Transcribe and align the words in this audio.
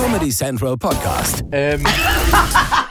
Comedy 0.00 0.30
Central 0.32 0.78
Podcast. 0.78 1.44
Ähm, 1.52 1.84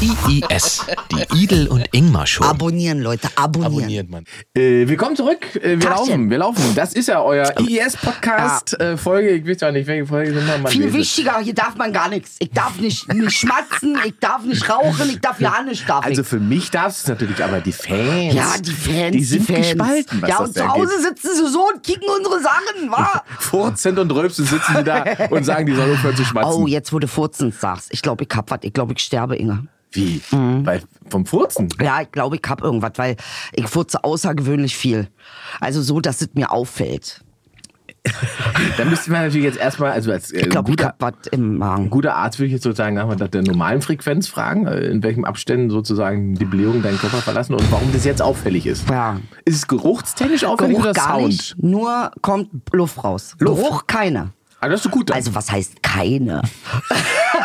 IIS, 0.00 0.84
die 1.12 1.42
Idel 1.42 1.68
und 1.68 1.86
Ingmar 1.92 2.26
Show. 2.26 2.42
Abonnieren, 2.44 3.00
Leute, 3.00 3.28
abonnieren. 3.36 3.72
abonniert 3.78 4.10
man. 4.10 4.24
Äh, 4.54 4.86
willkommen 4.88 5.14
zurück. 5.14 5.38
Äh, 5.56 5.70
wir 5.70 5.80
Tagchen. 5.80 5.96
laufen, 6.08 6.30
wir 6.30 6.38
laufen. 6.38 6.74
Das 6.74 6.92
ist 6.92 7.06
ja 7.08 7.22
euer 7.22 7.54
IES-Podcast-Folge. 7.60 9.30
Ich 9.30 9.46
weiß 9.46 9.60
ja 9.60 9.70
nicht, 9.72 9.86
welche 9.86 10.04
Folge 10.06 10.34
sind 10.34 10.46
wir. 10.46 10.68
Viel 10.68 10.92
wichtiger, 10.92 11.38
hier 11.38 11.54
darf 11.54 11.76
man 11.76 11.92
gar 11.92 12.08
nichts. 12.08 12.34
Ich 12.40 12.50
darf 12.50 12.78
nicht, 12.80 13.12
nicht 13.14 13.32
schmatzen, 13.38 13.96
ich 14.04 14.18
darf 14.18 14.42
nicht 14.42 14.68
rauchen, 14.68 15.08
ich 15.08 15.20
darf 15.20 15.40
ja 15.40 15.62
nicht, 15.62 15.88
darf 15.88 16.04
Also 16.04 16.24
für 16.24 16.40
mich 16.40 16.70
darfst 16.70 17.06
du 17.08 17.12
es 17.12 17.20
natürlich, 17.20 17.42
aber 17.42 17.60
die 17.60 17.72
Fans. 17.72 18.34
Ja, 18.34 18.54
die 18.60 18.72
Fans, 18.72 19.12
Die 19.16 19.24
sind 19.24 19.46
Fans. 19.46 19.68
gespalten, 19.68 20.20
was 20.20 20.28
ja, 20.28 20.38
das 20.40 20.48
und 20.48 20.54
zu. 20.56 20.68
Hause 20.68 21.00
sitzen 21.00 21.28
sie 21.36 21.48
so 21.48 21.68
und 21.72 21.82
kicken 21.84 22.08
unsere 22.18 22.40
Sachen, 22.42 22.90
wa? 22.90 23.22
Furzend 23.38 23.98
und 24.00 24.10
rülpsend 24.10 24.48
sitzen 24.48 24.74
die 24.78 24.84
da 24.84 25.04
und 25.30 25.44
sagen, 25.44 25.64
die 25.66 25.74
sollen 25.74 25.92
aufhören 25.94 26.16
zu 26.16 26.24
schmatzen. 26.24 26.52
Oh, 26.52 26.66
jetzt 26.66 26.92
wo 26.92 26.98
du 26.98 27.06
Furzen 27.08 27.52
sagst. 27.52 27.88
Ich 27.92 28.02
glaube, 28.02 28.24
ich 28.28 28.36
hab 28.36 28.50
was. 28.50 28.58
Ich 28.62 28.72
glaube, 28.72 28.92
ich 28.94 28.98
sterbe, 29.02 29.36
Inge. 29.36 29.68
Wie? 29.96 30.20
Mhm. 30.30 30.64
Weil 30.66 30.82
vom 31.10 31.26
Furzen? 31.26 31.68
Ja, 31.82 32.02
ich 32.02 32.12
glaube, 32.12 32.36
ich 32.36 32.42
hab 32.48 32.62
irgendwas, 32.62 32.92
weil 32.96 33.16
ich 33.52 33.66
furze 33.66 34.04
außergewöhnlich 34.04 34.76
viel. 34.76 35.08
Also 35.60 35.82
so, 35.82 36.00
dass 36.00 36.20
es 36.20 36.28
mir 36.34 36.50
auffällt. 36.50 37.22
Da 38.76 38.84
müsste 38.84 39.10
man 39.10 39.22
natürlich 39.22 39.44
jetzt 39.44 39.58
erstmal, 39.58 39.90
also 39.92 40.12
als 40.12 40.30
äh, 40.30 40.40
Ich 40.42 40.50
glaube, 40.50 40.70
ich 40.70 40.76
guter, 40.76 40.88
hab 40.88 41.00
was 41.00 41.14
im 41.32 41.58
Magen. 41.58 41.90
guter 41.90 42.14
Arzt 42.16 42.38
würde 42.38 42.46
ich 42.46 42.52
jetzt 42.52 42.62
sozusagen 42.62 42.94
nach 42.94 43.14
der 43.28 43.42
normalen 43.42 43.82
Frequenz 43.82 44.28
fragen, 44.28 44.66
äh, 44.66 44.78
in 44.86 45.02
welchen 45.02 45.24
Abständen 45.24 45.70
sozusagen 45.70 46.34
die 46.34 46.44
Blähungen 46.44 46.82
deinen 46.82 46.98
Körper 46.98 47.18
verlassen 47.18 47.54
und 47.54 47.70
warum 47.72 47.92
das 47.92 48.04
jetzt 48.04 48.22
auffällig 48.22 48.66
ist. 48.66 48.88
Ja. 48.88 49.18
Ist 49.44 49.56
es 49.56 49.66
geruchstechnisch 49.66 50.44
auffällig 50.44 50.76
Geruch 50.76 50.84
oder 50.84 50.92
gar 50.92 51.18
Sound? 51.18 51.26
nicht, 51.28 51.62
nur 51.62 52.10
kommt 52.22 52.50
Luft 52.72 53.02
raus. 53.02 53.34
Luft? 53.40 53.62
Geruch 53.62 53.86
keine. 53.86 54.32
Ah, 54.60 54.68
das 54.68 54.80
ist 54.80 54.84
so 54.84 54.90
gut. 54.90 55.10
Dann. 55.10 55.16
Also 55.16 55.34
was 55.34 55.50
heißt 55.50 55.82
keine? 55.82 56.42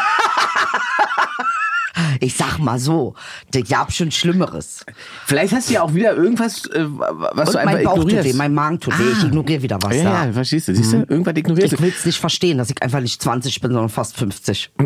ich 2.20 2.36
sag 2.36 2.58
mal 2.60 2.80
so, 2.80 3.16
ich 3.54 3.74
hab 3.76 3.92
schon 3.92 4.12
Schlimmeres. 4.12 4.86
Vielleicht 5.26 5.54
hast 5.54 5.70
du 5.70 5.74
ja 5.74 5.82
auch 5.84 5.94
wieder 5.94 6.16
irgendwas, 6.16 6.66
äh, 6.68 6.86
was 6.88 7.50
Und 7.50 7.56
du 7.56 7.60
einfach 7.60 7.74
mein 7.74 7.84
Bauch 7.84 7.96
tut 7.96 8.06
ignorierst. 8.12 8.30
weh, 8.30 8.38
mein 8.38 8.54
Magen 8.54 8.80
tut 8.80 8.98
weh, 9.00 9.12
ich 9.12 9.24
ignoriere 9.26 9.62
wieder 9.62 9.78
was 9.82 9.96
ja, 9.98 10.04
da. 10.04 10.26
ja, 10.26 10.34
verstehst 10.34 10.68
du, 10.70 10.76
siehst 10.76 10.94
du? 10.94 10.98
Irgendwas 10.98 11.36
ignorierst 11.36 11.74
Ich 11.74 11.80
du. 11.80 11.84
will's 11.86 12.06
nicht 12.06 12.20
verstehen, 12.20 12.58
dass 12.58 12.70
ich 12.70 12.82
einfach 12.82 13.02
nicht 13.02 13.22
20 13.22 13.60
bin, 13.62 13.72
sondern 13.72 13.90
fast 13.90 14.16
50. 14.18 14.72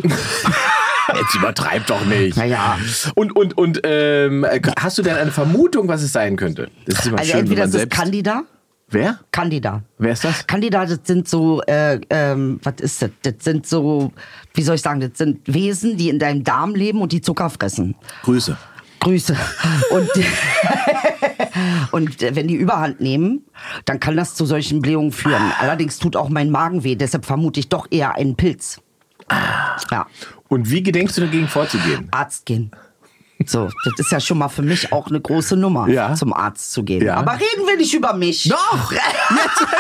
Jetzt 1.16 1.36
übertreib 1.36 1.86
doch 1.86 2.04
nicht. 2.06 2.36
Naja. 2.36 2.78
Und, 3.14 3.36
und, 3.36 3.56
und 3.58 3.82
ähm, 3.84 4.46
hast 4.80 4.98
du 4.98 5.04
denn 5.04 5.16
eine 5.16 5.32
Vermutung, 5.32 5.88
was 5.88 6.02
es 6.02 6.12
sein 6.12 6.36
könnte? 6.36 6.70
Das 6.88 7.00
ist 7.00 7.06
immer 7.08 7.20
Also 7.20 7.32
schön, 7.32 7.34
wenn 7.34 7.46
entweder 7.46 7.62
man 7.62 7.70
ist 7.70 7.76
es 7.76 7.82
selbst... 7.82 7.98
Candida. 8.00 8.44
Wer? 8.88 9.20
Candida. 9.32 9.84
Wer 9.98 10.14
ist 10.14 10.24
das? 10.24 10.46
Candida, 10.48 10.86
das 10.86 11.00
sind 11.04 11.28
so, 11.28 11.62
äh, 11.64 12.00
ähm, 12.10 12.60
was 12.64 12.76
ist 12.80 13.02
das? 13.02 13.10
Das 13.24 13.34
sind 13.40 13.66
so, 13.68 14.12
wie 14.56 14.62
soll 14.64 14.76
ich 14.76 14.82
sagen, 14.82 15.00
das 15.02 15.12
sind 15.18 15.42
Wesen, 15.46 15.98
die 15.98 16.10
in 16.10 16.20
deinem 16.20 16.44
Darm 16.44 16.74
leben 16.76 17.02
und 17.02 17.12
die 17.12 17.22
Zucker 17.22 17.50
fressen. 17.50 17.96
Grüße. 18.24 18.58
Grüße. 19.00 19.36
Und, 19.92 20.10
und 21.92 22.24
äh, 22.24 22.36
wenn 22.36 22.48
die 22.48 22.56
Überhand 22.56 23.02
nehmen, 23.02 23.44
dann 23.86 24.00
kann 24.00 24.16
das 24.18 24.36
zu 24.36 24.46
solchen 24.46 24.82
Blähungen 24.82 25.12
führen. 25.12 25.52
Allerdings 25.60 26.00
tut 26.00 26.16
auch 26.16 26.30
mein 26.30 26.50
Magen 26.50 26.84
weh, 26.84 26.96
deshalb 26.96 27.26
vermute 27.26 27.60
ich 27.60 27.70
doch 27.70 27.88
eher 27.92 28.16
einen 28.16 28.36
Pilz. 28.36 28.82
Ja, 29.92 30.06
Und 30.50 30.70
wie 30.70 30.84
gedenkst 30.84 31.18
du 31.18 31.22
dagegen 31.22 31.48
vorzugehen? 31.48 32.08
Arzt 32.12 32.46
gehen. 32.46 32.72
So, 33.46 33.66
das 33.84 33.94
ist 34.00 34.12
ja 34.12 34.20
schon 34.20 34.38
mal 34.38 34.48
für 34.50 34.62
mich 34.62 34.94
auch 34.94 35.08
eine 35.08 35.20
große 35.20 35.58
Nummer, 35.58 35.88
Ja. 35.90 36.14
zum 36.16 36.32
Arzt 36.34 36.72
zu 36.72 36.84
gehen. 36.84 37.04
Ja. 37.04 37.16
Aber 37.18 37.34
reden 37.34 37.68
wir 37.68 37.76
nicht 37.78 37.94
über 37.94 38.14
mich. 38.14 38.48
Doch! 38.48 38.92
Jetzt, 38.92 39.02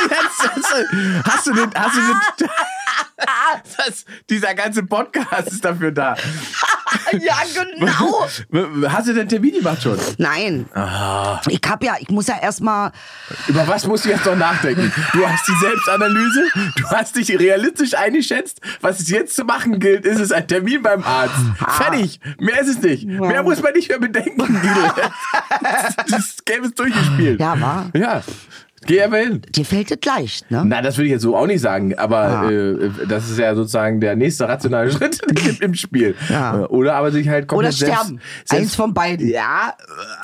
jetzt, 0.09 0.55
jetzt, 0.55 1.25
hast 1.25 1.47
du 1.47 1.53
den, 1.53 1.69
hast 1.75 1.95
du 1.95 2.01
den, 2.01 2.49
das, 3.77 4.05
dieser 4.30 4.53
ganze 4.53 4.83
Podcast 4.83 5.47
ist 5.47 5.63
dafür 5.63 5.91
da. 5.91 6.16
ja, 7.13 7.35
genau. 7.53 8.27
Hast 8.89 9.08
du 9.08 9.13
den 9.13 9.30
Termin 9.30 9.53
gemacht 9.53 9.81
schon? 9.81 9.97
Nein. 10.17 10.66
Ah. 10.73 11.41
Ich 11.47 11.61
hab 11.67 11.83
ja, 11.83 11.95
ich 11.99 12.09
muss 12.09 12.27
ja 12.27 12.37
erstmal, 12.42 12.92
Über 13.48 13.67
was 13.67 13.87
musst 13.87 14.05
du 14.05 14.09
jetzt 14.09 14.26
noch 14.26 14.36
nachdenken? 14.36 14.92
Du 15.14 15.27
hast 15.27 15.48
die 15.48 15.55
Selbstanalyse, 15.59 16.43
du 16.76 16.83
hast 16.89 17.15
dich 17.15 17.30
realistisch 17.39 17.93
eingeschätzt. 17.95 18.59
Was 18.81 18.99
es 18.99 19.09
jetzt 19.09 19.36
zu 19.36 19.45
machen 19.45 19.80
gilt, 19.80 20.05
ist 20.05 20.20
es 20.20 20.32
ein 20.32 20.47
Termin 20.47 20.82
beim 20.82 21.03
Arzt. 21.03 21.36
Fertig. 21.58 22.20
Mehr 22.39 22.59
ist 22.61 22.67
es 22.67 22.82
nicht. 22.82 23.05
Mehr 23.05 23.43
muss 23.43 23.61
man 23.61 23.73
nicht 23.73 23.89
mehr 23.89 23.99
bedenken. 23.99 24.61
Das 26.09 26.37
Game 26.45 26.64
ist 26.64 26.77
durchgespielt. 26.77 27.39
Ja, 27.39 27.59
war. 27.59 27.89
Ja. 27.93 28.21
Geh 28.87 29.01
aber 29.03 29.17
hin. 29.17 29.41
dir 29.49 29.65
fällt 29.65 29.91
es 29.91 29.97
leicht, 30.05 30.49
ne? 30.51 30.63
Nein, 30.65 30.83
das 30.83 30.97
würde 30.97 31.05
ich 31.07 31.11
jetzt 31.11 31.21
so 31.23 31.35
auch 31.35 31.47
nicht 31.47 31.61
sagen, 31.61 31.97
aber 31.97 32.17
Ah. 32.17 32.49
äh, 32.51 32.89
das 33.07 33.29
ist 33.29 33.37
ja 33.39 33.55
sozusagen 33.55 33.99
der 33.99 34.15
nächste 34.15 34.47
rationale 34.47 34.91
Schritt 34.91 35.19
im- 35.61 35.73
Spiel. 35.73 36.15
Ja. 36.29 36.61
Äh, 36.61 36.65
Oder 36.65 36.95
aber 36.95 37.11
sich 37.11 37.27
halt 37.27 37.47
komplett 37.47 37.73
Oder 37.73 37.87
sterben. 37.87 38.19
Selbst, 38.45 38.53
Eins 38.53 38.75
von 38.75 38.93
beiden. 38.93 39.27
Ja, 39.27 39.73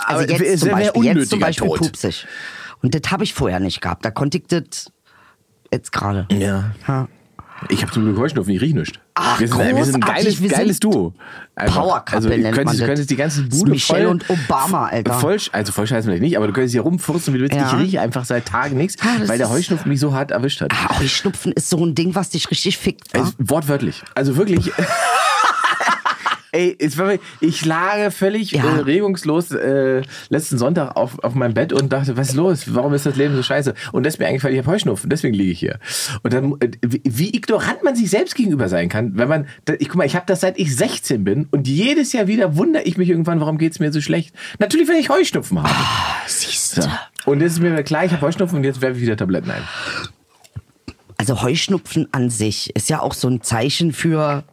Also 0.05 0.23
aber 0.23 0.31
jetzt 0.43 0.59
zum 0.61 0.69
Beispiel, 0.71 1.03
jetzt 1.05 1.29
zum 1.29 1.39
Beispiel 1.39 1.67
Tod. 1.67 1.77
pupsig. 1.79 2.27
Und 2.83 2.95
das 2.95 3.11
habe 3.11 3.23
ich 3.23 3.33
vorher 3.33 3.59
nicht 3.59 3.81
gehabt. 3.81 4.03
Da 4.05 4.11
konnte 4.11 4.37
ich 4.39 4.45
das 4.47 4.91
jetzt 5.71 5.91
gerade. 5.91 6.27
Ja. 6.31 6.71
Ja. 6.87 7.07
Ich 7.69 7.81
habe 7.81 7.91
zum 7.91 8.03
Glück 8.03 8.17
Heuschnupfen, 8.17 8.53
ich 8.53 8.61
riech 8.61 8.73
nicht. 8.73 8.99
Ach, 9.13 9.39
wir, 9.39 9.47
sind, 9.47 9.59
wir 9.59 9.85
sind 9.85 9.95
ein 9.95 10.01
geiles, 10.01 10.41
wir 10.41 10.49
geiles 10.49 10.79
Duo. 10.79 11.13
Einfach. 11.55 11.81
Powercouple 11.81 12.15
also, 12.15 12.29
nennt 12.29 12.55
könntest, 12.55 12.79
man 12.79 12.87
könntest 12.87 13.09
die 13.09 13.15
ganze 13.15 13.43
Das 13.43 13.53
ist 13.53 13.59
Bude 13.59 13.71
Michelle 13.71 14.05
voll, 14.05 14.11
und 14.11 14.29
Obama, 14.29 14.87
Alter. 14.87 15.13
Voll, 15.13 15.37
also 15.51 15.71
voll 15.71 15.85
scheiße 15.85 16.07
vielleicht 16.07 16.23
nicht, 16.23 16.37
aber 16.37 16.47
du 16.47 16.53
könntest 16.53 16.73
hier 16.73 16.81
rumfurzen, 16.81 17.33
wie 17.33 17.37
du 17.37 17.43
willst. 17.43 17.55
Ja. 17.55 17.67
Ich 17.67 17.79
rieche 17.79 18.01
einfach 18.01 18.25
seit 18.25 18.45
Tagen 18.45 18.77
nichts, 18.77 18.97
Ah, 19.01 19.19
das 19.19 19.29
weil 19.29 19.37
der 19.37 19.49
Heuschnupfen 19.49 19.89
mich 19.89 19.99
so 19.99 20.13
hart 20.13 20.31
erwischt 20.31 20.61
hat. 20.61 20.71
Ah, 20.73 20.99
Heuschnupfen 20.99 21.51
ist 21.51 21.69
so 21.69 21.85
ein 21.85 21.93
Ding, 21.93 22.15
was 22.15 22.29
dich 22.29 22.49
richtig 22.49 22.77
fickt. 22.77 23.13
Also, 23.13 23.33
wortwörtlich. 23.37 24.03
Also 24.15 24.37
wirklich. 24.37 24.71
Ey, 26.53 26.77
ich 27.39 27.65
lag 27.65 28.11
völlig 28.11 28.51
Ja. 28.51 28.63
äh, 28.77 28.79
regungslos 28.81 29.51
äh, 29.51 30.01
letzten 30.29 30.57
Sonntag 30.57 30.97
auf, 30.97 31.17
auf 31.23 31.33
meinem 31.33 31.53
Bett 31.53 31.71
und 31.71 31.93
dachte, 31.93 32.17
was 32.17 32.29
ist 32.29 32.35
los? 32.35 32.63
Warum 32.73 32.93
ist 32.93 33.05
das 33.05 33.15
Leben 33.15 33.35
so 33.35 33.43
scheiße? 33.43 33.73
Und 33.93 34.05
das 34.05 34.15
ist 34.15 34.19
mir 34.19 34.27
eingefallen, 34.27 34.55
ich 34.57 34.61
habe 34.63 34.71
Heuschnupfen, 34.71 35.09
deswegen 35.09 35.33
liege 35.33 35.51
ich 35.53 35.59
hier. 35.59 35.79
Und 36.23 36.33
dann, 36.33 36.55
äh, 36.59 36.71
wie, 36.81 37.33
ignorant 37.33 37.83
man 37.83 37.95
sich 37.95 38.09
selbst 38.09 38.35
gegenüber 38.35 38.67
sein 38.67 38.89
kann, 38.89 39.17
wenn 39.17 39.29
man, 39.29 39.47
ich 39.79 39.87
guck 39.87 39.95
mal, 39.97 40.05
ich 40.05 40.15
habe 40.15 40.25
das 40.27 40.41
seit 40.41 40.59
ich 40.59 40.75
16 40.75 41.23
bin 41.23 41.47
und 41.51 41.67
jedes 41.69 42.11
Jahr 42.11 42.27
wieder 42.27 42.57
wundere 42.57 42.83
ich 42.83 42.97
mich 42.97 43.09
irgendwann, 43.09 43.39
warum 43.39 43.57
geht's 43.57 43.79
mir 43.79 43.93
so 43.93 44.01
schlecht? 44.01 44.35
Natürlich, 44.59 44.89
wenn 44.89 44.97
ich 44.97 45.09
Heuschnupfen 45.09 45.63
habe. 45.63 45.73
Siehst 46.27 46.75
So. 46.75 46.81
du. 46.81 46.87
Und 47.31 47.39
jetzt 47.41 47.53
ist 47.53 47.59
mir 47.61 47.81
klar, 47.83 48.03
ich 48.03 48.11
habe 48.11 48.21
Heuschnupfen 48.25 48.57
und 48.57 48.63
jetzt 48.65 48.81
werfe 48.81 48.97
ich 48.97 49.03
wieder 49.03 49.15
Tabletten 49.15 49.51
ein. 49.51 49.63
Also 51.17 51.41
Heuschnupfen 51.43 52.07
an 52.11 52.29
sich 52.29 52.75
ist 52.75 52.89
ja 52.89 52.99
auch 52.99 53.13
so 53.13 53.27
ein 53.29 53.41
Zeichen 53.41 53.93
für 53.93 54.43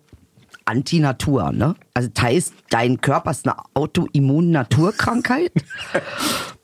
Antinatur, 0.68 1.50
ne? 1.52 1.74
Also 1.94 2.10
das 2.12 2.22
heißt, 2.22 2.54
dein 2.70 3.00
Körper 3.00 3.30
ist 3.30 3.46
eine 3.46 3.56
Autoimmun-Naturkrankheit. 3.74 5.52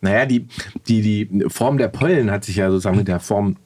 Naja, 0.01 0.27
die, 0.27 0.47
die, 0.87 1.01
die 1.01 1.45
Form 1.49 1.79
der 1.79 1.89
Pollen 1.89 2.31
hat 2.31 2.45
sich 2.45 2.57
ja 2.57 2.69
sozusagen 2.69 2.99
mit 2.99 3.09
der 3.09 3.21
Form 3.21 3.57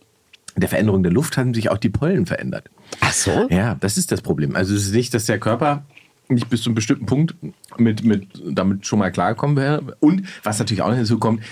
der 0.55 0.69
Veränderung 0.69 1.03
der 1.03 1.11
Luft 1.11 1.37
haben 1.37 1.53
sich 1.53 1.69
auch 1.69 1.79
die 1.79 1.89
Pollen 1.89 2.27
verändert. 2.27 2.71
Ach 3.01 3.13
so? 3.13 3.49
Ja, 3.51 3.75
das 3.75 3.97
ist 3.97 4.13
das 4.13 4.23
Problem. 4.23 4.55
Also 4.55 4.73
es 4.73 4.87
ist 4.87 4.95
nicht, 4.95 5.13
dass 5.15 5.27
der 5.27 5.41
Körper 5.41 5.85
nicht 6.29 6.49
bis 6.49 6.63
zu 6.63 6.69
einem 6.69 6.77
bestimmten 6.77 7.07
Punkt 7.07 7.35
mit, 7.77 8.05
mit, 8.05 8.29
damit 8.47 8.87
schon 8.87 9.01
mal 9.01 9.11
klargekommen 9.11 9.57
wäre. 9.57 9.97
Und 9.99 10.29
was 10.45 10.61
natürlich 10.61 10.83
auch 10.83 10.91
noch 10.91 10.97
hinzu 10.97 11.19
kommt, 11.19 11.43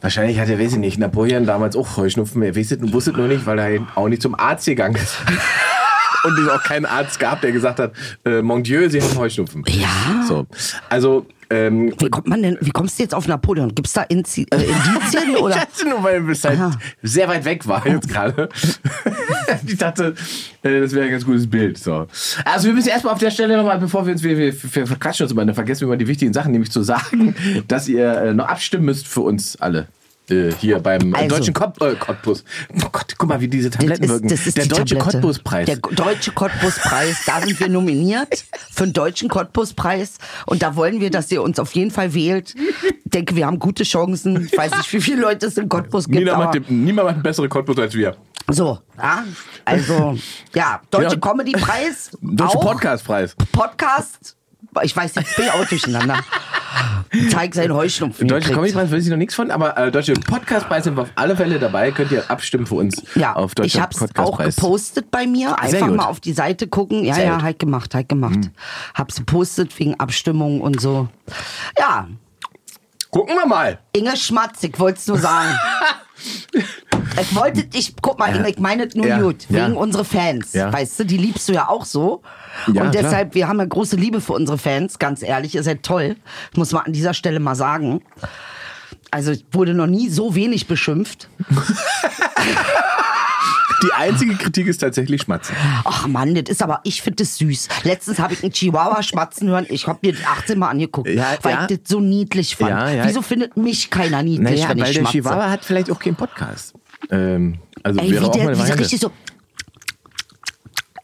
wahrscheinlich 0.00 0.40
hat 0.40 0.48
er, 0.48 0.58
weiß 0.58 0.72
ich 0.72 0.78
nicht, 0.78 0.98
Napoleon 0.98 1.46
damals 1.46 1.76
auch 1.76 1.96
Heuschnupfen. 1.96 2.42
Er 2.42 2.56
weiß 2.56 2.72
es 2.72 2.78
und 2.78 2.92
wusste 2.92 3.12
nur 3.12 3.28
nicht, 3.28 3.46
weil 3.46 3.60
er 3.60 3.86
auch 3.94 4.08
nicht 4.08 4.22
zum 4.22 4.34
Arzt 4.34 4.66
gegangen 4.66 4.96
ist. 4.96 5.16
Und 6.24 6.38
es 6.38 6.48
auch 6.48 6.62
keinen 6.62 6.86
Arzt 6.86 7.18
gab, 7.18 7.40
der 7.42 7.52
gesagt 7.52 7.78
hat, 7.78 7.92
äh, 8.24 8.42
Mon 8.42 8.62
Dieu, 8.62 8.88
Sie 8.88 9.00
haben 9.00 9.16
Heuschnupfen. 9.16 9.64
Ja. 9.68 10.24
So. 10.26 10.46
Also, 10.88 11.26
ähm, 11.50 11.94
Wie 11.98 12.08
kommt 12.08 12.26
man 12.26 12.42
denn, 12.42 12.58
wie 12.60 12.70
kommst 12.70 12.98
du 12.98 13.02
jetzt 13.02 13.14
auf 13.14 13.28
Napoleon? 13.28 13.74
Gibt's 13.74 13.92
da 13.92 14.02
Inzi 14.02 14.46
äh, 14.50 14.56
Indizien 14.64 15.36
oder? 15.36 15.56
Ich 15.56 15.62
dachte 15.62 15.88
nur, 15.88 16.02
weil 16.02 16.28
es 16.30 16.44
halt 16.44 16.58
Aha. 16.58 16.70
sehr 17.02 17.28
weit 17.28 17.44
weg 17.44 17.66
war 17.66 17.86
jetzt 17.86 18.08
gerade. 18.08 18.48
ich 19.66 19.76
dachte, 19.76 20.14
äh, 20.62 20.80
das 20.80 20.92
wäre 20.92 21.04
ein 21.04 21.10
ganz 21.10 21.24
gutes 21.24 21.48
Bild. 21.48 21.78
So. 21.78 22.06
Also 22.44 22.68
wir 22.68 22.74
müssen 22.74 22.88
erstmal 22.88 23.12
auf 23.12 23.20
der 23.20 23.30
Stelle 23.30 23.56
nochmal, 23.56 23.78
bevor 23.78 24.06
wir 24.06 24.12
uns, 24.12 24.22
wir, 24.22 24.36
wir, 24.36 24.52
wir 24.52 24.86
verquatschen 24.86 25.24
uns 25.24 25.32
immer, 25.32 25.44
dann 25.44 25.54
vergessen 25.54 25.82
wir 25.82 25.88
mal 25.88 25.98
die 25.98 26.08
wichtigen 26.08 26.32
Sachen, 26.32 26.52
nämlich 26.52 26.70
zu 26.70 26.82
sagen, 26.82 27.34
dass 27.68 27.88
ihr 27.88 28.10
äh, 28.10 28.34
noch 28.34 28.48
abstimmen 28.48 28.86
müsst 28.86 29.06
für 29.06 29.20
uns 29.20 29.56
alle. 29.60 29.88
Äh, 30.30 30.52
hier 30.58 30.78
beim 30.78 31.14
Also. 31.14 31.28
deutschen 31.36 31.52
Kop 31.52 31.80
äh, 31.82 31.94
Cottbus. 31.96 32.44
Oh 32.82 32.88
Gott, 32.90 33.14
guck 33.18 33.28
mal, 33.28 33.40
wie 33.40 33.48
diese 33.48 33.68
Tabletten 33.68 34.08
wirken. 34.08 34.28
das 34.28 34.46
ist 34.46 34.56
der 34.56 34.64
die 34.64 34.70
deutsche 34.70 34.96
Tablette. 34.96 35.18
Cottbus-Preis. 35.18 35.66
Der 35.66 35.76
deutsche 35.76 36.32
Cottbus-Preis, 36.32 37.24
da 37.26 37.42
sind 37.42 37.60
wir 37.60 37.68
nominiert 37.68 38.44
für 38.72 38.84
den 38.84 38.94
deutschen 38.94 39.28
Cottbus-Preis. 39.28 40.16
Und 40.46 40.62
da 40.62 40.76
wollen 40.76 41.00
wir, 41.00 41.10
dass 41.10 41.30
ihr 41.30 41.42
uns 41.42 41.58
auf 41.58 41.72
jeden 41.74 41.90
Fall 41.90 42.14
wählt. 42.14 42.54
Ich 42.56 43.10
denke, 43.10 43.36
wir 43.36 43.46
haben 43.46 43.58
gute 43.58 43.84
Chancen. 43.84 44.46
Ich 44.50 44.56
weiß 44.56 44.74
nicht, 44.78 44.92
wie 44.94 45.00
viele 45.02 45.20
Leute 45.20 45.46
es 45.46 45.58
in 45.58 45.68
Cottbus 45.68 46.06
gibt. 46.06 46.18
Niemand 46.18 46.38
macht, 46.38 46.54
den, 46.54 46.84
niemand 46.84 47.06
macht 47.06 47.14
einen 47.16 47.22
besseren 47.22 47.50
Cottbus 47.50 47.78
als 47.78 47.94
wir. 47.94 48.16
so, 48.50 48.78
ja. 48.96 49.24
Also, 49.66 50.16
ja, 50.54 50.80
deutsche 50.90 51.14
Ja. 51.16 51.20
Comedy-Preis. 51.20 52.10
Deutsche. 52.22 52.58
Podcastpreis. 52.58 53.36
Podcast. 53.52 54.36
Ich 54.82 54.96
weiß, 54.96 55.14
jetzt 55.14 55.36
bin 55.36 55.46
ich 55.46 55.52
auch 55.52 55.64
durcheinander. 55.66 56.18
Zeig 57.30 57.54
seinen 57.54 57.72
Heuschnupfen. 57.72 58.26
Deutsche. 58.26 58.52
Comedy-Preis 58.52 58.90
weiß 58.90 59.04
ich 59.04 59.10
noch 59.10 59.16
nichts 59.16 59.34
von, 59.36 59.50
aber 59.52 59.76
äh, 59.78 59.92
Deutsche 59.92 60.14
Podcast-Preis 60.14 60.84
sind 60.84 60.96
wir 60.96 61.02
auf 61.02 61.10
alle 61.14 61.36
Fälle 61.36 61.60
dabei. 61.60 61.92
Könnt 61.92 62.10
ihr 62.10 62.28
abstimmen 62.28 62.66
für 62.66 62.74
uns 62.74 63.02
Ja, 63.14 63.34
auf 63.34 63.52
ich 63.52 63.54
Deutscher 63.54 63.82
habe 63.82 63.94
es 63.94 64.02
auch 64.02 64.08
Podcast-Preis. 64.08 64.56
gepostet 64.56 65.10
bei 65.12 65.26
mir. 65.26 65.56
Einfach 65.60 65.86
mal 65.88 66.06
auf 66.06 66.18
die 66.18 66.32
Seite 66.32 66.66
gucken. 66.66 67.04
Ja, 67.04 67.14
Sehr 67.14 67.26
ja, 67.26 67.34
gut. 67.34 67.42
Halt 67.44 67.58
gemacht, 67.60 67.94
halt 67.94 68.08
gemacht. 68.08 68.50
Hab's 68.94 69.16
gepostet 69.16 69.78
wegen 69.78 69.98
Abstimmung 70.00 70.60
und 70.60 70.80
so. 70.80 71.08
Ja, 71.78 72.08
Gucken 73.14 73.36
wir 73.36 73.46
mal. 73.46 73.78
Inge 73.92 74.16
Schmatz, 74.16 74.64
ich 74.64 74.76
wollte 74.80 74.98
es 74.98 75.06
nur 75.06 75.18
sagen. 75.18 75.56
ich 77.20 77.34
wollte, 77.34 77.64
ich, 77.72 77.94
guck 78.00 78.18
mal, 78.18 78.46
ich 78.48 78.58
meine 78.58 78.84
es 78.86 78.94
nur 78.94 79.06
Ja, 79.06 79.18
gut, 79.20 79.46
ja. 79.48 79.64
wegen 79.66 79.76
unserer 79.76 80.04
Fans. 80.04 80.52
Ja. 80.52 80.72
Weißt 80.72 80.98
du, 81.00 81.04
die 81.04 81.16
liebst 81.16 81.48
du 81.48 81.52
ja 81.52 81.68
auch 81.68 81.84
so. 81.84 82.22
Ja, 82.72 82.82
und 82.82 82.90
klar. 82.90 83.02
deshalb, 83.02 83.34
wir 83.34 83.48
haben 83.48 83.58
ja 83.58 83.64
große 83.64 83.96
Liebe 83.96 84.20
für 84.20 84.32
unsere 84.32 84.58
Fans, 84.58 84.98
ganz 84.98 85.22
ehrlich, 85.22 85.54
ihr 85.54 85.62
seid 85.62 85.82
toll. 85.82 86.16
Ich 86.52 86.56
muss 86.56 86.72
mal 86.72 86.80
an 86.80 86.92
dieser 86.92 87.14
Stelle 87.14 87.40
mal 87.40 87.54
sagen. 87.54 88.02
Also, 89.10 89.30
ich 89.32 89.44
wurde 89.52 89.74
noch 89.74 89.86
nie 89.86 90.08
so 90.08 90.34
wenig 90.34 90.66
beschimpft. 90.66 91.28
Die 93.82 93.92
einzige 93.92 94.34
Kritik 94.36 94.66
ist 94.66 94.78
tatsächlich 94.78 95.22
Schmatzen. 95.22 95.54
Ach 95.84 96.06
Mann, 96.06 96.34
das 96.34 96.44
ist 96.48 96.62
aber, 96.62 96.80
ich 96.84 97.02
finde 97.02 97.22
das 97.22 97.36
süß. 97.36 97.68
Letztens 97.82 98.18
habe 98.18 98.32
ich 98.32 98.42
einen 98.42 98.52
Chihuahua 98.52 99.02
schmatzen 99.02 99.48
hören. 99.48 99.66
Ich 99.68 99.86
habe 99.86 99.98
mir 100.02 100.12
das 100.14 100.22
18 100.24 100.58
Mal 100.58 100.70
angeguckt, 100.70 101.08
Ja, 101.08 101.34
weil 101.42 101.52
ja. 101.54 101.66
ich 101.68 101.78
das 101.78 101.90
so 101.90 102.00
niedlich 102.00 102.56
fand. 102.56 102.70
Ja, 102.70 102.88
ja. 102.88 103.06
Wieso 103.06 103.20
findet 103.20 103.58
mich 103.58 103.90
keiner 103.90 104.22
niedlich, 104.22 104.60
Naja, 104.62 104.70
wenn 104.70 104.78
ich 104.78 104.84
weil 104.84 104.92
der 104.94 105.00
schmatze? 105.00 105.12
Chihuahua 105.18 105.50
hat 105.50 105.64
vielleicht 105.66 105.90
auch 105.90 105.98
keinen 105.98 106.16
Podcast. 106.16 106.72
Ähm, 107.10 107.58
also 107.82 108.00
Ey, 108.00 108.10
wäre 108.10 108.22
wie 108.22 108.26
auch 108.26 108.28
mal 108.28 108.32
der, 108.34 108.42
eine 108.42 108.50
wie 108.52 108.54
der 108.54 108.58
Variante. 108.60 108.82
richtig 108.82 109.00
so. 109.00 109.10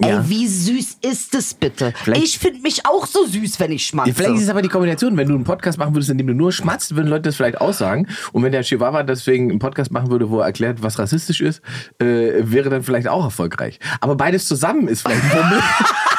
Ja. 0.03 0.21
Ey, 0.23 0.29
wie 0.31 0.47
süß 0.49 0.97
ist 1.03 1.35
es 1.35 1.53
bitte? 1.53 1.93
Vielleicht- 2.05 2.25
ich 2.25 2.39
finde 2.39 2.61
mich 2.63 2.87
auch 2.87 3.07
so 3.07 3.27
süß, 3.27 3.61
wenn 3.61 3.71
ich 3.73 3.85
schmatze. 3.85 4.15
Vielleicht 4.15 4.37
ist 4.37 4.43
es 4.45 4.49
aber 4.49 4.63
die 4.63 4.71
Kombination, 4.71 5.15
wenn 5.19 5.29
du 5.29 5.35
einen 5.35 5.45
Podcast 5.45 5.77
machen 5.77 5.95
würdest, 5.95 6.11
in 6.11 6.17
dem 6.17 6.27
du 6.27 6.33
nur 6.33 6.53
schmatzt, 6.53 6.97
würden 6.97 7.09
Leute 7.09 7.23
das 7.25 7.37
vielleicht 7.37 7.61
aussagen. 7.61 8.09
Und 8.33 8.43
wenn 8.43 8.51
der 8.53 8.63
Chihuahua 8.63 9.03
deswegen 9.03 9.51
einen 9.51 9.59
Podcast 9.59 9.91
machen 9.93 10.11
würde, 10.11 10.31
wo 10.31 10.41
er 10.41 10.47
erklärt, 10.47 10.83
was 10.83 10.99
rassistisch 10.99 11.43
ist, 11.43 11.61
äh, 11.99 12.05
wäre 12.45 12.71
dann 12.71 12.83
vielleicht 12.83 13.09
auch 13.09 13.25
erfolgreich. 13.25 13.79
Aber 14.01 14.17
beides 14.17 14.47
zusammen 14.47 14.89
ist 14.89 15.03
vielleicht 15.03 15.23
ein 15.23 15.31
Problem. 15.31 15.61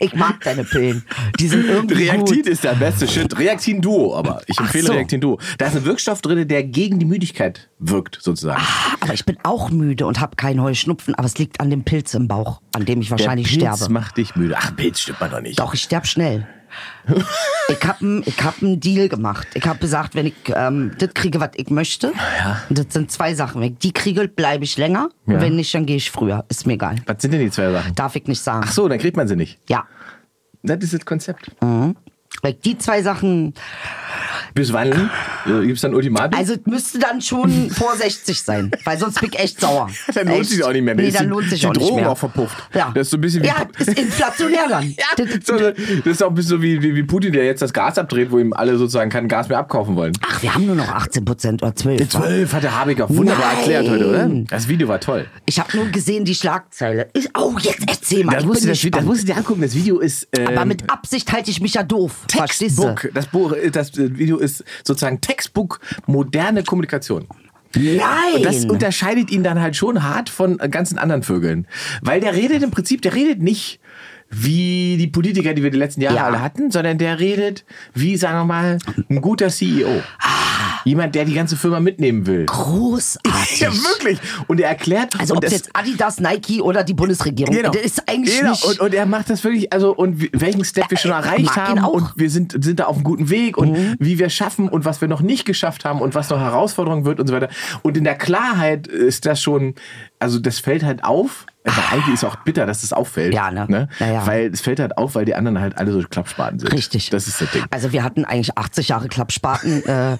ich 0.00 0.14
mag 0.14 0.40
deine 0.42 0.64
Pillen. 0.64 1.04
Die 1.38 1.48
sind 1.48 1.66
irgendwie 1.66 2.04
Reaktin 2.04 2.36
gut. 2.36 2.46
ist 2.46 2.64
der 2.64 2.74
beste 2.74 3.06
Shit. 3.08 3.38
Reaktin 3.38 3.80
Duo, 3.80 4.16
aber 4.16 4.42
ich 4.46 4.58
empfehle 4.58 4.86
so. 4.86 4.92
Reaktin 4.92 5.20
Duo. 5.20 5.38
Da 5.58 5.66
ist 5.66 5.76
ein 5.76 5.84
Wirkstoff 5.84 6.22
drin, 6.22 6.46
der 6.46 6.64
gegen 6.64 6.98
die 6.98 7.06
Müdigkeit 7.06 7.68
wirkt, 7.78 8.18
sozusagen. 8.20 8.62
Aber 9.00 9.14
ich 9.14 9.24
bin 9.24 9.36
auch 9.42 9.70
müde 9.70 10.06
und 10.06 10.20
habe 10.20 10.36
keinen 10.36 10.62
Heuschnupfen, 10.62 11.14
aber 11.14 11.26
es 11.26 11.38
liegt 11.38 11.60
an 11.60 11.70
dem 11.70 11.84
Pilz 11.84 12.14
im 12.14 12.28
Bauch, 12.28 12.60
an 12.74 12.84
dem 12.84 13.00
ich 13.00 13.10
wahrscheinlich 13.10 13.50
der 13.50 13.66
Pilz 13.66 13.76
sterbe. 13.76 13.92
macht 13.92 14.16
dich 14.16 14.36
müde. 14.36 14.54
Ach, 14.58 14.74
Pilz 14.76 15.00
stimmt 15.00 15.20
man 15.20 15.30
doch 15.30 15.40
nicht. 15.40 15.58
Doch, 15.58 15.74
ich 15.74 15.82
sterb 15.82 16.06
schnell. 16.06 16.46
Ich 17.68 17.86
hab 17.86 18.00
einen 18.00 18.22
ich 18.26 18.42
hab 18.42 18.62
einen 18.62 18.80
Deal 18.80 19.08
gemacht. 19.08 19.48
Ich 19.54 19.66
habe 19.66 19.78
gesagt, 19.78 20.14
wenn 20.14 20.26
ich 20.26 20.34
ähm, 20.54 20.92
das 20.98 21.14
kriege, 21.14 21.40
was 21.40 21.50
ich 21.56 21.70
möchte, 21.70 22.12
und 22.68 22.78
das 22.78 22.86
sind 22.90 23.10
zwei 23.10 23.34
Sachen. 23.34 23.60
Wenn 23.60 23.72
ich 23.72 23.78
die 23.78 23.92
kriege, 23.92 24.28
bleibe 24.28 24.64
ich 24.64 24.76
länger. 24.76 25.08
Ja. 25.26 25.34
Und 25.34 25.40
wenn 25.40 25.56
nicht, 25.56 25.74
dann 25.74 25.86
gehe 25.86 25.96
ich 25.96 26.10
früher. 26.10 26.44
Ist 26.48 26.66
mir 26.66 26.74
egal. 26.74 26.96
Was 27.06 27.16
sind 27.20 27.32
denn 27.32 27.40
die 27.40 27.50
zwei 27.50 27.70
Sachen? 27.70 27.94
Darf 27.94 28.16
ich 28.16 28.26
nicht 28.26 28.40
sagen. 28.40 28.64
Ach 28.66 28.72
so, 28.72 28.88
dann 28.88 28.98
kriegt 28.98 29.16
man 29.16 29.28
sie 29.28 29.36
nicht. 29.36 29.58
Ja. 29.68 29.86
Das 30.62 30.78
ist 30.78 30.94
das 30.94 31.04
Konzept. 31.04 31.50
Wenn 31.60 31.94
ich 32.50 32.60
die 32.60 32.78
zwei 32.78 33.02
Sachen 33.02 33.54
Bis 34.54 34.72
wann? 34.72 35.10
Gibt 35.46 35.76
es 35.76 35.80
dann 35.82 35.94
Ultimatum? 35.94 36.38
Also 36.38 36.54
es 36.54 36.60
müsste 36.66 36.98
dann 36.98 37.20
schon 37.20 37.70
vor 37.70 37.96
60 37.96 38.40
sein, 38.42 38.70
weil 38.84 38.98
sonst 38.98 39.20
bin 39.20 39.30
ich 39.32 39.38
echt 39.38 39.60
sauer. 39.60 39.90
Dann 40.14 40.28
lohnt 40.28 40.40
echt. 40.40 40.50
sich 40.50 40.64
auch 40.64 40.72
nicht 40.72 40.82
mehr. 40.82 40.94
Nee, 40.94 41.10
dann 41.10 41.24
die- 41.24 41.28
lohnt 41.30 41.50
sich 41.50 41.60
die 41.60 41.66
auch 41.66 41.72
nicht 41.72 41.82
Drohung 41.88 42.00
mehr. 42.00 42.10
auch 42.10 42.18
verpufft. 42.18 42.56
Ja. 42.72 42.90
Das 42.94 43.02
ist 43.08 43.10
so 43.10 43.16
ein 43.16 43.20
bisschen 43.20 43.42
wie 43.42 43.46
ja, 43.48 43.56
ist 43.78 43.98
inflationär 43.98 44.68
dann. 44.68 44.84
Ja, 44.96 45.04
Das- 45.16 45.26
das- 45.38 45.46
so, 45.46 45.58
das 45.58 45.76
ist 46.06 46.22
auch 46.22 46.28
ein 46.28 46.34
bisschen 46.34 46.50
so 46.50 46.62
wie, 46.62 46.80
wie, 46.82 46.94
wie 46.94 47.02
Putin, 47.02 47.32
der 47.32 47.44
jetzt 47.44 47.62
das 47.62 47.72
Gas 47.72 47.98
abdreht, 47.98 48.30
wo 48.30 48.38
ihm 48.38 48.52
alle 48.52 48.76
sozusagen 48.78 49.10
kein 49.10 49.26
Gas 49.28 49.48
mehr 49.48 49.58
abkaufen 49.58 49.96
wollen. 49.96 50.12
Ach, 50.26 50.40
wir 50.42 50.54
haben 50.54 50.66
nur 50.66 50.76
noch 50.76 50.88
18 50.88 51.24
Prozent 51.24 51.62
oder 51.62 51.74
12. 51.74 52.00
wa? 52.14 52.20
Zwölf 52.20 52.52
hat 52.52 52.62
der 52.62 52.78
Habeck 52.78 53.00
auch 53.00 53.10
wunderbar 53.10 53.46
Nein. 53.48 53.56
erklärt 53.58 53.88
heute, 53.88 54.08
oder? 54.08 54.28
Das 54.48 54.68
Video 54.68 54.88
war 54.88 55.00
toll. 55.00 55.26
Ich 55.46 55.58
habe 55.58 55.76
nur 55.76 55.86
gesehen 55.88 56.24
die 56.24 56.34
Schlagzeile. 56.34 57.08
Ich, 57.14 57.28
oh, 57.36 57.54
jetzt 57.60 57.84
erzähl 57.88 58.24
mal. 58.24 58.36
Das 58.36 58.44
musst, 58.44 58.64
du, 58.64 58.68
das, 58.90 59.04
musst 59.04 59.22
du 59.22 59.26
dir 59.26 59.36
angucken. 59.36 59.62
Das 59.62 59.74
Video 59.74 59.98
ist. 59.98 60.28
Ähm, 60.36 60.46
Aber 60.48 60.64
mit 60.64 60.90
Absicht 60.90 61.32
halte 61.32 61.50
ich 61.50 61.60
mich 61.60 61.74
ja 61.74 61.82
doof. 61.82 62.12
Textbook. 62.34 63.08
Das, 63.14 63.26
Buch, 63.26 63.54
das 63.72 63.96
Video 63.96 64.38
ist 64.38 64.64
sozusagen 64.84 65.20
Textbook 65.20 65.80
moderne 66.06 66.62
Kommunikation. 66.64 67.26
Nein. 67.76 67.98
Und 68.36 68.44
das 68.44 68.64
unterscheidet 68.66 69.30
ihn 69.30 69.42
dann 69.42 69.60
halt 69.60 69.74
schon 69.76 70.02
hart 70.04 70.28
von 70.28 70.60
äh, 70.60 70.68
ganzen 70.68 70.96
anderen 70.98 71.22
Vögeln. 71.22 71.66
Weil 72.02 72.20
der 72.20 72.34
redet 72.34 72.62
im 72.62 72.70
Prinzip, 72.70 73.02
der 73.02 73.14
redet 73.14 73.42
nicht 73.42 73.80
wie 74.30 74.96
die 74.98 75.06
Politiker, 75.08 75.54
die 75.54 75.62
wir 75.62 75.70
die 75.70 75.78
letzten 75.78 76.00
Jahre 76.00 76.16
Ja. 76.16 76.24
alle 76.26 76.40
hatten, 76.40 76.70
sondern 76.70 76.98
der 76.98 77.18
redet 77.20 77.64
wie, 77.92 78.16
sagen 78.16 78.38
wir 78.38 78.44
mal, 78.44 78.78
ein 79.08 79.20
guter 79.20 79.48
CEO. 79.48 80.02
Ah. 80.20 80.28
Jemand, 80.84 81.14
der 81.14 81.24
die 81.24 81.34
ganze 81.34 81.56
Firma 81.56 81.80
mitnehmen 81.80 82.26
will. 82.26 82.46
Großartig. 82.46 83.60
Ja, 83.60 83.72
wirklich. 83.72 84.18
Und 84.46 84.60
er 84.60 84.68
erklärt. 84.68 85.18
Also 85.18 85.34
ob 85.34 85.44
es 85.44 85.50
das- 85.50 85.60
jetzt 85.60 85.70
Adidas, 85.72 86.20
Nike 86.20 86.60
oder 86.60 86.84
die 86.84 86.94
Bundesregierung. 86.94 87.54
Genau. 87.54 87.70
Das 87.70 87.82
ist 87.82 88.08
eigentlich 88.08 88.38
genau. 88.38 88.50
nicht... 88.50 88.64
Und, 88.64 88.80
und 88.80 88.94
er 88.94 89.06
macht 89.06 89.30
das 89.30 89.42
wirklich, 89.44 89.72
also 89.72 89.94
und 89.94 90.28
welchen 90.32 90.64
Step 90.64 90.90
wir 90.90 90.98
schon 90.98 91.10
erreicht 91.10 91.56
haben. 91.56 91.80
Mhm. 91.80 91.86
und 91.86 92.12
wir 92.16 92.30
sind, 92.30 92.62
sind 92.62 92.80
da 92.80 92.84
auf 92.84 92.96
einem 92.96 93.04
guten 93.04 93.30
Weg 93.30 93.56
und 93.56 93.96
wie 93.98 94.18
wir 94.18 94.28
schaffen 94.28 94.68
und 94.68 94.84
was 94.84 95.00
wir 95.00 95.08
noch 95.08 95.20
nicht 95.20 95.44
geschafft 95.44 95.84
haben 95.84 96.00
und 96.00 96.14
was 96.14 96.30
noch 96.30 96.38
Herausforderung 96.38 97.04
wird 97.04 97.20
und 97.20 97.26
so 97.26 97.34
weiter. 97.34 97.48
Und 97.82 97.96
in 97.96 98.04
der 98.04 98.16
Klarheit 98.16 98.86
ist 98.86 99.26
das 99.26 99.40
schon, 99.40 99.74
also 100.18 100.38
das 100.38 100.58
fällt 100.58 100.82
halt 100.82 101.04
auf. 101.04 101.46
Also 101.66 101.80
eigentlich 101.90 102.14
ist 102.14 102.24
auch 102.24 102.36
bitter, 102.36 102.66
dass 102.66 102.82
das 102.82 102.92
auffällt. 102.92 103.32
Ja, 103.32 103.50
ne? 103.50 103.88
Ja, 103.98 104.06
ja. 104.06 104.26
Weil 104.26 104.52
es 104.52 104.60
fällt 104.60 104.80
halt 104.80 104.98
auf, 104.98 105.14
weil 105.14 105.24
die 105.24 105.34
anderen 105.34 105.58
halt 105.58 105.78
alle 105.78 105.92
so 105.92 106.02
Klappspaten 106.02 106.58
sind. 106.58 106.70
Richtig. 106.70 107.08
Das 107.08 107.26
ist 107.26 107.40
das 107.40 107.50
Ding. 107.52 107.64
Also 107.70 107.90
wir 107.92 108.02
hatten 108.02 108.26
eigentlich 108.26 108.58
80 108.58 108.88
Jahre 108.88 109.08
Klappspaten 109.08 109.82
äh, 109.86 110.18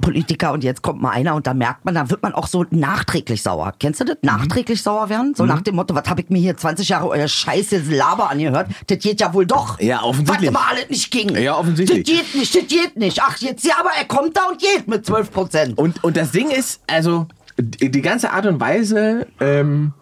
Politiker 0.00 0.52
und 0.52 0.64
jetzt 0.64 0.82
kommt 0.82 1.00
mal 1.00 1.10
einer 1.10 1.36
und 1.36 1.46
da 1.46 1.54
merkt 1.54 1.84
man, 1.84 1.94
da 1.94 2.10
wird 2.10 2.24
man 2.24 2.34
auch 2.34 2.48
so 2.48 2.64
nachträglich 2.70 3.40
sauer. 3.42 3.72
Kennst 3.78 4.00
du 4.00 4.04
das? 4.04 4.16
Nachträglich 4.22 4.82
sauer 4.82 5.08
werden? 5.08 5.28
Mhm. 5.28 5.34
So 5.36 5.46
nach 5.46 5.60
dem 5.60 5.76
Motto, 5.76 5.94
was 5.94 6.08
habe 6.08 6.22
ich 6.22 6.30
mir 6.30 6.40
hier 6.40 6.56
20 6.56 6.88
Jahre 6.88 7.08
euer 7.08 7.28
Scheiße 7.28 7.82
Laber 7.88 8.28
angehört? 8.28 8.66
Das 8.88 8.98
geht 8.98 9.20
ja 9.20 9.32
wohl 9.32 9.46
doch. 9.46 9.78
Ja, 9.78 10.02
offensichtlich. 10.02 10.52
Was 10.52 10.60
immer 10.60 10.68
alles 10.70 10.90
nicht 10.90 11.12
ging. 11.12 11.36
Ja, 11.36 11.56
offensichtlich. 11.56 12.04
Das 12.04 12.16
geht 12.16 12.34
nicht, 12.34 12.54
das 12.56 12.66
geht 12.66 12.96
nicht. 12.96 13.22
Ach, 13.22 13.38
jetzt 13.38 13.64
ja, 13.64 13.74
aber 13.78 13.90
er 13.96 14.06
kommt 14.06 14.36
da 14.36 14.42
und 14.50 14.60
geht 14.60 14.88
mit 14.88 15.06
12 15.06 15.30
Prozent. 15.30 15.78
Und, 15.78 16.02
und 16.02 16.16
das 16.16 16.32
Ding 16.32 16.50
ist, 16.50 16.80
also 16.88 17.28
die 17.62 18.02
ganze 18.02 18.30
Art 18.30 18.46
und 18.46 18.60
Weise, 18.60 19.26
ähm, 19.40 19.92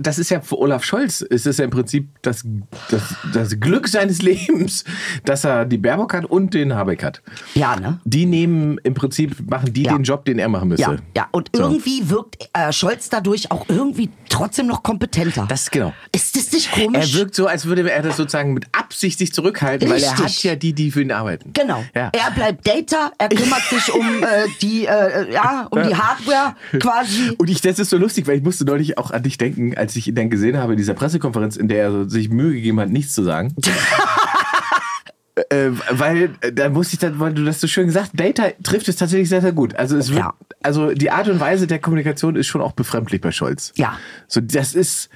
das 0.00 0.18
ist 0.18 0.30
ja 0.30 0.40
für 0.40 0.58
Olaf 0.58 0.84
Scholz, 0.84 1.20
ist 1.20 1.46
es 1.46 1.58
ja 1.58 1.64
im 1.64 1.70
Prinzip 1.70 2.08
das, 2.22 2.44
das, 2.90 3.14
das 3.32 3.60
Glück 3.60 3.88
seines 3.88 4.22
Lebens, 4.22 4.84
dass 5.24 5.44
er 5.44 5.64
die 5.64 5.78
Baerbock 5.78 6.14
hat 6.14 6.24
und 6.24 6.54
den 6.54 6.74
Habeck 6.74 7.02
hat. 7.02 7.22
Ja, 7.54 7.76
ne? 7.76 8.00
Die 8.04 8.26
nehmen 8.26 8.78
im 8.84 8.94
Prinzip, 8.94 9.48
machen 9.48 9.72
die 9.72 9.84
Ja. 9.84 9.92
den 9.96 10.02
Job, 10.02 10.24
den 10.24 10.38
er 10.38 10.48
machen 10.48 10.68
müsste. 10.68 10.82
Ja, 10.90 10.96
ja. 11.16 11.28
Und 11.30 11.50
So. 11.54 11.62
irgendwie 11.62 12.08
wirkt 12.10 12.48
äh, 12.52 12.72
Scholz 12.72 13.08
dadurch 13.10 13.50
auch 13.50 13.66
irgendwie 13.68 14.10
trotzdem 14.28 14.66
noch 14.66 14.82
kompetenter. 14.82 15.46
Das 15.48 15.70
genau. 15.70 15.92
ist 16.12 16.36
das 16.36 16.52
nicht 16.52 16.72
komisch? 16.72 17.14
Er 17.14 17.18
wirkt 17.20 17.34
so, 17.34 17.46
als 17.46 17.66
würde 17.66 17.90
er 17.90 18.02
das 18.02 18.16
sozusagen 18.16 18.54
mit 18.54 18.66
Absicht 18.72 19.18
sich 19.18 19.32
zurückhalten, 19.32 19.88
weil 19.88 20.02
er 20.02 20.10
Richtig. 20.12 20.24
hat 20.24 20.42
ja 20.44 20.56
die, 20.56 20.72
die 20.72 20.90
für 20.90 21.02
ihn 21.02 21.12
arbeiten. 21.12 21.52
Genau. 21.52 21.84
Ja. 21.94 22.10
Er 22.12 22.30
bleibt 22.32 22.66
Data, 22.66 23.12
er 23.18 23.28
kümmert 23.28 23.62
sich 23.70 23.92
um 23.92 24.06
äh, 24.22 24.26
die, 24.62 24.86
äh, 24.86 25.32
ja, 25.32 25.66
um 25.70 25.82
die 25.82 25.94
Hardware 25.94 26.54
quasi. 26.80 27.30
Und 27.38 27.48
ich, 27.50 27.60
das 27.60 27.78
ist 27.78 27.90
so 27.90 27.96
lustig, 27.98 28.26
weil 28.26 28.38
ich 28.38 28.42
musste 28.42 28.64
neulich 28.64 28.98
auch 28.98 29.10
an 29.10 29.22
dich 29.22 29.38
denken, 29.38 29.53
als 29.76 29.96
ich 29.96 30.08
ihn 30.08 30.14
dann 30.14 30.30
gesehen 30.30 30.56
habe 30.58 30.72
in 30.72 30.76
dieser 30.78 30.94
Pressekonferenz, 30.94 31.56
in 31.56 31.68
der 31.68 31.82
er 31.84 32.08
sich 32.10 32.28
Mühe 32.30 32.52
gegeben 32.52 32.80
hat, 32.80 32.90
nichts 32.90 33.14
zu 33.14 33.22
sagen. 33.22 33.54
äh, 35.50 35.70
weil 35.90 36.30
äh, 36.40 36.52
da 36.52 36.68
musste 36.68 36.94
ich 36.94 37.00
dann, 37.00 37.18
weil 37.18 37.34
du 37.34 37.44
das 37.44 37.60
so 37.60 37.66
schön 37.66 37.86
gesagt, 37.86 38.10
Data 38.14 38.44
trifft 38.62 38.88
es 38.88 38.96
tatsächlich 38.96 39.28
sehr, 39.28 39.40
sehr 39.40 39.52
gut. 39.52 39.74
Also 39.76 39.96
es 39.96 40.10
wird, 40.10 40.20
Ja. 40.20 40.34
also 40.62 40.92
die 40.92 41.10
Art 41.10 41.28
und 41.28 41.40
Weise 41.40 41.66
der 41.66 41.78
Kommunikation 41.80 42.36
ist 42.36 42.46
schon 42.46 42.60
auch 42.60 42.72
befremdlich 42.72 43.20
bei 43.20 43.32
Scholz. 43.32 43.72
Ja. 43.76 43.98
So, 44.28 44.40
das 44.40 44.74
ist, 44.74 45.08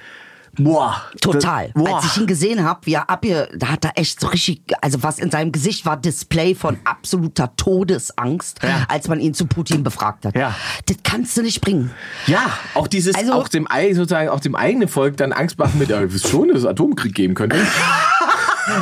boah. 0.57 1.01
Total. 1.21 1.71
Boah. 1.73 1.95
Als 1.97 2.05
ich 2.05 2.17
ihn 2.21 2.27
gesehen 2.27 2.63
habe, 2.63 2.81
wie 2.85 2.93
er 2.93 3.09
abge, 3.09 3.49
da 3.55 3.67
hat 3.69 3.85
er 3.85 3.97
echt 3.97 4.19
so 4.19 4.27
richtig, 4.27 4.61
also 4.81 5.03
was 5.03 5.19
in 5.19 5.31
seinem 5.31 5.51
Gesicht 5.51 5.85
war 5.85 5.97
Display 5.97 6.55
von 6.55 6.77
absoluter 6.83 7.55
Todesangst, 7.55 8.59
Ja. 8.63 8.85
als 8.87 9.07
man 9.07 9.19
ihn 9.19 9.33
zu 9.33 9.45
Putin 9.45 9.83
befragt 9.83 10.25
hat. 10.25 10.35
Ja. 10.35 10.55
Das 10.85 10.97
kannst 11.03 11.37
du 11.37 11.41
nicht 11.41 11.61
bringen. 11.61 11.91
ja, 12.27 12.45
auch 12.73 12.87
dieses, 12.87 13.15
Also- 13.15 13.33
auch 13.33 13.47
dem, 13.47 13.67
sozusagen, 13.93 14.29
auch 14.29 14.39
dem 14.39 14.55
eigenen 14.55 14.87
Volk 14.87 15.17
dann 15.17 15.33
Angst 15.33 15.57
machen 15.57 15.79
mit, 15.79 15.89
wisst 15.89 16.27
schon, 16.29 16.49
dass 16.49 16.59
es 16.59 16.65
Atomkrieg 16.65 17.13
geben 17.15 17.33
könnte. 17.35 17.57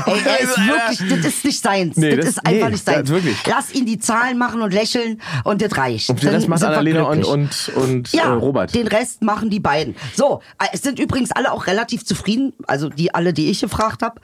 Ey, 0.05 0.13
er 0.25 0.39
ist 0.41 0.57
wirklich, 0.57 1.21
das 1.23 1.25
ist 1.33 1.45
nicht 1.45 1.61
seins. 1.61 1.97
Nee, 1.97 2.15
das, 2.15 2.25
das- 2.25 2.29
ist 2.35 2.45
einfach 2.45 2.65
nee, 2.67 2.71
nicht 2.73 2.85
seins. 2.85 3.01
das 3.01 3.09
wirklich. 3.09 3.37
Lass 3.47 3.73
ihn 3.73 3.85
die 3.85 3.99
Zahlen 3.99 4.37
machen 4.37 4.61
und 4.61 4.73
lächeln 4.73 5.21
und 5.43 5.61
das 5.61 5.77
reicht. 5.77 6.09
Und 6.09 6.23
Dann 6.23 6.47
macht 6.49 6.63
Annalena 6.63 7.03
und, 7.03 7.23
und, 7.25 7.71
und 7.75 8.11
Ja, 8.13 8.25
äh, 8.25 8.27
Robert. 8.37 8.73
den 8.75 8.87
Rest 8.87 9.21
machen 9.21 9.49
die 9.49 9.59
beiden. 9.59 9.95
So, 10.15 10.41
äh, 10.59 10.65
es 10.73 10.81
sind 10.81 10.99
übrigens 10.99 11.31
alle 11.31 11.51
auch 11.51 11.67
relativ 11.67 12.05
zufrieden. 12.05 12.53
Also 12.67 12.89
die 12.89 13.13
alle, 13.13 13.33
die 13.33 13.49
ich 13.49 13.61
gefragt 13.61 14.01
habe, 14.01 14.19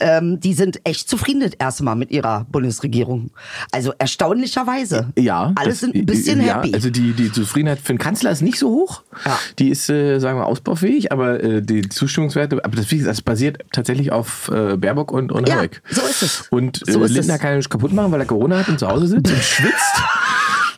ähm, 0.00 0.40
die 0.40 0.54
sind 0.54 0.80
echt 0.84 1.08
zufrieden 1.08 1.40
das 1.40 1.52
erste 1.58 1.84
Mal 1.84 1.94
mit 1.94 2.10
ihrer 2.10 2.46
Bundesregierung. 2.50 3.30
Also 3.72 3.92
erstaunlicherweise. 3.98 5.08
Ja. 5.18 5.52
Alle 5.56 5.70
das- 5.70 5.80
sind 5.80 5.94
ein 5.94 6.06
bisschen 6.06 6.44
ja, 6.44 6.56
happy. 6.56 6.74
Also 6.74 6.90
die, 6.90 7.12
die 7.12 7.32
Zufriedenheit 7.32 7.78
für 7.80 7.92
den 7.92 7.98
Kanzler 7.98 8.30
ist 8.30 8.42
nicht 8.42 8.58
so 8.58 8.68
hoch. 8.70 9.02
Ja. 9.24 9.38
Die 9.58 9.70
ist, 9.70 9.88
äh, 9.88 10.18
sagen 10.18 10.38
wir, 10.38 10.46
ausbaufähig, 10.46 11.12
aber 11.12 11.42
äh, 11.42 11.62
die 11.62 11.88
Zustimmungswerte, 11.88 12.62
aber 12.64 12.76
das, 12.76 12.86
das 12.88 13.22
basiert 13.22 13.58
tatsächlich 13.72 14.12
auf 14.12 14.50
äh, 14.52 14.76
Baerbock 14.76 15.05
Rostock 15.06 15.12
und, 15.12 15.32
und 15.32 15.48
Ja, 15.48 15.56
Hamburg. 15.56 15.82
so 15.90 16.00
ist 16.02 16.22
es. 16.22 16.44
Und 16.50 16.80
So 16.86 17.00
äh, 17.02 17.04
ist 17.06 17.12
Lindner 17.12 17.38
kann 17.38 17.52
ihn 17.52 17.56
nicht 17.58 17.70
kaputt 17.70 17.92
machen, 17.92 18.12
weil 18.12 18.20
er 18.20 18.26
Corona 18.26 18.58
hat 18.58 18.68
und 18.68 18.78
zu 18.78 18.88
Hause 18.88 19.06
sitzt 19.06 19.32
und 19.32 19.42
schwitzt 19.42 19.74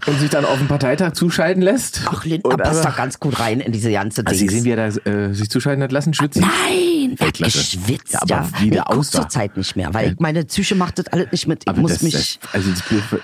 und 0.09 0.19
sich 0.21 0.31
dann 0.31 0.45
auf 0.45 0.59
den 0.59 0.69
Parteitag 0.69 1.13
zuschalten 1.13 1.63
lässt. 1.63 2.03
Ach, 2.07 2.25
Lindner 2.25 2.51
Und 2.53 2.63
passt 2.63 2.81
aber- 2.81 2.91
da 2.91 2.97
ganz 2.97 3.19
gut 3.21 3.39
rein 3.41 3.61
in 3.61 3.73
diese 3.73 3.91
ganze 3.93 4.27
Also 4.27 4.39
Sie 4.39 4.47
Dings. 4.47 4.53
sehen, 4.53 4.65
wie 4.65 4.71
er 4.71 4.77
da 4.91 5.11
äh, 5.11 5.35
sich 5.35 5.51
zuschalten 5.51 5.83
hat 5.83 5.93
lassen, 5.93 6.15
schwitzen? 6.15 6.43
Nein, 6.43 7.17
er 7.19 7.27
hat 7.29 7.39
geschwitzt. 7.39 8.13
Ja, 8.15 8.21
Ja, 8.27 8.37
aber 8.39 8.49
wie 8.61 8.71
der 8.71 8.81
ich 8.81 8.85
guck 8.87 8.97
aussah. 8.99 9.21
zur 9.23 9.29
Zeit 9.29 9.57
nicht 9.57 9.77
mehr, 9.77 9.93
weil 9.95 10.15
meine 10.19 10.45
Psyche 10.45 10.75
macht 10.75 10.99
das 10.99 11.07
alles 11.09 11.27
nicht 11.33 11.47
mit. 11.49 11.63
Ich 11.65 11.69
Aber 11.69 11.81
muss 11.81 11.93
das, 11.93 12.03
mich. 12.03 12.39
also, 12.53 12.71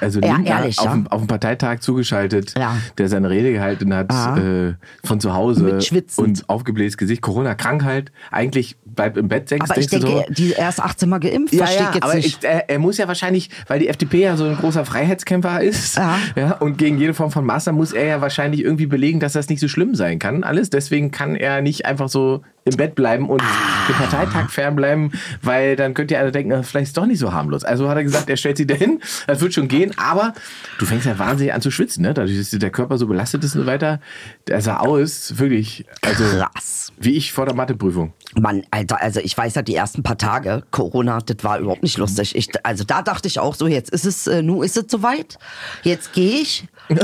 also 0.00 0.20
Ja, 0.20 0.34
Lindner 0.36 0.50
ehrlich, 0.60 0.78
auf, 0.78 0.84
ja. 0.86 0.92
dem, 0.92 1.06
auf 1.08 1.20
dem 1.22 1.26
Parteitag 1.28 1.78
zugeschaltet, 1.80 2.54
Ja. 2.58 2.76
der 2.98 3.08
seine 3.08 3.30
Rede 3.30 3.52
gehalten 3.52 3.94
hat, 3.94 4.10
äh, 4.38 4.74
von 5.04 5.20
zu 5.20 5.34
Hause 5.34 5.80
Mit 5.92 6.10
und 6.16 6.48
aufgeblähtes 6.48 6.96
Gesicht, 6.96 7.22
Corona-Krankheit, 7.22 8.12
eigentlich 8.30 8.76
bleibt 8.84 9.16
im 9.16 9.28
Bett, 9.28 9.50
denkst, 9.50 9.70
aber 9.70 9.80
ich 9.80 9.88
denke, 9.88 10.06
so, 10.06 10.24
die, 10.30 10.52
er 10.54 10.68
ist 10.68 10.80
18 10.80 11.08
Mal 11.08 11.18
geimpft, 11.18 11.52
ja, 11.54 11.64
verstehe 11.66 11.86
ja, 11.86 11.94
jetzt 11.94 12.02
aber 12.04 12.14
nicht. 12.14 12.26
ich, 12.26 12.44
er, 12.48 12.70
er 12.70 12.78
muss 12.78 12.96
ja 12.98 13.08
wahrscheinlich, 13.08 13.50
weil 13.66 13.80
die 13.80 13.88
FDP 13.88 14.20
ja 14.22 14.36
so 14.36 14.44
ein 14.44 14.56
großer 14.56 14.84
Freiheitskämpfer 14.84 15.60
ist 15.62 15.96
Ja. 15.96 16.18
Ja, 16.36 16.52
und 16.58 16.74
gegen 16.76 16.99
jede 16.99 17.14
Form 17.14 17.31
von 17.31 17.45
Maßnahmen 17.45 17.78
muss 17.78 17.93
er 17.93 18.07
ja 18.07 18.21
wahrscheinlich 18.21 18.62
irgendwie 18.62 18.87
belegen, 18.87 19.21
dass 19.21 19.33
das 19.33 19.49
nicht 19.49 19.61
so 19.61 19.69
schlimm 19.69 19.95
sein 19.95 20.19
kann, 20.19 20.45
alles. 20.45 20.71
Deswegen 20.71 21.11
kann 21.11 21.37
er 21.37 21.61
nicht 21.62 21.87
einfach 21.87 22.09
so 22.09 22.43
im 22.64 22.76
Bett 22.76 22.94
bleiben 22.94 23.28
und 23.28 23.42
dem 23.88 23.94
Parteitag 23.94 24.49
fernbleiben, 24.50 25.12
weil 25.42 25.76
dann 25.76 25.92
könnte 25.92 26.14
ja 26.14 26.21
einer 26.21 26.30
denken, 26.30 26.49
na, 26.50 26.62
vielleicht 26.62 26.85
ist 26.85 26.90
es 26.90 26.94
doch 26.94 27.04
nicht 27.04 27.18
so 27.18 27.33
harmlos. 27.33 27.62
Also 27.62 27.90
hat 27.90 27.97
er 27.97 28.04
gesagt, 28.04 28.30
er 28.30 28.38
stellt 28.38 28.56
sie 28.56 28.66
dahin, 28.66 29.00
das 29.26 29.40
wird 29.40 29.52
schon 29.52 29.68
gehen, 29.68 29.92
aber 29.99 30.33
du 30.78 30.87
fängst 30.87 31.04
ja 31.04 31.18
wahnsinnig 31.18 31.52
an 31.52 31.61
zu 31.61 31.71
schwitzen, 31.71 32.02
ne? 32.02 32.14
dadurch, 32.14 32.38
dass 32.38 32.50
der 32.50 32.71
Körper 32.71 32.97
so 32.97 33.06
belastet 33.06 33.44
ist 33.44 33.54
und 33.54 33.62
so 33.62 33.66
weiter. 33.66 34.00
Der 34.47 34.62
sah 34.62 34.78
aus, 34.78 35.38
wirklich, 35.38 35.85
also 36.00 36.25
Krass. 36.25 36.90
wie 36.97 37.12
ich 37.16 37.33
vor 37.33 37.44
der 37.44 37.54
Matheprüfung. 37.54 38.14
Mann, 38.35 38.64
Alter, 38.71 39.00
also 39.00 39.21
ich 39.21 39.37
weiß 39.37 39.56
ja, 39.56 39.62
die 39.62 39.75
ersten 39.75 40.02
paar 40.02 40.16
Tage 40.16 40.62
Corona, 40.71 41.18
das 41.21 41.37
war 41.42 41.59
überhaupt 41.59 41.83
nicht 41.83 41.99
lustig. 41.99 42.35
Ich, 42.35 42.49
also 42.64 42.85
da 42.85 43.02
dachte 43.02 43.28
ich 43.28 43.38
auch 43.38 43.54
so, 43.54 43.66
jetzt 43.66 43.90
ist 43.90 44.06
es, 44.06 44.26
äh, 44.26 44.42
nun 44.42 44.64
ist 44.64 44.78
es 44.78 44.87
soweit. 44.88 45.38
Jetzt 45.83 46.14
gehe 46.14 46.40
ich. 46.40 46.64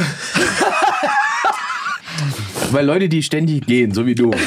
Weil 2.71 2.87
Leute, 2.87 3.09
die 3.09 3.23
ständig 3.23 3.67
gehen, 3.67 3.93
so 3.93 4.07
wie 4.07 4.15
du. 4.15 4.31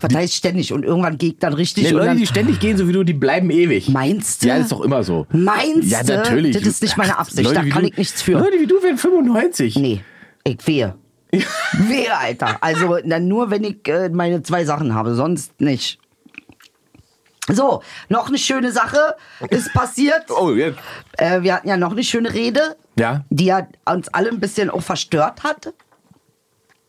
Was 0.00 0.14
heißt 0.14 0.34
ständig? 0.34 0.72
Und 0.72 0.84
irgendwann 0.84 1.18
ich 1.20 1.38
dann 1.38 1.52
richtig. 1.54 1.84
Nee, 1.84 1.90
Leute, 1.90 2.16
die 2.16 2.26
ständig 2.26 2.60
gehen, 2.60 2.76
so 2.76 2.88
wie 2.88 2.92
du, 2.92 3.04
die 3.04 3.12
bleiben 3.14 3.50
ewig. 3.50 3.88
Meinst 3.88 4.42
du? 4.42 4.48
Ja, 4.48 4.56
ist 4.56 4.72
doch 4.72 4.80
immer 4.80 5.02
so. 5.02 5.26
Meinst 5.30 5.90
Ja, 5.90 6.02
du? 6.02 6.14
natürlich. 6.16 6.54
Das 6.56 6.66
ist 6.66 6.82
nicht 6.82 6.96
meine 6.96 7.18
Absicht, 7.18 7.42
Leute 7.48 7.62
da 7.64 7.68
kann 7.68 7.82
du, 7.82 7.88
ich 7.88 7.96
nichts 7.96 8.22
für. 8.22 8.32
Leute 8.32 8.58
wie 8.60 8.66
du 8.66 8.82
werden 8.82 8.98
95. 8.98 9.76
Nee, 9.76 10.00
ich 10.44 10.66
wehe. 10.66 10.94
wehe, 11.30 12.16
Alter. 12.16 12.56
Also 12.62 12.98
nur, 13.04 13.50
wenn 13.50 13.64
ich 13.64 13.86
äh, 13.88 14.08
meine 14.08 14.42
zwei 14.42 14.64
Sachen 14.64 14.94
habe, 14.94 15.14
sonst 15.14 15.60
nicht. 15.60 15.98
So, 17.50 17.82
noch 18.10 18.28
eine 18.28 18.36
schöne 18.38 18.72
Sache 18.72 19.16
ist 19.50 19.72
passiert. 19.72 20.24
Oh, 20.30 20.52
jetzt. 20.52 20.78
Äh, 21.16 21.42
wir 21.42 21.54
hatten 21.54 21.68
ja 21.68 21.76
noch 21.76 21.92
eine 21.92 22.04
schöne 22.04 22.32
Rede, 22.32 22.76
Ja. 22.98 23.24
die 23.30 23.46
ja 23.46 23.66
uns 23.86 24.08
alle 24.08 24.28
ein 24.30 24.40
bisschen 24.40 24.68
auch 24.70 24.82
verstört 24.82 25.42
hat. 25.44 25.72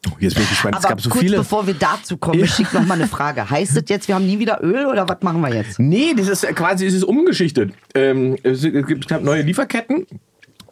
Oh, 0.08 0.12
Jetzt 0.20 0.36
bin 0.36 0.44
ich 0.44 0.50
gespannt. 0.50 0.76
Es 0.80 0.86
Aber 0.86 0.90
gab 0.96 1.02
so 1.02 1.10
kurz 1.10 1.22
viele. 1.24 1.38
bevor 1.38 1.68
wir 1.68 1.74
dazu 1.74 2.16
kommen, 2.18 2.40
Ja. 2.40 2.46
ich 2.46 2.54
schicke 2.54 2.78
noch 2.78 2.86
mal 2.86 2.94
eine 2.96 3.08
Frage. 3.08 3.50
Heißt 3.50 3.76
es 3.76 3.84
jetzt, 3.88 4.08
wir 4.08 4.16
haben 4.16 4.26
nie 4.26 4.40
wieder 4.40 4.60
Öl 4.64 4.86
oder 4.86 5.08
was 5.10 5.18
machen 5.22 5.42
wir 5.42 5.54
jetzt? 5.54 5.78
Nee, 5.80 6.14
das 6.16 6.28
ist 6.30 6.44
quasi 6.56 6.86
es 6.86 6.94
ist 6.94 7.04
umgeschichtet. 7.04 7.74
Ähm, 7.96 8.38
es 8.44 8.62
gibt 8.62 9.08
knapp 9.08 9.24
neue 9.24 9.42
Lieferketten. 9.42 10.06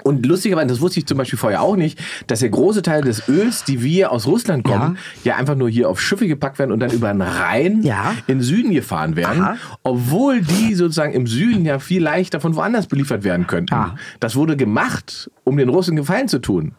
Und 0.03 0.25
lustigerweise, 0.25 0.67
das 0.67 0.79
wusste 0.79 0.99
ich 0.99 1.07
zum 1.07 1.17
Beispiel 1.17 1.39
vorher 1.39 1.61
auch 1.61 1.75
nicht, 1.75 1.99
dass 2.27 2.39
der 2.39 2.49
große 2.49 2.83
Teil 2.83 3.01
des 3.01 3.27
Öls, 3.27 3.65
die 3.65 3.81
wir 3.83 4.11
aus 4.11 4.27
Russland 4.27 4.63
kommen, 4.63 4.97
ja, 5.25 5.35
einfach 5.35 5.55
nur 5.55 5.69
hier 5.69 5.89
auf 5.89 5.99
Schiffe 5.99 6.27
gepackt 6.27 6.59
werden 6.59 6.71
und 6.71 6.79
dann 6.79 6.91
über 6.91 7.11
den 7.11 7.21
Rhein 7.21 7.81
Ja. 7.81 8.13
in 8.27 8.37
den 8.37 8.41
Süden 8.41 8.71
gefahren 8.71 9.15
werden. 9.17 9.41
Aha. 9.41 9.55
Obwohl 9.83 10.41
die 10.41 10.75
sozusagen 10.75 11.13
im 11.13 11.27
Süden 11.27 11.65
ja 11.65 11.79
viel 11.79 12.01
leichter 12.01 12.39
von 12.39 12.55
woanders 12.55 12.87
beliefert 12.87 13.23
werden 13.25 13.47
könnten. 13.47 13.73
Ah. 13.73 13.95
Das 14.21 14.35
wurde 14.37 14.55
gemacht, 14.55 15.29
um 15.43 15.57
den 15.57 15.67
Russen 15.67 15.95
Gefallen 15.97 16.27
zu 16.29 16.39
tun. 16.39 16.73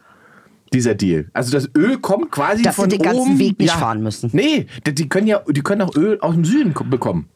Dieser 0.72 0.94
Deal. 0.94 1.28
Also 1.32 1.50
das 1.52 1.70
Öl 1.76 1.98
kommt 1.98 2.30
quasi 2.30 2.62
Dass 2.62 2.76
sie 2.76 2.82
von 2.82 2.90
den 2.90 3.00
ganzen 3.00 3.20
oben. 3.20 3.38
Weg 3.38 3.58
nicht 3.58 3.72
fahren 3.72 4.02
müssen. 4.02 4.30
Nee, 4.32 4.66
die, 4.87 5.08
können 5.08 5.26
ja, 5.26 5.42
die 5.48 5.62
können 5.62 5.82
auch 5.82 5.94
Öl 5.96 6.20
aus 6.20 6.34
dem 6.34 6.44
Süden 6.44 6.75
ko- 6.75 6.84
bekommen. 6.84 7.28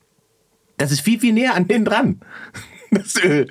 Das 0.77 0.93
ist 0.93 1.01
viel, 1.01 1.19
viel 1.21 1.33
näher 1.33 1.55
an 1.55 1.67
denen 1.69 1.85
dran. 1.85 2.21
Das 2.91 3.17
Öl. 3.25 3.47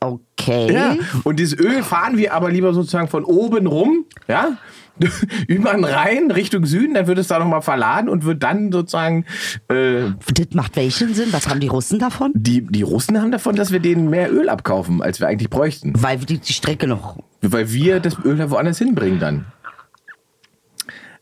Okay. 0.00 0.72
Ja. 0.72 0.96
Und 1.22 1.38
dieses 1.38 1.56
Öl 1.58 1.82
fahren 1.84 2.16
wir 2.18 2.34
aber 2.34 2.50
lieber 2.50 2.74
sozusagen 2.74 3.06
von 3.08 3.24
oben 3.24 3.68
rum, 3.68 4.04
ja, 4.26 4.58
über 5.48 5.72
den 5.72 5.84
Rhein 5.84 6.30
Richtung 6.30 6.66
Süden, 6.66 6.94
dann 6.94 7.06
wird 7.06 7.18
es 7.18 7.28
da 7.28 7.38
nochmal 7.38 7.62
verladen 7.62 8.08
und 8.08 8.24
wird 8.24 8.42
dann 8.42 8.70
sozusagen, 8.70 9.24
äh, 9.68 10.10
Das 10.34 10.46
macht 10.54 10.76
welchen 10.76 11.14
Sinn? 11.14 11.28
Was 11.32 11.48
haben 11.48 11.60
die 11.60 11.68
Russen 11.68 11.98
davon? 11.98 12.32
die, 12.34 12.66
die 12.66 12.82
Russen 12.82 13.20
haben 13.20 13.30
davon, 13.30 13.56
dass 13.56 13.72
wir 13.72 13.80
denen 13.80 14.10
mehr 14.10 14.32
Öl 14.32 14.48
abkaufen, 14.48 15.02
als 15.02 15.20
wir 15.20 15.28
eigentlich 15.28 15.50
bräuchten. 15.50 15.92
Weil 15.96 16.18
die, 16.18 16.38
die 16.38 16.52
Strecke 16.52 16.86
noch. 16.86 17.18
Weil 17.42 17.72
wir 17.72 18.00
das 18.00 18.16
Öl 18.24 18.36
da 18.36 18.50
woanders 18.50 18.78
hinbringen 18.78 19.18
dann. 19.18 19.46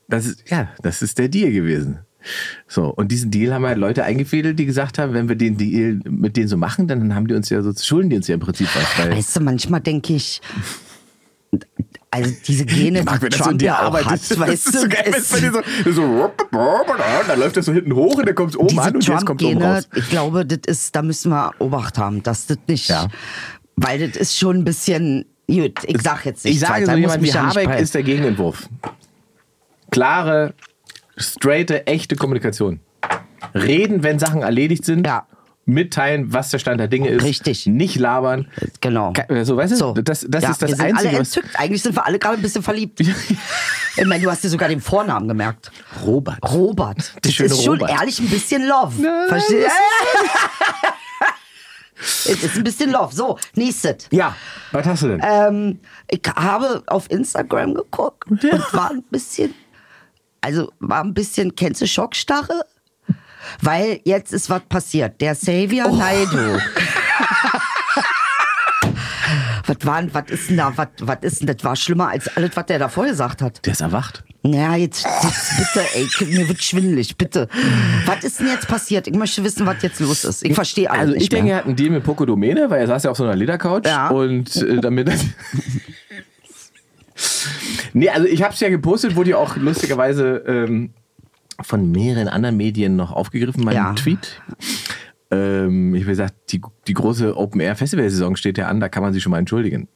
Das 0.09 0.27
ist, 0.27 0.51
ja, 0.51 0.69
das 0.83 1.01
ist 1.01 1.19
der 1.19 1.29
Deal 1.29 1.53
gewesen. 1.53 2.01
So, 2.69 2.87
und 2.87 3.11
diesen 3.11 3.31
Deal 3.31 3.53
haben 3.53 3.67
halt 3.67 3.79
Leute 3.79 4.05
eingefädelt, 4.05 4.59
die 4.59 4.67
gesagt 4.67 4.99
haben, 4.99 5.15
wenn 5.15 5.29
wir 5.29 5.37
den 5.37 5.57
Deal 5.57 6.01
mit 6.05 6.37
denen 6.37 6.49
so 6.49 6.57
machen, 6.57 6.87
dann 6.87 7.15
haben 7.15 7.27
die 7.27 7.35
uns 7.35 7.49
ja 7.49 7.63
so, 7.63 7.73
schulden 7.73 8.11
die 8.11 8.17
uns 8.17 8.29
ja 8.29 8.35
im 8.35 8.41
Prinzip 8.41 8.69
was. 8.75 8.99
Weil 8.99 9.17
Weißt 9.17 9.37
du, 9.37 9.41
manchmal 9.41 9.81
denke 9.81 10.15
ich, 10.15 10.41
also 12.15 12.31
diese 12.47 12.65
Gene, 12.67 13.03
Mag, 13.05 13.21
die 13.21 13.29
das 13.31 13.39
so 13.39 13.45
Trump 13.45 13.59
dir 13.59 13.65
ja 13.67 13.79
arbeitet. 13.79 14.11
hat, 14.11 14.21
Das 14.31 14.39
weißt 14.39 14.67
ist 14.69 14.73
so 14.75 14.83
du, 14.83 14.89
geil, 14.91 15.05
es 15.17 15.33
ist, 15.33 15.53
so, 15.53 15.93
so, 15.93 16.31
dann 17.27 17.41
läuft 17.41 17.57
das 17.57 17.65
so 17.67 17.73
hinten 17.73 17.95
hoch 17.95 18.15
und 18.17 18.27
dann 18.27 18.35
kommt 18.35 18.51
es 18.51 18.57
oben 18.57 18.79
an 18.79 18.93
diese 19.01 19.13
und 19.13 19.17
jetzt 19.19 19.27
kommt 19.27 19.41
es 19.43 19.49
oben 19.49 19.63
raus. 19.63 19.89
ich 19.95 20.09
glaube, 20.11 20.45
das 20.47 20.59
ist, 20.67 20.95
da 20.95 21.03
müssen 21.03 21.31
wir 21.33 21.53
Obacht 21.59 21.97
haben, 21.99 22.23
dass 22.23 22.47
das 22.47 22.59
nicht, 22.69 22.89
Ja. 22.91 23.09
weil 23.77 24.07
das 24.07 24.17
ist 24.21 24.39
schon 24.39 24.59
ein 24.59 24.65
bisschen, 24.65 25.25
gut, 25.51 25.73
ich 25.87 26.01
sag 26.03 26.25
jetzt 26.27 26.45
nicht, 26.45 26.55
Ich 26.55 26.61
sage 26.61 26.85
so, 26.87 26.93
jemand 26.93 27.23
wie 27.23 27.33
Habeck 27.33 27.81
ist 27.81 27.95
der 27.95 28.03
Gegenentwurf. 28.03 28.69
Klare, 29.91 30.55
straighte, 31.17 31.87
echte 31.87 32.17
Kommunikation. 32.17 32.81
Reden, 33.55 34.03
wenn 34.03 34.19
Sachen 34.19 34.43
erledigt 34.43 34.85
sind. 34.85 35.07
Ja. 35.07 35.27
Mitteilen, 35.65 36.33
was 36.33 36.51
der 36.51 36.59
Stand 36.59 36.81
der 36.81 36.89
Dinge 36.89 37.09
ist. 37.09 37.23
Richtig. 37.23 37.67
Nicht 37.67 37.97
labern. 37.97 38.49
Genau. 38.81 39.13
So, 39.45 39.57
weißt 39.57 39.73
du, 39.73 39.77
So. 39.77 39.93
das, 39.95 40.27
das 40.29 40.43
ja, 40.43 40.51
ist 40.51 40.61
das 40.63 40.71
wir 40.71 40.77
sind 40.77 40.87
Einzige, 40.87 41.09
alle 41.11 41.19
entzückt. 41.19 41.49
Eigentlich 41.59 41.83
sind 41.83 41.95
wir 41.95 42.05
alle 42.05 42.19
gerade 42.19 42.37
ein 42.37 42.43
bisschen 42.43 42.63
verliebt. 42.65 43.01
ich 43.97 44.05
meine, 44.05 44.21
du 44.23 44.31
hast 44.31 44.43
dir 44.43 44.49
sogar 44.49 44.69
den 44.69 44.81
Vornamen 44.81 45.29
gemerkt. 45.29 45.71
Robert. 46.05 46.39
Robert. 46.53 47.13
Das 47.23 47.39
ist 47.39 47.63
schon 47.63 47.79
Robert. 47.81 47.91
ehrlich 47.91 48.19
ein 48.19 48.29
bisschen 48.29 48.67
Love. 48.67 49.27
Verstehst 49.29 49.71
Es 52.03 52.43
ist 52.43 52.57
ein 52.57 52.65
bisschen 52.65 52.91
Love. 52.91 53.15
So, 53.15 53.39
nächstes. 53.55 54.09
Ja, 54.11 54.35
was 54.73 54.85
hast 54.87 55.03
du 55.05 55.09
denn? 55.09 55.21
Ähm, 55.25 55.79
ich 56.09 56.21
habe 56.35 56.83
auf 56.89 57.09
Instagram 57.11 57.75
geguckt 57.75 58.29
und 58.29 58.43
war 58.75 58.91
ein 58.91 59.05
bisschen, 59.05 59.55
also 60.41 60.73
war 60.81 61.05
ein 61.05 61.15
bisschen, 61.15 61.55
kennst 61.55 61.81
du 61.81 61.87
Schockstarre? 61.87 62.65
Weil 63.61 64.01
jetzt 64.05 64.33
ist 64.33 64.49
was 64.51 64.63
passiert. 64.69 65.21
Der 65.21 65.35
Xavier 65.35 65.87
Oh. 65.89 65.95
Naidu. 65.97 66.59
was 69.67 69.77
war, 69.87 70.03
was 70.13 70.25
ist 70.31 70.51
denn 70.51 70.57
da, 70.57 70.73
was, 70.77 70.89
was 71.01 71.19
ist 71.23 71.41
denn, 71.41 71.47
das 71.55 71.65
war 71.65 71.77
schlimmer 71.77 72.09
als 72.09 72.29
alles, 72.37 72.51
was 72.55 72.67
der 72.67 72.79
davor 72.79 73.07
gesagt 73.07 73.43
hat. 73.43 73.65
der 73.65 73.73
ist 73.73 73.81
erwacht. 73.81 74.25
Ja, 74.45 74.75
jetzt, 74.75 75.07
jetzt 75.23 75.53
bitte, 75.57 75.87
ey, 75.95 76.09
mir 76.37 76.49
wird 76.49 76.61
schwindelig, 76.63 77.17
bitte. 77.17 77.49
Was 78.07 78.25
ist 78.25 78.41
denn 78.41 78.49
jetzt 78.49 78.67
passiert? 78.67 79.07
Ich 79.07 79.15
möchte 79.15 79.45
wissen, 79.45 79.65
was 79.67 79.81
jetzt 79.83 80.01
los 80.01 80.25
ist. 80.25 80.45
Ich 80.45 80.55
verstehe 80.55 80.91
alles 80.91 81.03
Also 81.11 81.15
ich 81.15 81.29
denke, 81.29 81.45
mehr. 81.45 81.55
er 81.55 81.59
hat 81.59 81.67
einen 81.67 81.77
Deal 81.77 81.91
mit 81.91 82.03
Poco 82.03 82.25
Domene, 82.27 82.69
weil 82.69 82.81
er 82.81 82.89
saß 82.89 83.05
ja 83.05 83.11
auf 83.13 83.17
so 83.17 83.23
einer 83.23 83.37
Ledercouch 83.37 83.83
Ja. 83.87 84.09
und 84.09 84.57
äh, 84.57 84.81
damit 84.81 85.13
Nee, 87.93 88.09
also 88.09 88.27
ich 88.27 88.43
habe 88.43 88.53
es 88.55 88.61
ja 88.61 88.69
gepostet, 88.69 89.15
wurde 89.15 89.31
ja 89.31 89.37
auch 89.37 89.55
lustigerweise 89.57 90.43
ähm, 90.47 90.91
von 91.63 91.91
mehreren 91.91 92.29
anderen 92.29 92.57
Medien 92.57 92.97
noch 92.97 93.13
aufgegriffen, 93.13 93.65
mein 93.65 93.75
Ja. 93.77 93.93
Tweet. 93.95 94.41
Ähm, 95.31 95.95
ich 95.95 96.03
habe 96.03 96.11
gesagt, 96.13 96.35
die, 96.53 96.61
die 96.87 96.95
große 96.95 97.37
Open-Air-Festival-Saison 97.37 98.37
steht 98.37 98.59
ja 98.59 98.69
an, 98.69 98.81
da 98.81 98.89
kann 98.89 99.03
man 99.03 99.13
sich 99.13 99.23
schon 99.23 99.31
mal 99.31 99.39
entschuldigen. 99.39 99.89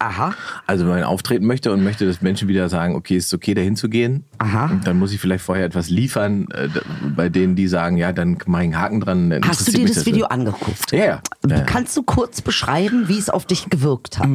Aha. 0.00 0.32
Also 0.66 0.84
wenn 0.84 0.92
man 0.94 1.02
auftreten 1.02 1.44
möchte 1.44 1.72
und 1.72 1.82
möchte, 1.82 2.06
dass 2.06 2.22
Menschen 2.22 2.46
wieder 2.46 2.68
sagen, 2.68 2.94
okay, 2.94 3.16
es 3.16 3.26
ist 3.26 3.34
okay, 3.34 3.54
dahin 3.54 3.74
zu 3.74 3.88
gehen, 3.88 4.24
Aha. 4.38 4.78
dann 4.84 4.96
muss 4.96 5.12
ich 5.12 5.20
vielleicht 5.20 5.42
vorher 5.42 5.64
etwas 5.64 5.90
liefern, 5.90 6.46
äh, 6.52 6.68
bei 7.16 7.28
denen, 7.28 7.56
die 7.56 7.66
sagen, 7.66 7.96
ja, 7.96 8.12
dann 8.12 8.38
mach 8.46 8.60
ich 8.60 8.64
einen 8.66 8.78
Haken 8.78 9.00
dran. 9.00 9.40
Hast 9.44 9.66
du 9.66 9.72
dir 9.72 9.86
das 9.86 9.96
nicht. 9.96 10.06
Video 10.06 10.26
angeguckt? 10.26 10.92
Ja, 10.92 11.20
ja. 11.48 11.60
Kannst 11.62 11.96
du 11.96 12.04
kurz 12.04 12.42
beschreiben, 12.42 13.08
wie 13.08 13.18
es 13.18 13.28
auf 13.28 13.44
dich 13.44 13.70
gewirkt 13.70 14.20
hat? 14.20 14.30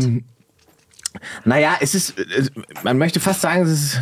Naja, 1.46 1.75
es 1.80 1.96
ist, 1.96 2.18
es- 2.20 2.51
man 2.84 2.98
möchte 2.98 3.22
fast 3.22 3.39
sagen, 3.39 3.62
es 3.63 3.72
ist, 3.72 4.01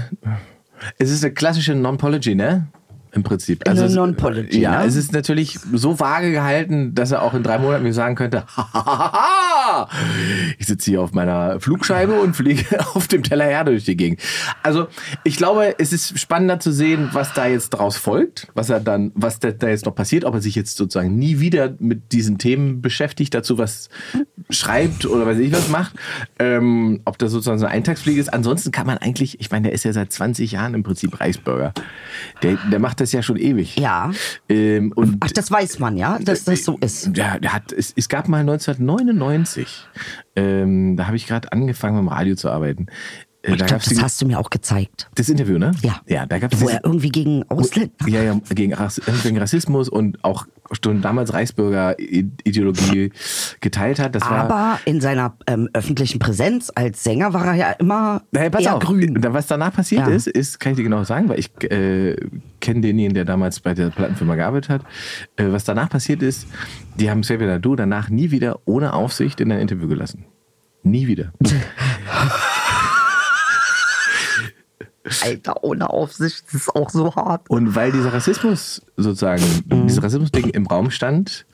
es 0.97 1.11
ist 1.11 1.23
eine 1.23 1.33
klassische 1.33 1.75
Non-Pology, 1.75 2.35
ne? 2.35 2.67
Im 3.13 3.23
Prinzip. 3.23 3.67
Eine 3.67 3.83
es- 3.85 3.93
Non-Pology, 3.93 4.61
Ja, 4.61 4.79
ne? 4.81 4.85
es 4.87 4.95
ist 4.95 5.11
natürlich 5.11 5.59
so 5.73 5.99
vage 5.99 6.31
gehalten, 6.31 6.95
dass 6.95 7.11
er 7.11 7.23
auch 7.23 7.33
in 7.33 7.43
drei 7.43 7.57
Monaten 7.57 7.83
mir 7.83 7.93
sagen 7.93 8.15
könnte, 8.15 8.45
ich 10.57 10.67
sitze 10.67 10.91
hier 10.91 11.01
auf 11.01 11.13
meiner 11.13 11.59
Flugscheibe 11.59 12.19
und 12.19 12.35
fliege 12.35 12.79
auf 12.95 13.07
dem 13.07 13.23
Teller 13.23 13.49
Erde 13.49 13.71
durch 13.71 13.85
die 13.85 13.97
Gegend. 13.97 14.21
Also 14.63 14.87
ich 15.23 15.37
glaube, 15.37 15.75
es 15.79 15.93
ist 15.93 16.19
spannender 16.19 16.59
zu 16.59 16.71
sehen, 16.71 17.09
was 17.13 17.33
da 17.33 17.47
jetzt 17.47 17.69
draus 17.71 17.97
folgt, 17.97 18.47
was 18.53 18.69
er 18.69 18.79
dann, 18.79 19.11
was 19.15 19.39
da 19.39 19.51
da 19.51 19.67
jetzt 19.67 19.85
noch 19.85 19.95
passiert, 19.95 20.25
ob 20.25 20.33
er 20.35 20.41
sich 20.41 20.55
jetzt 20.55 20.77
sozusagen 20.77 21.15
nie 21.17 21.39
wieder 21.39 21.73
mit 21.79 22.11
diesen 22.13 22.37
Themen 22.37 22.81
beschäftigt, 22.81 23.33
dazu 23.33 23.57
was 23.57 23.89
schreibt 24.49 25.05
oder 25.05 25.25
weiß 25.25 25.39
ich 25.39 25.51
was 25.51 25.69
macht, 25.69 25.93
ähm, 26.39 27.01
ob 27.05 27.17
das 27.17 27.31
sozusagen 27.31 27.59
so 27.59 27.65
eine 27.65 27.75
Eintagsfliege 27.75 28.19
ist. 28.19 28.33
Ansonsten 28.33 28.71
kann 28.71 28.87
man 28.87 28.97
eigentlich, 28.97 29.39
ich 29.39 29.51
meine, 29.51 29.63
der 29.63 29.73
ist 29.73 29.83
ja 29.83 29.93
seit 29.93 30.11
20 30.11 30.51
Jahren 30.53 30.73
im 30.73 30.83
Prinzip 30.83 31.19
Reichsbürger. 31.19 31.73
Der, 32.43 32.57
der 32.71 32.79
macht 32.79 33.00
das 33.01 33.11
ja 33.11 33.21
schon 33.21 33.37
ewig. 33.37 33.77
Ja. 33.77 34.11
Ähm, 34.47 34.93
und 34.95 35.17
Ach, 35.19 35.31
das 35.31 35.51
weiß 35.51 35.79
man, 35.79 35.97
ja, 35.97 36.19
dass 36.19 36.45
das 36.45 36.63
so 36.63 36.77
ist. 36.79 37.15
ja, 37.17 37.37
hat, 37.47 37.71
es, 37.71 37.93
es 37.95 38.07
gab 38.07 38.27
mal 38.27 38.39
1999, 38.41 39.87
ähm, 40.35 40.95
da 40.95 41.07
habe 41.07 41.17
ich 41.17 41.27
gerade 41.27 41.51
angefangen, 41.51 41.97
beim 41.97 42.07
Radio 42.07 42.35
zu 42.35 42.49
arbeiten. 42.49 42.87
Äh, 43.43 43.51
Ich 43.51 43.57
glaube, 43.57 43.71
gab's 43.71 43.85
das 43.85 43.97
die- 43.97 44.03
hast 44.03 44.21
du 44.21 44.27
mir 44.27 44.39
auch 44.39 44.49
gezeigt. 44.51 45.09
das 45.15 45.27
Interview, 45.29 45.57
ne? 45.57 45.71
Ja. 45.81 46.01
Ja, 46.07 46.25
da 46.27 46.37
gab 46.39 46.53
es 46.53 46.61
Wo 46.61 46.69
er 46.69 46.81
irgendwie 46.83 47.09
gegen 47.09 47.43
Ausländer. 47.49 47.91
ja, 48.07 48.21
ja, 48.21 48.39
gegen, 48.53 48.73
Rass, 48.73 49.01
gegen 49.23 49.37
Rassismus 49.39 49.89
und 49.89 50.23
auch 50.23 50.45
schon 50.83 51.01
damals 51.01 51.33
Reichsbürger-Ideologie 51.33 53.11
geteilt 53.59 53.99
hat. 53.99 54.15
Das 54.15 54.21
war, 54.23 54.31
Aber 54.45 54.79
in 54.85 55.01
seiner 55.01 55.35
ähm, 55.47 55.67
öffentlichen 55.73 56.19
Präsenz 56.19 56.71
als 56.73 57.03
Sänger 57.03 57.33
war 57.33 57.45
er 57.47 57.53
ja 57.55 57.71
immer 57.71 58.21
Naja, 58.31 58.49
pass 58.49 58.61
eher 58.63 58.75
auf. 58.75 58.83
grün. 58.83 59.17
Was 59.21 59.47
danach 59.47 59.73
passiert 59.73 60.07
Ja. 60.07 60.13
ist, 60.13 60.27
ist, 60.27 60.59
kann 60.59 60.73
ich 60.73 60.77
dir 60.77 60.83
genau 60.83 61.03
sagen, 61.03 61.27
weil 61.27 61.39
ich 61.39 61.49
äh, 61.71 62.15
kenne 62.61 62.81
denjenigen, 62.81 63.13
der 63.15 63.25
damals 63.25 63.59
bei 63.59 63.73
der 63.73 63.89
Plattenfirma 63.89 64.35
gearbeitet 64.35 64.69
hat. 64.69 64.81
Äh, 65.35 65.51
was 65.51 65.63
danach 65.65 65.89
passiert 65.89 66.21
ist, 66.21 66.47
die 66.99 67.09
haben 67.09 67.21
Xavier 67.21 67.47
Nadu 67.47 67.75
danach 67.75 68.09
nie 68.09 68.31
wieder 68.31 68.59
ohne 68.65 68.93
Aufsicht 68.93 69.41
in 69.41 69.51
ein 69.51 69.59
Interview 69.59 69.87
gelassen. 69.87 70.25
Nie 70.83 71.07
wieder. 71.07 71.33
Alter, 75.21 75.63
ohne 75.63 75.89
Aufsicht, 75.89 76.43
das 76.47 76.53
ist 76.53 76.75
auch 76.75 76.89
so 76.89 77.15
hart. 77.15 77.49
Und 77.49 77.75
weil 77.75 77.91
dieser 77.91 78.13
Rassismus 78.13 78.81
sozusagen, 78.97 79.43
Mhm. 79.69 79.87
dieses 79.87 80.03
Rassismusding 80.03 80.49
im 80.49 80.67
Raum 80.67 80.91
stand, 80.91 81.45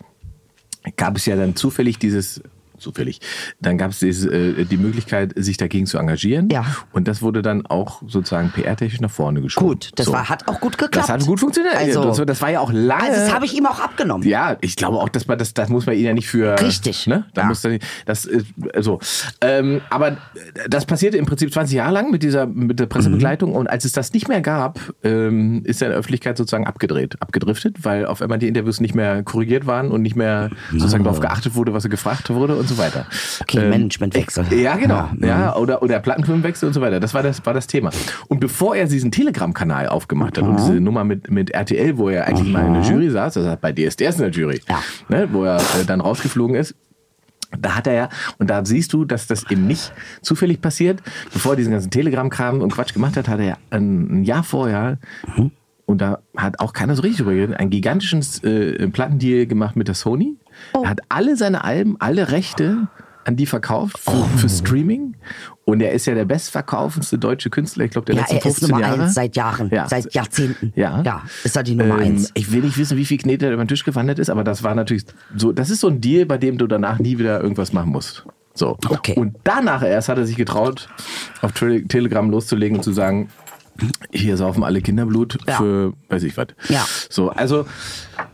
gab 0.97 1.15
es 1.17 1.25
ja 1.25 1.35
dann 1.35 1.55
zufällig 1.55 1.97
dieses, 1.99 2.41
zufällig, 2.77 3.19
dann 3.59 3.77
gab 3.77 3.91
es 3.91 4.01
äh, 4.03 4.65
die 4.65 4.77
Möglichkeit, 4.77 5.33
sich 5.35 5.57
dagegen 5.57 5.85
zu 5.85 5.97
engagieren. 5.97 6.49
Ja. 6.51 6.65
Und 6.93 7.07
das 7.07 7.21
wurde 7.21 7.41
dann 7.41 7.65
auch 7.65 8.01
sozusagen 8.07 8.51
PR-technisch 8.51 9.01
nach 9.01 9.11
vorne 9.11 9.41
geschoben. 9.41 9.67
Gut, 9.67 9.91
das 9.95 10.11
war, 10.11 10.29
hat 10.29 10.47
auch 10.47 10.59
gut 10.59 10.77
geklappt. 10.77 10.95
Das 10.95 11.09
hat 11.09 11.25
gut 11.25 11.39
funktioniert. 11.39 11.75
Also, 11.75 12.03
das, 12.03 12.17
das 12.25 12.41
war 12.41 12.51
ja 12.51 12.59
auch 12.59 12.71
lange. 12.71 13.03
also 13.03 13.21
das 13.21 13.33
habe 13.33 13.45
ich 13.45 13.57
ihm 13.57 13.65
auch 13.65 13.79
abgenommen. 13.79 14.27
Ja, 14.27 14.57
ich 14.61 14.75
glaube 14.75 14.97
auch, 14.97 15.09
dass 15.09 15.27
man 15.27 15.37
das, 15.37 15.53
das 15.53 15.69
muss 15.69 15.85
man 15.85 15.95
ihn 15.95 16.05
ja 16.05 16.13
nicht 16.13 16.27
für. 16.27 16.59
Richtig. 16.61 17.07
Ne? 17.07 17.25
Da 17.33 17.41
Ja. 17.41 17.47
muss 17.47 17.63
er, 17.63 17.79
das 18.05 18.25
ist 18.25 18.47
so. 18.79 18.99
Ähm, 19.41 19.81
aber 19.89 20.17
das 20.69 20.85
passierte 20.85 21.17
im 21.17 21.25
Prinzip 21.25 21.51
20 21.53 21.75
Jahre 21.75 21.93
lang 21.93 22.11
mit 22.11 22.23
dieser 22.23 22.45
mit 22.45 22.79
der 22.79 22.85
Pressebegleitung 22.85 23.53
und 23.53 23.67
als 23.69 23.85
es 23.85 23.91
das 23.91 24.13
nicht 24.13 24.27
mehr 24.27 24.41
gab, 24.41 24.79
ähm, 25.03 25.61
ist 25.65 25.81
er 25.81 25.87
in 25.87 25.91
der 25.91 25.99
Öffentlichkeit 25.99 26.37
sozusagen 26.37 26.65
abgedreht, 26.67 27.21
abgedriftet, 27.21 27.83
weil 27.83 28.05
auf 28.05 28.21
einmal 28.21 28.39
die 28.39 28.47
Interviews 28.47 28.79
nicht 28.79 28.95
mehr 28.95 29.23
korrigiert 29.23 29.65
waren 29.67 29.91
und 29.91 30.01
nicht 30.01 30.15
mehr 30.15 30.49
sozusagen 30.71 31.03
darauf 31.03 31.19
geachtet 31.19 31.55
wurde, 31.55 31.73
was 31.73 31.83
er 31.83 31.89
gefragt 31.89 32.29
wurde 32.29 32.55
und 32.55 32.66
so 32.67 32.77
weiter. 32.77 33.05
Okay, 33.41 33.69
Managementwechsel. 33.69 34.45
Ja, 34.53 34.75
genau. 34.75 35.09
Ja, 35.19 35.27
Ja, 35.27 35.55
oder, 35.55 35.81
oder 35.81 35.99
Plattenfirmenwechsel 35.99 36.67
und 36.67 36.73
so 36.73 36.81
weiter. 36.81 36.99
Das 36.99 37.13
war 37.13 37.23
das, 37.23 37.45
war 37.45 37.53
das 37.53 37.67
Thema. 37.67 37.89
Und 38.27 38.39
bevor 38.39 38.75
er 38.75 38.85
diesen 38.87 39.11
Telegram-Kanal 39.11 39.87
aufgemacht 39.87 40.37
hat 40.37 40.43
und 40.45 40.57
diese 40.57 40.73
Nummer 40.79 41.03
mit, 41.03 41.29
mit 41.31 41.51
RTL, 41.51 41.97
wo 41.97 42.09
er 42.09 42.27
eigentlich 42.27 42.51
mal 42.51 42.65
in 42.65 42.73
der 42.73 42.83
Jury 42.83 43.09
saß, 43.09 43.37
also 43.37 43.57
bei 43.59 43.71
DSDS 43.71 44.15
in 44.15 44.21
der 44.21 44.31
Jury, 44.31 44.61
Ja. 44.69 44.79
ne, 45.09 45.27
wo 45.31 45.43
er 45.43 45.57
äh, 45.57 45.85
dann 45.85 46.01
rausgeflogen 46.01 46.55
ist, 46.55 46.75
da 47.59 47.75
hat 47.75 47.87
er 47.87 47.93
ja, 47.93 48.09
und 48.39 48.49
da 48.49 48.65
siehst 48.65 48.91
du, 48.91 49.05
dass 49.05 49.25
das 49.27 49.49
eben 49.49 49.67
nicht 49.67 49.93
zufällig 50.21 50.59
passiert. 50.61 51.01
Bevor 51.31 51.53
er 51.53 51.55
diesen 51.55 51.71
ganzen 51.71 51.89
Telegram-Kram 51.91 52.59
und 52.61 52.73
Quatsch 52.73 52.93
gemacht 52.93 53.15
hat, 53.15 53.27
hat 53.29 53.39
er 53.39 53.45
ja 53.45 53.57
ein, 53.69 54.19
ein 54.21 54.23
Jahr 54.25 54.43
vorher, 54.43 54.97
und 55.85 56.01
da 56.01 56.19
hat 56.35 56.59
auch 56.59 56.73
keiner 56.73 56.95
so 56.95 57.01
richtig 57.03 57.19
drüber 57.19 57.33
geredet, 57.33 57.55
einen 57.57 57.69
gigantischen 57.69 58.21
äh, 58.43 58.87
Plattendeal 58.89 59.45
gemacht 59.45 59.77
mit 59.77 59.87
der 59.87 59.95
Sony. 59.95 60.35
Er 60.73 60.89
hat 60.89 60.99
alle 61.09 61.35
seine 61.35 61.63
Alben, 61.63 61.95
alle 61.99 62.31
Rechte 62.31 62.87
an 63.25 63.35
die 63.35 63.45
verkauft 63.45 63.97
für, 63.99 64.23
für 64.37 64.47
Streaming. 64.47 65.15
Und 65.65 65.81
er 65.81 65.91
ist 65.91 66.05
ja 66.05 66.15
der 66.15 66.23
bestverkaufendste 66.23 67.17
deutsche 67.17 67.49
Künstler, 67.49 67.83
ich 67.83 67.91
glaube, 67.91 68.05
der 68.05 68.15
Ja, 68.15 68.21
letzten 68.21 68.35
er 68.35 68.37
ist 68.37 68.43
15 68.59 68.69
Nummer 68.69 68.81
Jahre. 68.81 69.03
eins 69.03 69.13
seit 69.15 69.35
Jahren, 69.35 69.69
Ja. 69.69 69.89
seit 69.89 70.13
Jahrzehnten. 70.13 70.71
Ja. 70.77 71.01
Ja, 71.01 71.23
ist 71.43 71.57
er 71.57 71.63
die 71.63 71.75
Nummer 71.75 71.95
Ähm, 71.95 72.13
eins. 72.15 72.31
Ich 72.35 72.53
will 72.53 72.61
nicht 72.61 72.77
wissen, 72.77 72.97
wie 72.97 73.03
viel 73.03 73.17
Knete 73.17 73.47
da 73.47 73.51
über 73.51 73.63
den 73.65 73.67
Tisch 73.67 73.83
gewandert 73.83 74.17
ist, 74.19 74.29
aber 74.29 74.45
das 74.45 74.63
war 74.63 74.75
natürlich 74.75 75.03
so, 75.35 75.51
das 75.51 75.69
ist 75.69 75.81
so 75.81 75.89
ein 75.89 75.99
Deal, 75.99 76.25
bei 76.25 76.37
dem 76.37 76.57
du 76.57 76.67
danach 76.67 76.99
nie 76.99 77.17
wieder 77.17 77.41
irgendwas 77.41 77.73
machen 77.73 77.91
musst. 77.91 78.25
So. 78.53 78.77
Okay. 78.87 79.13
Und 79.15 79.35
danach 79.43 79.83
erst 79.83 80.07
hat 80.07 80.17
er 80.17 80.25
sich 80.25 80.37
getraut, 80.37 80.87
auf 81.41 81.51
Tele 81.51 81.83
Telegram 81.85 82.29
loszulegen 82.29 82.77
und 82.77 82.83
zu 82.83 82.93
sagen, 82.93 83.29
hier 84.11 84.37
saufen 84.37 84.63
alle 84.63 84.81
Kinderblut 84.81 85.37
Ja. 85.47 85.57
für 85.57 85.93
weiß 86.09 86.23
ich 86.23 86.35
was. 86.37 86.47
Ja. 86.69 86.85
So, 87.09 87.29
also 87.29 87.65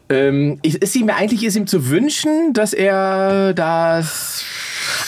ähm, 0.09 0.59
ist, 0.63 0.77
ist 0.77 0.95
ihm 0.95 1.09
eigentlich 1.09 1.43
ist 1.43 1.55
ihm 1.55 1.67
zu 1.67 1.89
wünschen, 1.89 2.53
dass 2.53 2.73
er 2.73 3.53
das 3.53 4.43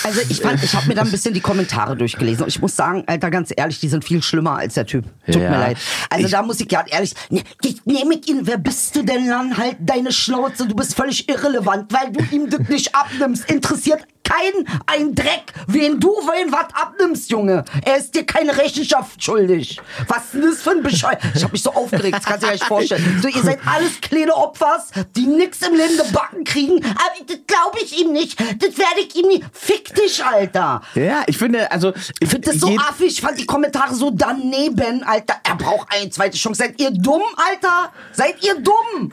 Also 0.03 0.21
ich 0.29 0.39
fand, 0.41 0.63
ich 0.63 0.73
habe 0.75 0.87
mir 0.87 0.95
da 0.95 1.01
ein 1.01 1.11
bisschen 1.11 1.33
die 1.33 1.41
Kommentare 1.41 1.95
durchgelesen 1.97 2.43
und 2.43 2.47
ich 2.49 2.61
muss 2.61 2.75
sagen, 2.75 3.03
Alter, 3.07 3.29
ganz 3.31 3.51
ehrlich, 3.55 3.79
die 3.79 3.87
sind 3.87 4.03
viel 4.05 4.21
schlimmer 4.23 4.57
als 4.57 4.75
der 4.75 4.85
Typ. 4.85 5.05
Tut 5.25 5.35
Ja. 5.41 5.49
mir 5.49 5.57
leid. 5.57 5.77
Also 6.09 6.25
Ich- 6.25 6.31
da 6.31 6.41
muss 6.43 6.59
ich 6.59 6.71
ja 6.71 6.83
ehrlich, 6.87 7.13
ne, 7.29 7.41
ich 7.63 7.85
nehme 7.85 8.15
ihn, 8.25 8.41
wer 8.43 8.57
bist 8.57 8.95
du 8.95 9.03
denn 9.03 9.27
dann? 9.27 9.57
Halt 9.57 9.77
deine 9.81 10.11
Schnauze, 10.11 10.67
du 10.67 10.75
bist 10.75 10.95
völlig 10.95 11.27
irrelevant, 11.29 11.91
weil 11.93 12.11
du 12.11 12.23
ihm 12.35 12.49
das 12.49 12.67
nicht 12.69 12.93
abnimmst. 12.95 13.49
Interessiert 13.51 14.05
keinen 14.25 14.67
ein 14.85 15.15
Dreck, 15.15 15.53
wen 15.67 15.99
du 15.99 16.09
wen 16.09 16.51
was 16.51 16.67
abnimmst, 16.73 17.31
Junge. 17.31 17.63
Er 17.85 17.97
ist 17.97 18.13
dir 18.13 18.25
keine 18.25 18.57
Rechenschaft 18.57 19.23
schuldig. 19.23 19.79
Was 20.07 20.25
ist 20.25 20.33
denn 20.33 20.41
das 20.41 20.61
für 20.61 20.71
ein 20.71 20.83
Bescheu... 20.83 21.13
Ich 21.33 21.43
habe 21.43 21.53
mich 21.53 21.63
so 21.63 21.71
aufgeregt, 21.71 22.17
das 22.17 22.25
kannst 22.25 22.43
du 22.43 22.47
dir 22.47 22.53
nicht 22.53 22.65
vorstellen. 22.65 23.19
So, 23.21 23.27
ihr 23.27 23.41
seid 23.41 23.59
alles 23.65 24.01
kleine 24.01 24.35
Opfers, 24.35 24.89
die 25.15 25.27
nix 25.27 25.61
im 25.61 25.75
Leben 25.75 25.97
gebacken 25.97 26.43
kriegen. 26.43 26.83
Aber 26.83 27.25
das 27.25 27.37
glaube 27.47 27.79
ich 27.83 27.99
ihm 27.99 28.11
nicht. 28.11 28.39
Das 28.39 28.77
werde 28.77 29.01
ich 29.07 29.15
ihm 29.15 29.27
nicht. 29.27 29.43
Fick 29.53 29.93
dich, 29.95 30.23
Alter. 30.23 30.81
Ja, 30.95 31.23
ich 31.27 31.37
finde, 31.37 31.71
also 31.71 31.93
Ich 32.19 32.29
finde 32.29 32.51
das 32.51 32.59
so 32.59 32.75
affig. 32.77 33.07
Ich 33.07 33.21
fand 33.21 33.39
die 33.39 33.45
Kommentare 33.45 33.93
so 33.93 34.11
daneben, 34.11 35.03
Alter. 35.03 35.35
Er 35.43 35.55
braucht 35.55 35.87
eine 35.91 36.09
zweite 36.09 36.37
Chance. 36.37 36.59
Seid 36.59 36.79
ihr 36.79 36.91
dumm, 36.91 37.21
Alter? 37.35 37.91
Seid 38.11 38.43
ihr 38.43 38.55
dumm? 38.55 39.11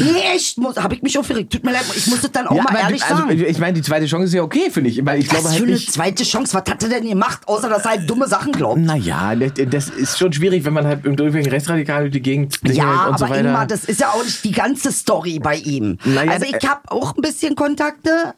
Nee, 0.00 0.34
echt, 0.34 0.58
muss, 0.58 0.76
hab 0.76 0.92
ich 0.92 1.02
mich 1.02 1.18
aufgeregt. 1.18 1.52
Tut 1.52 1.64
mir 1.64 1.72
leid, 1.72 1.84
ich 1.94 2.06
muss 2.06 2.20
das 2.22 2.32
dann 2.32 2.46
auch 2.46 2.56
Ja, 2.56 2.62
mal 2.62 2.70
aber 2.70 2.80
ehrlich 2.80 3.02
also, 3.04 3.16
sagen. 3.16 3.44
ich 3.46 3.58
meine, 3.58 3.74
die 3.74 3.82
zweite 3.82 4.06
Chance 4.06 4.26
ist 4.26 4.34
ja 4.34 4.42
okay, 4.42 4.70
finde 4.70 4.90
ich. 4.90 5.04
Weil 5.04 5.18
ich 5.20 5.28
glaube 5.28 5.44
Was 5.44 5.50
halt 5.52 5.60
für 5.60 5.66
eine 5.66 5.74
nicht. 5.74 5.92
zweite 5.92 6.24
Chance? 6.24 6.54
Was 6.54 6.70
hat 6.70 6.82
er 6.82 6.88
denn 6.88 7.08
gemacht, 7.08 7.40
außer 7.46 7.68
dass 7.68 7.84
er 7.84 7.90
halt 7.92 8.08
dumme 8.10 8.26
Sachen 8.28 8.52
glaubt? 8.52 8.78
Naja, 8.80 9.34
das 9.34 9.88
ist 9.90 10.18
schon 10.18 10.32
schwierig, 10.32 10.64
wenn 10.64 10.72
man 10.72 10.86
halt 10.86 11.04
im 11.04 11.12
irgendwelchen 11.12 11.50
Rechtsradikalen 11.50 12.04
durch 12.04 12.12
die 12.12 12.22
Gegend 12.22 12.58
Ja, 12.64 12.84
und 12.84 12.98
aber 13.14 13.18
so 13.18 13.28
weiter. 13.28 13.40
Ingmar, 13.40 13.66
das 13.66 13.84
ist 13.84 14.00
ja 14.00 14.08
auch 14.10 14.24
nicht 14.24 14.42
die 14.44 14.52
ganze 14.52 14.92
Story 14.92 15.38
bei 15.38 15.56
ihm. 15.56 15.98
Naja, 16.04 16.32
also 16.32 16.46
ich 16.46 16.54
äh, 16.62 16.66
habe 16.66 16.80
auch 16.90 17.16
ein 17.16 17.20
bisschen 17.22 17.54
Kontakte. 17.54 18.34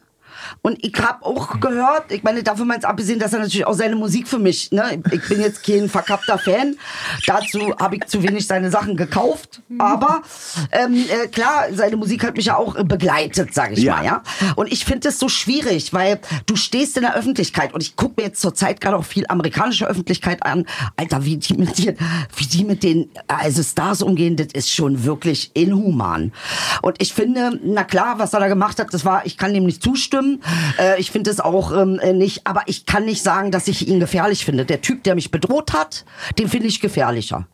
Und 0.61 0.83
ich 0.83 0.93
habe 0.99 1.25
auch 1.25 1.59
gehört, 1.59 2.11
ich 2.11 2.23
meine, 2.23 2.43
davon 2.43 2.67
mal 2.67 2.79
abgesehen, 2.83 3.19
dass 3.19 3.33
er 3.33 3.39
natürlich 3.39 3.65
auch 3.65 3.73
seine 3.73 3.95
Musik 3.95 4.27
für 4.27 4.39
mich, 4.39 4.71
ne, 4.71 5.01
ich 5.11 5.27
bin 5.27 5.41
jetzt 5.41 5.63
kein 5.63 5.89
verkappter 5.89 6.37
Fan, 6.37 6.75
dazu 7.25 7.75
habe 7.79 7.97
ich 7.97 8.05
zu 8.05 8.21
wenig 8.23 8.47
seine 8.47 8.69
Sachen 8.71 8.95
gekauft, 8.97 9.61
aber 9.77 10.21
ähm, 10.71 10.95
äh, 10.95 11.27
klar, 11.27 11.65
seine 11.73 11.97
Musik 11.97 12.23
hat 12.23 12.35
mich 12.35 12.45
ja 12.45 12.57
auch 12.57 12.75
begleitet, 12.83 13.53
sage 13.53 13.73
ich 13.73 13.79
Ja. 13.83 13.95
mal, 13.97 14.05
ja. 14.05 14.23
Und 14.55 14.71
ich 14.71 14.85
finde 14.85 15.09
es 15.09 15.19
so 15.19 15.29
schwierig, 15.29 15.93
weil 15.93 16.19
du 16.45 16.55
stehst 16.55 16.97
in 16.97 17.03
der 17.03 17.15
Öffentlichkeit 17.15 17.73
und 17.73 17.81
ich 17.81 17.95
gucke 17.95 18.21
mir 18.21 18.27
jetzt 18.27 18.41
zurzeit 18.41 18.81
gerade 18.81 18.97
auch 18.97 19.05
viel 19.05 19.25
amerikanische 19.27 19.87
Öffentlichkeit 19.87 20.43
an, 20.45 20.65
Alter, 20.97 21.25
wie 21.25 21.37
die 21.37 21.53
mit 21.55 21.77
dir, 21.77 21.95
wie 22.35 22.45
die 22.45 22.63
mit 22.63 22.83
den 22.83 23.09
also 23.27 23.63
Stars 23.63 24.01
umgehen, 24.01 24.35
das 24.35 24.47
ist 24.53 24.71
schon 24.71 25.03
wirklich 25.03 25.51
inhuman. 25.53 26.31
Und 26.81 27.01
ich 27.01 27.13
finde, 27.13 27.59
na 27.63 27.83
klar, 27.83 28.19
was 28.19 28.33
er 28.33 28.39
da 28.39 28.47
gemacht 28.47 28.79
hat, 28.79 28.93
das 28.93 29.05
war, 29.05 29.25
ich 29.25 29.37
kann 29.37 29.53
dem 29.53 29.65
nicht 29.65 29.81
zustimmen. 29.81 30.34
Äh, 30.79 30.99
ich 30.99 31.11
finde 31.11 31.31
es 31.31 31.39
auch 31.39 31.71
ähm, 31.71 31.99
äh, 31.99 32.13
nicht, 32.13 32.45
aber 32.45 32.63
ich 32.67 32.85
kann 32.85 33.05
nicht 33.05 33.23
sagen, 33.23 33.51
dass 33.51 33.67
ich 33.67 33.87
ihn 33.87 33.99
gefährlich 33.99 34.45
finde. 34.45 34.65
Der 34.65 34.81
Typ, 34.81 35.03
der 35.03 35.15
mich 35.15 35.31
bedroht 35.31 35.73
hat, 35.73 36.05
den 36.37 36.49
finde 36.49 36.67
ich 36.67 36.81
gefährlicher. 36.81 37.47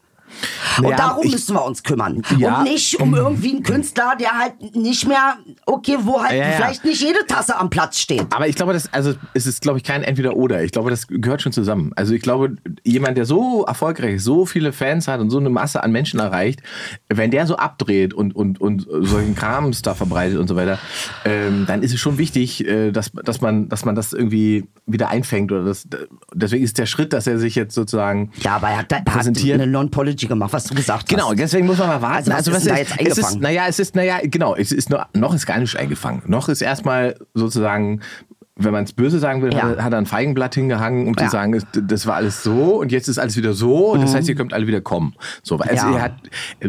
Und 0.77 0.89
Ja, 0.89 0.95
darum 0.95 1.25
ich- 1.25 1.31
müssen 1.33 1.55
wir 1.55 1.65
uns 1.65 1.83
kümmern. 1.83 2.21
Ja. 2.37 2.59
Und 2.59 2.63
nicht 2.65 2.99
um 2.99 3.13
irgendwie 3.13 3.51
einen 3.51 3.63
Künstler, 3.63 4.13
der 4.19 4.31
halt 4.37 4.75
nicht 4.75 5.07
mehr, 5.07 5.35
okay, 5.65 5.97
wo 6.01 6.21
halt 6.21 6.33
Ja, 6.37 6.51
vielleicht 6.55 6.85
nicht 6.85 7.01
jede 7.01 7.25
Tasse 7.27 7.57
am 7.57 7.69
Platz 7.69 7.97
steht. 7.99 8.25
Aber 8.33 8.47
ich 8.47 8.55
glaube, 8.55 8.73
das, 8.73 8.91
also 8.93 9.13
es 9.33 9.45
ist, 9.45 9.61
glaube 9.61 9.77
ich, 9.77 9.83
kein 9.83 10.03
Entweder-Oder. 10.03 10.63
Ich 10.63 10.71
glaube, 10.71 10.89
das 10.89 11.07
gehört 11.07 11.41
schon 11.41 11.51
zusammen. 11.51 11.91
Also 11.95 12.13
ich 12.13 12.21
glaube, 12.21 12.55
jemand, 12.83 13.17
der 13.17 13.25
so 13.25 13.63
erfolgreich 13.65 14.21
so 14.23 14.45
viele 14.45 14.71
Fans 14.73 15.07
hat 15.07 15.19
und 15.19 15.29
so 15.29 15.39
eine 15.39 15.49
Masse 15.49 15.83
an 15.83 15.91
Menschen 15.91 16.19
erreicht, 16.19 16.61
wenn 17.09 17.31
der 17.31 17.45
so 17.47 17.57
abdreht 17.57 18.13
und, 18.13 18.35
und, 18.35 18.59
und 18.61 18.87
solchen 18.89 19.35
Krams 19.35 19.81
da 19.81 19.93
verbreitet 19.93 20.37
und 20.37 20.47
so 20.47 20.55
weiter, 20.55 20.79
ähm, 21.25 21.65
dann 21.67 21.83
ist 21.83 21.93
es 21.93 21.99
schon 21.99 22.17
wichtig, 22.17 22.65
äh, 22.67 22.91
dass, 22.91 23.11
dass, 23.11 23.41
man, 23.41 23.69
dass 23.69 23.85
man 23.85 23.95
das 23.95 24.13
irgendwie 24.13 24.65
wieder 24.85 25.09
einfängt. 25.09 25.51
Oder 25.51 25.65
das, 25.65 25.87
deswegen 26.33 26.63
ist 26.63 26.77
der 26.77 26.85
Schritt, 26.85 27.13
dass 27.13 27.27
er 27.27 27.37
sich 27.39 27.55
jetzt 27.55 27.75
sozusagen 27.75 28.31
Ja, 28.41 28.55
aber 28.55 28.69
er 28.69 28.77
hat, 28.79 28.93
hat 28.93 29.05
präsentiert. 29.05 29.59
eine 29.61 29.69
Non-Pology 30.21 30.27
gemacht, 30.27 30.53
was 30.53 30.63
du 30.65 30.75
gesagt 30.75 31.09
Genau, 31.09 31.29
hast. 31.29 31.39
deswegen 31.39 31.67
muss 31.67 31.77
man 31.77 31.87
mal 31.87 32.01
warten. 32.01 32.31
Also 32.31 32.51
was 32.51 32.59
ist 32.59 32.67
denn 32.67 32.75
da 32.75 32.79
jetzt 32.79 32.91
es 32.91 32.97
ist, 33.17 33.17
eingefangen? 33.17 33.41
naja, 33.41 33.63
es 33.67 33.79
ist, 33.79 33.95
naja, 33.95 34.19
genau, 34.23 34.55
es 34.55 34.71
ist 34.71 34.89
noch, 34.89 35.05
noch 35.13 35.33
ist 35.33 35.45
gar 35.45 35.57
nicht 35.59 35.75
eingefangen. 35.75 36.21
Noch 36.27 36.49
ist 36.49 36.61
erstmal 36.61 37.15
sozusagen 37.33 38.01
wenn 38.63 38.71
man 38.71 38.83
es 38.83 38.93
böse 38.93 39.19
sagen 39.19 39.41
will, 39.41 39.53
Ja. 39.53 39.61
hat, 39.63 39.77
er- 39.77 39.83
hat 39.83 39.93
er 39.93 39.97
ein 39.99 40.05
Feigenblatt 40.05 40.55
hingehangen, 40.55 41.07
um 41.07 41.13
Ja. 41.17 41.25
zu 41.25 41.31
sagen, 41.31 41.61
das 41.73 42.05
war 42.07 42.15
alles 42.15 42.43
so 42.43 42.79
und 42.79 42.91
jetzt 42.91 43.07
ist 43.07 43.17
alles 43.17 43.37
wieder 43.37 43.53
so. 43.53 43.95
Das 43.97 44.13
heißt, 44.15 44.27
ihr 44.29 44.35
könnt 44.35 44.53
alle 44.53 44.67
wieder 44.67 44.81
kommen. 44.81 45.13
So, 45.43 45.57
also 45.57 45.87
Mhm. 45.87 45.93
Ja. 45.93 45.97
er 45.97 46.03
hat, 46.03 46.13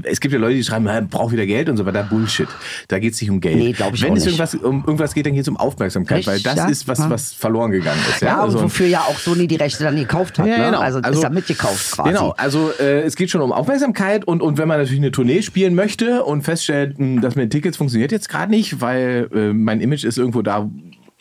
es 0.05 0.21
gibt 0.21 0.33
ja 0.35 0.41
Leute, 0.41 0.55
die 0.55 0.65
schreiben, 0.65 0.87
er 0.87 1.03
braucht 1.03 1.33
wieder 1.33 1.47
Geld 1.47 1.69
und 1.69 1.77
so 1.77 1.87
weiter. 1.87 2.03
Bullshit. 2.03 2.49
Da 2.89 2.99
geht 2.99 3.15
es 3.15 3.21
nicht 3.21 3.31
um 3.31 3.41
Geld. 3.41 3.57
Nee, 3.57 3.71
ich 3.71 4.03
Wenn 4.03 4.17
es 4.17 4.27
irgendwas 4.27 4.55
um 4.55 4.85
irgendwas 4.87 5.15
geht, 5.15 5.27
dann 5.27 5.33
geht 5.35 5.43
es 5.43 5.49
um 5.49 5.57
Aufmerksamkeit, 5.57 6.27
weil 6.27 6.35
Richtig, 6.35 6.53
das 6.53 6.57
ja. 6.65 6.69
ist 6.69 6.89
was, 6.89 7.09
was 7.11 7.33
verloren 7.33 7.71
gegangen 7.71 8.01
ist. 8.11 8.23
Ja, 8.23 8.41
Also- 8.41 8.59
und 8.59 8.65
wofür 8.65 8.87
ja 8.87 9.01
auch 9.01 9.19
Sony 9.19 9.47
die 9.47 9.57
Rechte 9.57 9.85
dann 9.85 9.97
gekauft 9.97 10.39
hat. 10.39 10.47
Ne? 10.47 10.57
genau. 10.57 10.81
Also, 10.81 10.99
ist 11.01 11.23
ja 11.23 11.31
mitgekauft 11.31 11.93
quasi. 11.93 12.09
Genau, 12.11 12.35
also 12.37 12.71
äh, 12.81 13.03
es 13.03 13.17
geht 13.17 13.31
schon 13.31 13.41
um 13.41 13.53
Aufmerksamkeit 13.53 14.25
und, 14.25 14.43
und 14.43 14.59
wenn 14.59 14.69
man 14.69 14.79
natürlich 14.79 15.01
eine 15.01 15.11
Tournee 15.13 15.43
spielen 15.43 15.75
möchte 15.75 16.25
und 16.25 16.43
feststellt, 16.43 16.99
mh, 16.99 17.21
dass 17.21 17.35
mit 17.37 17.51
Tickets 17.51 17.77
funktioniert 17.77 18.13
jetzt 18.13 18.29
gerade 18.29 18.51
nicht, 18.51 18.81
weil 18.81 19.29
äh, 19.35 19.53
mein 19.53 19.81
Image 19.81 20.05
ist 20.05 20.19
irgendwo 20.19 20.43
da, 20.43 20.69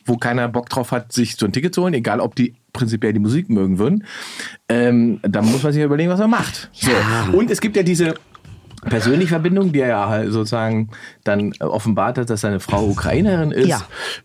wo 0.05 0.17
keiner 0.17 0.47
Bock 0.47 0.69
drauf 0.69 0.91
hat, 0.91 1.11
sich 1.11 1.35
so 1.35 1.45
ein 1.45 1.51
Ticket 1.51 1.75
zu 1.75 1.83
holen, 1.83 1.93
egal 1.93 2.19
ob 2.19 2.35
die 2.35 2.55
prinzipiell 2.73 3.13
die 3.13 3.19
Musik 3.19 3.49
mögen 3.49 3.79
würden, 3.79 4.05
ähm, 4.69 5.19
dann 5.23 5.45
muss 5.45 5.63
man 5.63 5.73
sich 5.73 5.79
ja 5.79 5.85
überlegen, 5.85 6.09
was 6.09 6.19
man 6.19 6.29
macht. 6.29 6.69
So. 6.73 6.91
Und 7.37 7.51
es 7.51 7.61
gibt 7.61 7.75
ja 7.75 7.83
diese 7.83 8.15
persönliche 8.81 9.29
Verbindung, 9.29 9.71
die 9.71 9.79
er 9.79 9.89
ja 9.89 10.09
halt 10.09 10.31
sozusagen 10.31 10.89
dann 11.23 11.53
offenbart 11.59 12.17
hat, 12.17 12.29
dass 12.29 12.41
seine 12.41 12.59
Frau 12.59 12.87
Ukrainerin 12.87 13.51
ist. 13.51 13.67
Ja. 13.67 13.81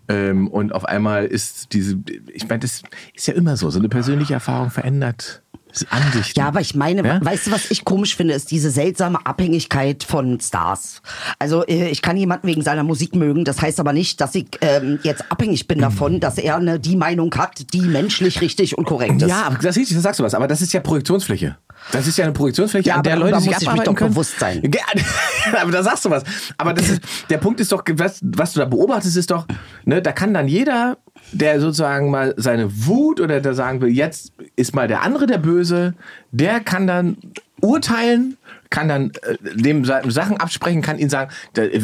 Ähm, 0.09 0.49
und 0.49 0.75
auf 0.75 0.87
einmal 0.87 1.27
ist 1.27 1.73
diese, 1.73 1.99
ich 2.33 2.49
meine, 2.49 2.61
das 2.61 2.83
ist 3.15 3.27
ja 3.27 3.35
immer 3.35 3.57
so, 3.57 3.69
so 3.71 3.79
eine 3.79 3.89
persönliche 3.89 4.35
Erfahrung 4.35 4.71
verändert 4.71 5.43
Ansichten. 5.91 6.39
Ja, 6.41 6.49
aber 6.49 6.61
ich 6.61 6.75
meine, 6.75 7.07
Ja? 7.07 7.19
weißt 7.25 7.47
du, 7.49 7.51
was 7.53 7.71
ich 7.71 7.85
komisch 7.85 8.17
finde, 8.17 8.35
ist 8.35 8.51
diese 8.51 8.71
seltsame 8.71 9.25
Abhängigkeit 9.27 10.05
von 10.05 10.41
Stars. 10.41 11.03
Also 11.39 11.65
äh, 11.67 11.89
ich 11.89 12.03
kann 12.03 12.17
jemanden 12.17 12.47
wegen 12.49 12.63
seiner 12.63 12.83
Musik 12.85 13.15
mögen, 13.15 13.45
das 13.45 13.61
heißt 13.61 13.79
aber 13.81 13.93
nicht, 13.93 14.21
dass 14.21 14.35
ich 14.35 14.47
ähm, 14.61 14.99
jetzt 15.03 15.25
abhängig 15.31 15.67
bin 15.69 15.79
davon, 15.81 16.21
dass 16.21 16.39
er 16.39 16.57
eine, 16.57 16.81
die 16.81 16.97
Meinung 16.97 17.35
hat, 17.37 17.73
die 17.75 17.83
menschlich 17.83 18.41
richtig 18.41 18.77
und 18.79 18.85
korrekt 18.87 19.23
ist. 19.23 19.29
Ja, 19.29 19.43
aber 19.45 19.57
das 19.57 19.77
ist 19.77 19.81
richtig, 19.83 19.97
das 19.97 20.03
sagst 20.05 20.21
du 20.21 20.25
was. 20.25 20.35
Aber 20.35 20.49
das 20.49 20.63
ist 20.63 20.73
ja 20.73 20.81
Projektionsfläche. 20.81 21.57
Das 21.93 22.07
ist 22.07 22.17
ja 22.17 22.25
eine 22.25 22.33
Projektionsfläche, 22.33 22.89
Ja, 22.89 22.97
an 22.97 23.03
der 23.03 23.17
Leute 23.17 23.39
sich 23.41 23.53
muss 23.53 23.63
ich 23.63 23.71
mich 23.71 23.83
doch 23.83 23.95
können. 23.95 24.11
bewusst 24.11 24.39
sein. 24.39 24.63
Aber 25.61 25.71
da 25.71 25.83
sagst 25.83 26.05
du 26.07 26.11
was. 26.11 26.25
Aber 26.57 26.73
das 26.73 26.89
ist, 26.89 27.01
der 27.31 27.39
Punkt 27.39 27.61
ist 27.61 27.71
doch, 27.71 27.83
was, 27.93 28.19
was 28.23 28.55
du 28.55 28.61
da 28.61 28.67
beobachtest, 28.67 29.17
ist 29.17 29.31
doch, 29.31 29.47
ne, 29.85 30.01
da 30.03 30.13
kann 30.13 30.33
dann 30.35 30.49
jeder, 30.49 30.97
der 31.33 31.61
sozusagen 31.61 32.11
mal 32.11 32.35
seine 32.37 32.87
Wut 32.87 33.21
oder 33.21 33.41
der 33.41 33.55
sagen 33.55 33.81
will, 33.81 33.91
jetzt 33.91 34.33
ist 34.57 34.75
mal 34.75 34.89
der 34.89 35.03
andere 35.03 35.27
der 35.27 35.39
Böse, 35.39 35.95
der 36.31 36.61
kann 36.61 36.87
dann 36.87 37.17
urteilen, 37.61 38.37
kann 38.71 38.89
dann 38.89 39.13
äh, 39.23 39.37
dem 39.55 39.85
Sa- 39.85 40.03
Sachen 40.11 40.37
absprechen, 40.39 40.83
kann 40.83 40.99
ihn 40.99 41.09
sagen, 41.11 41.31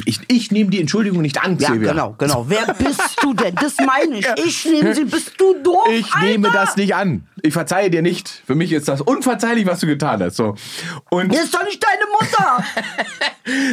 ich, 0.07 0.21
ich 0.29 0.51
nehme 0.51 0.71
die 0.71 0.81
Entschuldigung 0.81 1.23
nicht 1.23 1.43
an, 1.43 1.59
Ja, 1.59 1.69
Silvia. 1.69 1.93
genau, 1.93 2.15
genau. 2.19 2.47
Wer 2.49 2.75
bist 2.75 3.01
du 3.23 3.35
denn? 3.35 3.55
Das 3.57 3.77
meine 3.79 4.19
ich. 4.19 4.27
Ich 4.45 4.65
nehme 4.65 4.95
sie. 4.95 5.05
Bist 5.05 5.33
du 5.39 5.55
doof? 5.63 5.87
Ich 5.91 6.13
Alter? 6.15 6.27
nehme 6.27 6.51
das 6.51 6.77
nicht 6.77 6.95
an. 6.95 7.27
Ich 7.43 7.53
verzeihe 7.53 7.91
dir 7.91 8.03
nicht. 8.03 8.43
Für 8.47 8.55
mich 8.55 8.73
ist 8.73 8.89
das 8.89 9.01
unverzeihlich, 9.01 9.67
was 9.67 9.81
du 9.81 9.87
getan 9.87 10.23
hast. 10.23 10.37
So. 10.37 10.55
Und 11.11 11.33
Das 11.33 11.45
ist 11.45 11.55
doch 11.55 11.65
nicht 11.65 11.83
deine 11.83 12.03
Mutter. 12.13 12.65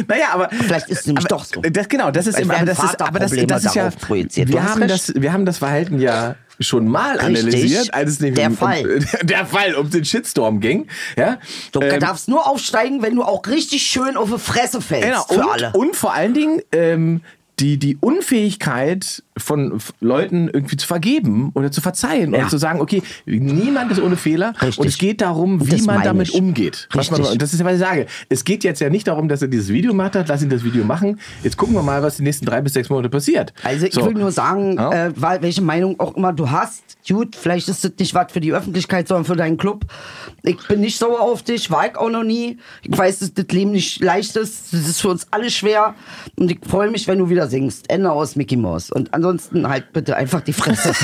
naja, 0.08 0.26
aber 0.32 0.48
Vielleicht 0.50 0.88
ist 0.88 1.00
es 1.00 1.06
nämlich 1.06 1.26
doch 1.26 1.44
so. 1.44 1.60
Das 1.60 1.88
genau, 1.88 2.10
das 2.10 2.26
ist 2.26 2.36
Vielleicht 2.36 2.50
aber 2.50 2.66
das 2.66 2.78
ist 2.78 3.00
aber 3.00 3.18
das, 3.18 3.30
Vaterprobleme 3.30 3.46
das 3.46 3.64
ist 3.64 3.74
ja 3.74 3.82
darauf 3.88 3.98
projiziert. 3.98 4.48
Du 4.48 4.52
wir 4.54 4.62
hast 4.62 4.70
haben 4.72 4.82
recht. 4.82 4.92
das 5.08 5.12
wir 5.14 5.32
haben 5.32 5.44
das 5.46 5.58
Verhalten 5.58 6.00
ja 6.00 6.34
schon 6.60 6.86
mal 6.88 7.16
Richtig. 7.16 7.26
analysiert, 7.44 7.94
als 7.94 8.10
es 8.10 8.20
nämlich 8.20 8.38
Der 8.38 8.50
um, 8.50 8.56
Fall. 8.56 8.84
Um, 8.98 9.06
der 9.26 9.46
Fall 9.46 9.74
um 9.74 9.90
den 9.90 10.04
Shitstorm 10.04 10.60
ging, 10.60 10.86
ja? 11.16 11.38
Du 11.72 11.80
Ähm, 11.80 12.00
darfst 12.00 12.28
nur 12.28 12.46
aufsteigen, 12.46 13.02
wenn 13.02 13.16
du 13.16 13.22
auch 13.22 13.46
richtig 13.46 13.82
schön 13.82 14.16
auf 14.16 14.30
die 14.30 14.38
Fresse 14.38 14.80
fällst. 14.80 15.08
Genau, 15.08 15.24
für 15.24 15.46
und, 15.48 15.50
alle. 15.50 15.72
und 15.72 15.96
vor 15.96 16.12
allen 16.14 16.34
Dingen 16.34 16.60
ähm, 16.72 17.22
die, 17.58 17.78
die 17.78 17.96
Unfähigkeit 18.00 19.22
von 19.40 19.78
Leuten 20.00 20.48
irgendwie 20.48 20.76
zu 20.76 20.86
vergeben 20.86 21.50
oder 21.54 21.70
zu 21.72 21.80
verzeihen 21.80 22.32
Ja. 22.34 22.42
und 22.44 22.50
zu 22.50 22.58
sagen, 22.58 22.80
okay, 22.80 23.02
niemand 23.26 23.90
ist 23.92 24.00
ohne 24.00 24.16
Fehler 24.16 24.52
Richtig. 24.60 24.78
und 24.78 24.86
es 24.86 24.98
geht 24.98 25.20
darum, 25.20 25.66
wie 25.66 25.70
Das 25.70 25.82
man 25.82 26.02
damit 26.02 26.28
ich. 26.28 26.34
umgeht. 26.34 26.88
Was 26.92 27.10
man, 27.10 27.20
Richtig. 27.20 27.38
das 27.38 27.52
ist 27.52 27.60
ja, 27.60 27.66
was 27.66 27.74
ich 27.74 27.78
sage. 27.80 28.06
Es 28.28 28.44
geht 28.44 28.64
jetzt 28.64 28.80
ja 28.80 28.90
nicht 28.90 29.06
darum, 29.08 29.28
dass 29.28 29.42
er 29.42 29.48
dieses 29.48 29.68
Video 29.68 29.92
gemacht 29.92 30.14
hat, 30.16 30.28
lass 30.28 30.42
ihn 30.42 30.48
das 30.50 30.64
Video 30.64 30.84
machen. 30.84 31.18
Jetzt 31.42 31.56
gucken 31.56 31.74
wir 31.74 31.82
mal, 31.82 32.02
was 32.02 32.16
die 32.16 32.22
nächsten 32.22 32.46
drei 32.46 32.60
bis 32.60 32.74
sechs 32.74 32.88
Monate 32.90 33.08
passiert. 33.08 33.52
Also 33.62 33.86
ich 33.86 33.94
So. 33.94 34.04
will 34.06 34.14
nur 34.14 34.32
sagen, 34.32 34.76
Ja. 34.76 35.06
äh, 35.08 35.12
welche 35.42 35.62
Meinung 35.62 35.98
auch 36.00 36.16
immer 36.16 36.32
du 36.32 36.50
hast, 36.50 36.82
gut, 37.08 37.34
vielleicht 37.36 37.68
ist 37.68 37.84
das 37.84 37.92
nicht 37.98 38.14
was 38.14 38.30
für 38.32 38.40
die 38.40 38.52
Öffentlichkeit, 38.52 39.08
sondern 39.08 39.24
für 39.24 39.36
deinen 39.36 39.56
Club. 39.56 39.84
Ich 40.42 40.58
bin 40.68 40.80
nicht 40.80 40.96
sauer 40.98 41.20
auf 41.20 41.42
dich, 41.42 41.70
war 41.70 41.86
ich 41.86 41.96
auch 41.96 42.10
noch 42.10 42.22
nie. 42.22 42.58
Ich 42.82 42.96
weiß, 42.96 43.18
dass 43.20 43.34
das 43.34 43.46
Leben 43.50 43.72
nicht 43.72 44.00
leicht 44.00 44.36
ist. 44.36 44.72
Das 44.72 44.88
ist 44.88 45.00
für 45.00 45.08
uns 45.08 45.26
alle 45.30 45.50
schwer. 45.50 45.94
Und 46.36 46.50
ich 46.50 46.58
freue 46.66 46.90
mich, 46.90 47.08
wenn 47.08 47.18
du 47.18 47.28
wieder 47.28 47.46
singst. 47.48 47.90
Ende 47.90 48.10
aus 48.12 48.36
Mickey 48.36 48.56
Mouse. 48.56 48.90
Und 48.90 49.12
ansonsten 49.12 49.29
halt 49.66 49.92
bitte 49.92 50.16
einfach 50.16 50.40
die 50.40 50.52
Fresse. 50.52 50.92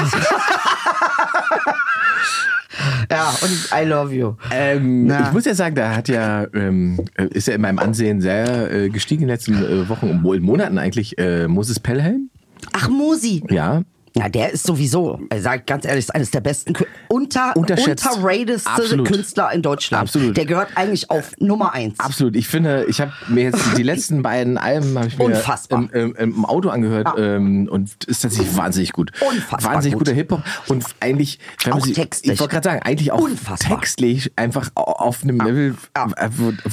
ja, 3.10 3.34
und 3.42 3.68
I 3.74 3.84
love 3.86 4.14
you. 4.14 4.34
Ähm, 4.50 5.10
ich 5.10 5.32
muss 5.32 5.44
ja 5.44 5.54
sagen, 5.54 5.74
da 5.74 5.94
hat 5.94 6.08
ja, 6.08 6.46
ähm, 6.54 7.04
äh, 7.16 7.26
ist 7.26 7.48
ja 7.48 7.54
in 7.54 7.60
meinem 7.60 7.78
Ansehen 7.78 8.20
sehr 8.20 8.70
äh, 8.72 8.88
gestiegen 8.90 9.22
in 9.22 9.28
den 9.28 9.34
letzten 9.34 9.54
äh, 9.64 9.88
Wochen 9.88 10.10
und 10.10 10.22
Mo- 10.22 10.38
Monaten 10.38 10.78
eigentlich 10.78 11.16
äh, 11.18 11.48
Moses 11.48 11.80
Pelham. 11.80 12.30
Ach, 12.72 12.88
Musi. 12.88 13.42
Ja, 13.50 13.82
Ja, 14.18 14.30
der 14.30 14.50
ist 14.52 14.66
sowieso, 14.66 15.20
ich 15.34 15.42
sag 15.42 15.66
ganz 15.66 15.84
ehrlich, 15.84 16.06
ist 16.06 16.14
eines 16.14 16.30
der 16.30 16.40
besten, 16.40 16.72
unter, 17.08 17.54
unterratedste 17.54 18.08
Absolut. 18.64 19.06
Künstler 19.08 19.52
in 19.52 19.60
Deutschland. 19.60 20.02
Absolut. 20.04 20.36
Der 20.36 20.46
gehört 20.46 20.68
eigentlich 20.74 21.10
auf 21.10 21.32
Nummer 21.38 21.74
eins. 21.74 22.00
Absolut. 22.00 22.34
Ich 22.34 22.48
finde, 22.48 22.86
ich 22.88 23.00
habe 23.00 23.12
mir 23.28 23.44
jetzt 23.44 23.60
die 23.76 23.82
letzten 23.82 24.22
beiden 24.22 24.56
Alben 24.56 24.96
habe 24.96 25.08
ich 25.08 25.18
mir. 25.18 25.42
Im, 25.68 25.90
im, 25.90 26.16
im 26.16 26.44
Auto 26.46 26.70
angehört 26.70 27.08
Ja. 27.16 27.36
ähm, 27.36 27.68
und 27.70 28.04
ist 28.04 28.20
tatsächlich 28.22 28.56
wahnsinnig 28.56 28.92
gut. 28.92 29.12
Unfassbar 29.20 29.74
Wahnsinnig 29.74 29.98
gut. 29.98 30.06
guter 30.06 30.14
Hip 30.16 30.32
Hop 30.32 30.42
und 30.68 30.84
eigentlich 31.00 31.38
wenn 31.64 31.72
man 31.72 31.80
Auch 31.82 31.84
sie- 31.84 31.92
textlich. 31.92 32.32
Ich 32.34 32.40
wollte 32.40 32.54
gerade 32.54 32.68
sagen, 32.70 32.82
eigentlich 32.84 33.12
auch 33.12 33.20
Unfassbar. 33.20 33.78
textlich 33.80 34.32
einfach 34.36 34.70
au- 34.76 34.80
auf 34.82 35.22
einem 35.24 35.40
Level 35.40 35.74
Ja. 35.94 36.06
äh, 36.16 36.30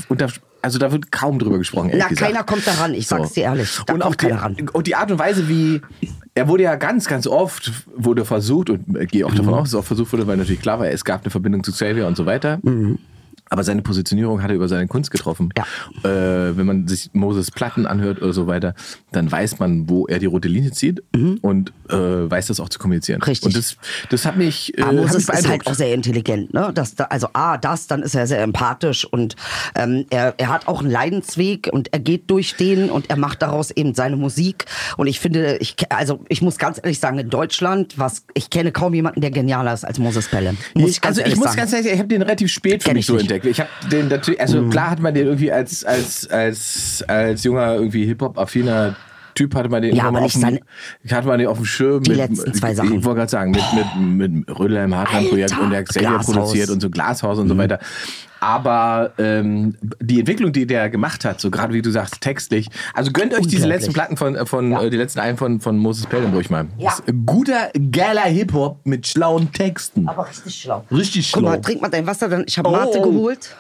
unter 0.07 0.29
also 0.63 0.79
da 0.79 0.91
wird 0.91 1.11
kaum 1.11 1.37
drüber 1.39 1.57
gesprochen. 1.59 1.91
Na, 1.93 2.07
gesagt. 2.07 2.27
keiner 2.31 2.43
kommt 2.43 2.65
daran, 2.65 2.93
ich 2.95 3.05
sag's 3.07 3.33
dir 3.33 3.43
ehrlich. 3.43 3.79
Da 3.85 3.93
und 3.93 4.01
auch 4.01 4.15
die, 4.15 4.27
keiner 4.27 4.41
ran. 4.41 4.55
und 4.73 4.87
die 4.87 4.95
Art 4.95 5.11
und 5.11 5.19
Weise, 5.19 5.47
wie 5.49 5.81
er 6.33 6.47
wurde 6.47 6.63
ja 6.63 6.75
ganz, 6.75 7.05
ganz 7.07 7.27
oft 7.27 7.71
wurde 7.95 8.25
versucht 8.25 8.69
und 8.71 8.97
äh, 8.97 9.05
gehe 9.05 9.25
auch 9.25 9.31
Mhm. 9.31 9.37
davon 9.37 9.53
aus, 9.53 9.61
dass 9.63 9.69
es 9.73 9.75
auch 9.75 9.83
versucht 9.85 10.11
wurde, 10.13 10.25
weil 10.25 10.37
natürlich 10.37 10.61
klar 10.61 10.79
war, 10.79 10.87
es 10.87 11.05
gab 11.05 11.21
eine 11.23 11.29
Verbindung 11.31 11.63
zu 11.63 11.71
Xavier 11.71 12.07
und 12.07 12.17
so 12.17 12.25
weiter. 12.25 12.59
Aber 13.53 13.63
seine 13.63 13.83
Positionierung 13.83 14.41
hat 14.41 14.49
er 14.49 14.55
über 14.55 14.67
seine 14.67 14.87
Kunst 14.87 15.11
getroffen. 15.11 15.49
Ja. 15.55 15.63
Äh, 16.09 16.57
wenn 16.57 16.65
man 16.65 16.87
sich 16.87 17.11
Moses 17.13 17.51
Platten 17.51 17.85
anhört 17.85 18.19
oder 18.19 18.33
so 18.33 18.47
weiter, 18.47 18.73
dann 19.11 19.31
weiß 19.31 19.59
man, 19.59 19.87
wo 19.87 20.07
er 20.07 20.17
die 20.17 20.25
rote 20.25 20.47
Linie 20.47 20.71
zieht 20.71 21.03
und 21.13 21.71
äh, 21.89 21.93
weiß 21.95 22.47
das 22.47 22.59
auch 22.59 22.69
zu 22.69 22.79
kommunizieren. 22.79 23.19
Mhm. 23.19 23.25
Richtig. 23.25 23.45
Und 23.45 23.55
das, 23.55 23.77
das 24.09 24.25
hat 24.25 24.37
mich, 24.37 24.75
äh, 24.75 24.81
Aber 24.81 24.87
hat 24.87 24.95
mich 24.95 25.03
Moses 25.13 25.29
ist 25.29 25.47
halt 25.47 25.67
auch 25.67 25.75
sehr 25.75 25.93
intelligent, 25.93 26.51
ne? 26.51 26.71
Das, 26.73 26.95
da- 26.95 27.03
also 27.05 27.27
A, 27.33 27.59
das, 27.59 27.85
dann 27.85 28.01
ist 28.01 28.15
er 28.15 28.25
sehr 28.25 28.41
empathisch 28.41 29.05
und 29.05 29.35
ähm, 29.75 30.05
er, 30.09 30.33
er 30.37 30.47
hat 30.49 30.67
auch 30.67 30.79
einen 30.81 30.89
Leidensweg 30.89 31.69
und 31.71 31.93
er 31.93 31.99
geht 31.99 32.31
durch 32.31 32.55
den 32.55 32.89
und 32.89 33.11
er 33.11 33.17
macht 33.17 33.43
daraus 33.43 33.69
eben 33.69 33.93
seine 33.93 34.15
Musik. 34.15 34.65
Und 34.97 35.05
ich 35.05 35.19
finde, 35.19 35.57
ich, 35.57 35.75
also 35.89 36.23
ich 36.27 36.41
muss 36.41 36.57
ganz 36.57 36.79
ehrlich 36.81 36.99
sagen, 36.99 37.19
in 37.19 37.29
Deutschland, 37.29 37.99
was 37.99 38.25
ich 38.33 38.49
kenne 38.49 38.71
kaum 38.71 38.95
jemanden, 38.95 39.21
der 39.21 39.29
genialer 39.29 39.75
ist 39.75 39.85
als 39.85 39.99
Moses 39.99 40.27
Pelle. 40.27 40.55
Muss 40.73 40.89
ich, 40.89 41.01
ganz 41.01 41.19
also 41.19 41.29
ich 41.29 41.35
muss 41.35 41.45
sagen. 41.49 41.57
ganz 41.57 41.73
ehrlich, 41.73 41.91
ich 41.91 41.99
habe 41.99 42.07
den 42.07 42.23
relativ 42.23 42.51
spät 42.51 42.81
für 42.81 42.87
Kenn 42.89 42.95
mich 42.95 43.01
ich 43.03 43.07
so 43.07 43.13
nicht. 43.15 43.42
Mhm. 43.43 43.49
entdeckt. 43.49 43.51
Ich 43.51 43.59
habe 43.59 43.69
den 43.91 44.07
natürlich, 44.07 44.41
also 44.41 44.69
klar 44.69 44.91
hat 44.91 44.99
man 44.99 45.13
den 45.13 45.27
irgendwie 45.27 45.51
als 45.51 45.83
als 45.83 46.29
als 46.29 47.03
als 47.07 47.43
junger 47.43 47.75
irgendwie 47.75 48.05
Hip 48.05 48.21
Hop 48.21 48.37
affiner 48.37 48.95
Typ 49.35 49.55
hatte 49.55 49.69
man 49.69 49.81
den 49.81 49.95
Ja, 49.95 50.05
aber 50.05 50.21
auf 50.21 50.33
dem, 50.33 50.59
hatte 51.09 51.27
man 51.27 51.39
den 51.39 51.47
auf 51.47 51.57
dem 51.57 51.65
Schirm 51.65 52.03
Die 52.03 52.11
mit, 52.11 52.19
letzten 52.19 52.53
zwei 52.53 52.75
Sachen. 52.75 52.99
Ich 52.99 53.03
wollte 53.03 53.19
gerade 53.19 53.31
sagen, 53.31 53.51
mit 53.51 53.63
mit 53.73 54.31
mit 54.35 54.59
Rödler 54.59 54.83
im 54.83 54.95
Hartland 54.95 55.29
Projekt 55.29 55.53
Alter, 55.53 55.63
und 55.63 55.71
der 55.71 55.83
Xavier. 55.83 56.09
Mhm. 56.09 56.21
produziert 56.21 56.69
und 56.69 56.81
so 56.81 56.89
Glashaus 56.89 57.39
und 57.39 57.49
so 57.49 57.57
weiter. 57.57 57.79
Aber 58.43 59.13
ähm, 59.19 59.75
die 60.01 60.19
Entwicklung, 60.19 60.51
die 60.51 60.67
der 60.67 60.89
gemacht 60.89 61.23
hat, 61.23 61.39
so 61.39 61.49
gerade 61.49 61.73
wie 61.73 61.81
du 61.81 61.91
sagst, 61.91 62.19
textlich, 62.19 62.69
also 62.93 63.11
gönnt 63.11 63.33
euch 63.33 63.47
diese 63.47 63.65
letzten 63.67 63.93
Platten 63.93 64.17
von, 64.17 64.35
äh, 64.35 64.45
von 64.45 64.69
Ja. 64.71 64.81
äh, 64.83 64.89
die 64.89 64.97
letzten 64.97 65.19
Alben 65.19 65.37
von, 65.37 65.61
von 65.61 65.77
Moses 65.77 66.05
Pelham 66.07 66.33
ruhig 66.33 66.49
mal. 66.49 66.65
Ja. 66.77 66.93
Guter, 67.25 67.71
geiler 67.91 68.23
Hip-Hop 68.23 68.79
mit 68.85 69.07
schlauen 69.07 69.51
Texten. 69.53 70.09
Aber 70.09 70.27
richtig 70.27 70.55
schlau. 70.55 70.83
Richtig 70.91 71.31
Guck 71.31 71.43
mal, 71.43 71.51
schlau. 71.53 71.61
trink 71.61 71.81
mal 71.81 71.87
dein 71.89 72.05
Wasser, 72.05 72.27
dann 72.27 72.43
ich 72.45 72.57
habe 72.57 72.67
Oh. 72.69 72.73
Mate 72.73 73.01
geholt. 73.01 73.55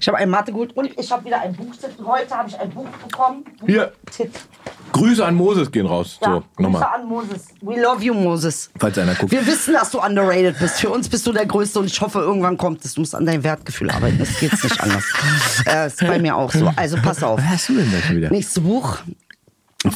Ich 0.00 0.08
habe 0.08 0.18
ein 0.18 0.28
Mate 0.28 0.52
geholt 0.52 0.76
und 0.76 0.98
ich 0.98 1.10
habe 1.10 1.24
wieder 1.24 1.40
ein 1.40 1.54
Buch 1.54 1.72
sitzen. 1.74 2.06
Heute 2.06 2.34
habe 2.34 2.48
ich 2.48 2.58
ein 2.58 2.70
Buch 2.70 2.86
bekommen. 3.06 3.44
Hier. 3.66 3.92
Tipp. 4.10 4.32
Grüße 4.92 5.24
an 5.24 5.34
Moses 5.34 5.70
gehen 5.70 5.86
raus. 5.86 6.18
Ja, 6.22 6.34
so, 6.34 6.62
nochmal. 6.62 6.82
Grüße 6.82 6.94
an 6.94 7.06
Moses. 7.06 7.44
We 7.60 7.80
love 7.80 8.02
you, 8.02 8.14
Moses. 8.14 8.70
Falls 8.78 8.98
einer 8.98 9.14
guckt. 9.14 9.32
Wir 9.32 9.46
wissen, 9.46 9.74
dass 9.74 9.90
du 9.90 10.00
underrated 10.00 10.58
bist. 10.58 10.80
Für 10.80 10.90
uns 10.90 11.08
bist 11.08 11.26
du 11.26 11.32
der 11.32 11.46
Größte 11.46 11.80
und 11.80 11.86
ich 11.86 12.00
hoffe, 12.00 12.20
irgendwann 12.20 12.56
kommt 12.56 12.84
es. 12.84 12.94
Du 12.94 13.00
musst 13.00 13.14
an 13.14 13.26
deinem 13.26 13.44
Wertgefühl 13.44 13.90
arbeiten. 13.90 14.18
Das 14.18 14.38
geht 14.38 14.52
nicht 14.52 14.80
anders. 14.80 15.04
äh, 15.66 15.86
ist 15.88 16.00
bei 16.00 16.18
mir 16.18 16.36
auch 16.36 16.50
so. 16.50 16.72
Also 16.76 16.96
pass 17.02 17.22
auf. 17.22 17.38
Was 17.38 17.46
hast 17.46 17.68
du 17.68 17.74
denn 17.76 17.92
da 17.92 17.98
schon 17.98 18.16
wieder? 18.16 18.30
Nächstes 18.30 18.62
Buch. 18.62 18.98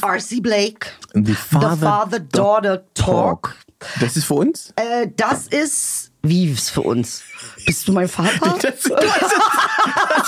R.C. 0.01 0.39
Blake. 0.39 0.87
The 1.13 1.33
Father-Daughter 1.33 2.83
Talk. 2.93 3.55
Das 3.99 4.15
ist 4.15 4.25
für 4.25 4.35
uns? 4.35 4.73
Äh, 4.75 5.07
das 5.15 5.47
ist. 5.47 6.11
Wie 6.21 6.51
ist 6.51 6.69
für 6.69 6.81
uns? 6.81 7.23
Bist 7.65 7.87
du 7.87 7.93
mein 7.93 8.07
Vater? 8.07 8.31
Das, 8.61 8.79
du 8.81 8.95
hast 8.95 9.21
das, 9.21 9.31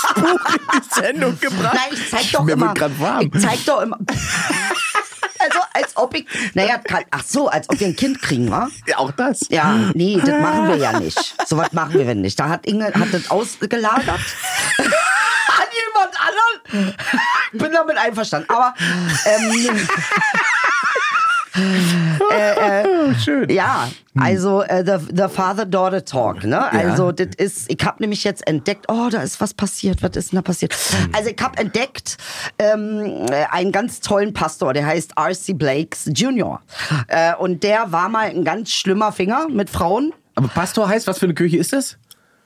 das 0.02 0.14
Buch 0.14 0.40
in 0.54 0.80
die 0.80 1.00
Sendung 1.00 1.40
gebracht. 1.40 1.74
Nein, 1.74 1.88
ich 1.92 2.10
zeig 2.10 2.32
doch 2.32 2.42
Mir 2.44 2.52
immer. 2.52 2.66
wird 2.68 2.78
gerade 2.78 3.00
warm. 3.00 3.30
Ich 3.34 3.42
zeig 3.42 3.64
doch 3.64 3.80
immer. 3.82 3.98
Also 5.36 5.58
als 5.74 5.94
ob 5.96 6.14
ich, 6.14 6.24
naja, 6.54 6.80
ach 7.10 7.22
so, 7.26 7.48
als 7.48 7.68
ob 7.68 7.78
wir 7.78 7.88
ein 7.88 7.96
Kind 7.96 8.22
kriegen, 8.22 8.50
wa? 8.50 8.68
Ja, 8.86 8.96
auch 8.96 9.10
das. 9.10 9.40
Ja, 9.50 9.74
nee, 9.92 10.16
das 10.18 10.40
machen 10.40 10.68
wir 10.68 10.76
ja 10.76 10.98
nicht. 10.98 11.34
So 11.46 11.58
was 11.58 11.70
machen 11.72 11.92
wir 11.98 12.14
nicht. 12.14 12.40
Da 12.40 12.48
hat 12.48 12.64
Inge 12.64 12.86
hat 12.86 13.12
das 13.12 13.30
ausgelagert 13.30 14.08
an 14.78 15.66
jemand 15.74 16.14
anderen. 16.18 16.94
Ich 17.52 17.58
bin 17.58 17.72
damit 17.72 17.98
einverstanden. 17.98 18.48
Aber 18.48 18.74
ähm, 19.26 19.86
Schön. 23.24 23.48
ja, 23.50 23.88
also 24.18 24.62
äh, 24.62 24.84
the, 24.84 25.06
the 25.14 25.28
Father-Daughter 25.28 26.04
Talk, 26.04 26.44
ne? 26.44 26.70
Also 26.72 27.12
das 27.12 27.28
ist, 27.36 27.70
ich 27.70 27.84
habe 27.84 28.02
nämlich 28.02 28.24
jetzt 28.24 28.46
entdeckt, 28.46 28.86
oh, 28.88 29.08
da 29.10 29.22
ist 29.22 29.40
was 29.40 29.54
passiert, 29.54 30.02
was 30.02 30.16
ist 30.16 30.32
denn 30.32 30.36
da 30.38 30.42
passiert? 30.42 30.74
Also 31.12 31.30
ich 31.30 31.40
habe 31.40 31.58
entdeckt 31.58 32.16
ähm, 32.58 33.26
äh, 33.30 33.44
einen 33.50 33.72
ganz 33.72 34.00
tollen 34.00 34.32
Pastor, 34.32 34.72
der 34.72 34.86
heißt 34.86 35.12
R.C. 35.16 35.52
Blakes 35.54 36.10
Jr. 36.14 36.60
Äh, 37.08 37.34
und 37.36 37.62
der 37.62 37.92
war 37.92 38.08
mal 38.08 38.28
ein 38.30 38.44
ganz 38.44 38.70
schlimmer 38.70 39.12
Finger 39.12 39.48
mit 39.48 39.70
Frauen. 39.70 40.12
Aber 40.34 40.48
Pastor 40.48 40.88
heißt, 40.88 41.06
was 41.06 41.18
für 41.18 41.26
eine 41.26 41.34
Kirche 41.34 41.58
ist 41.58 41.72
das? 41.72 41.96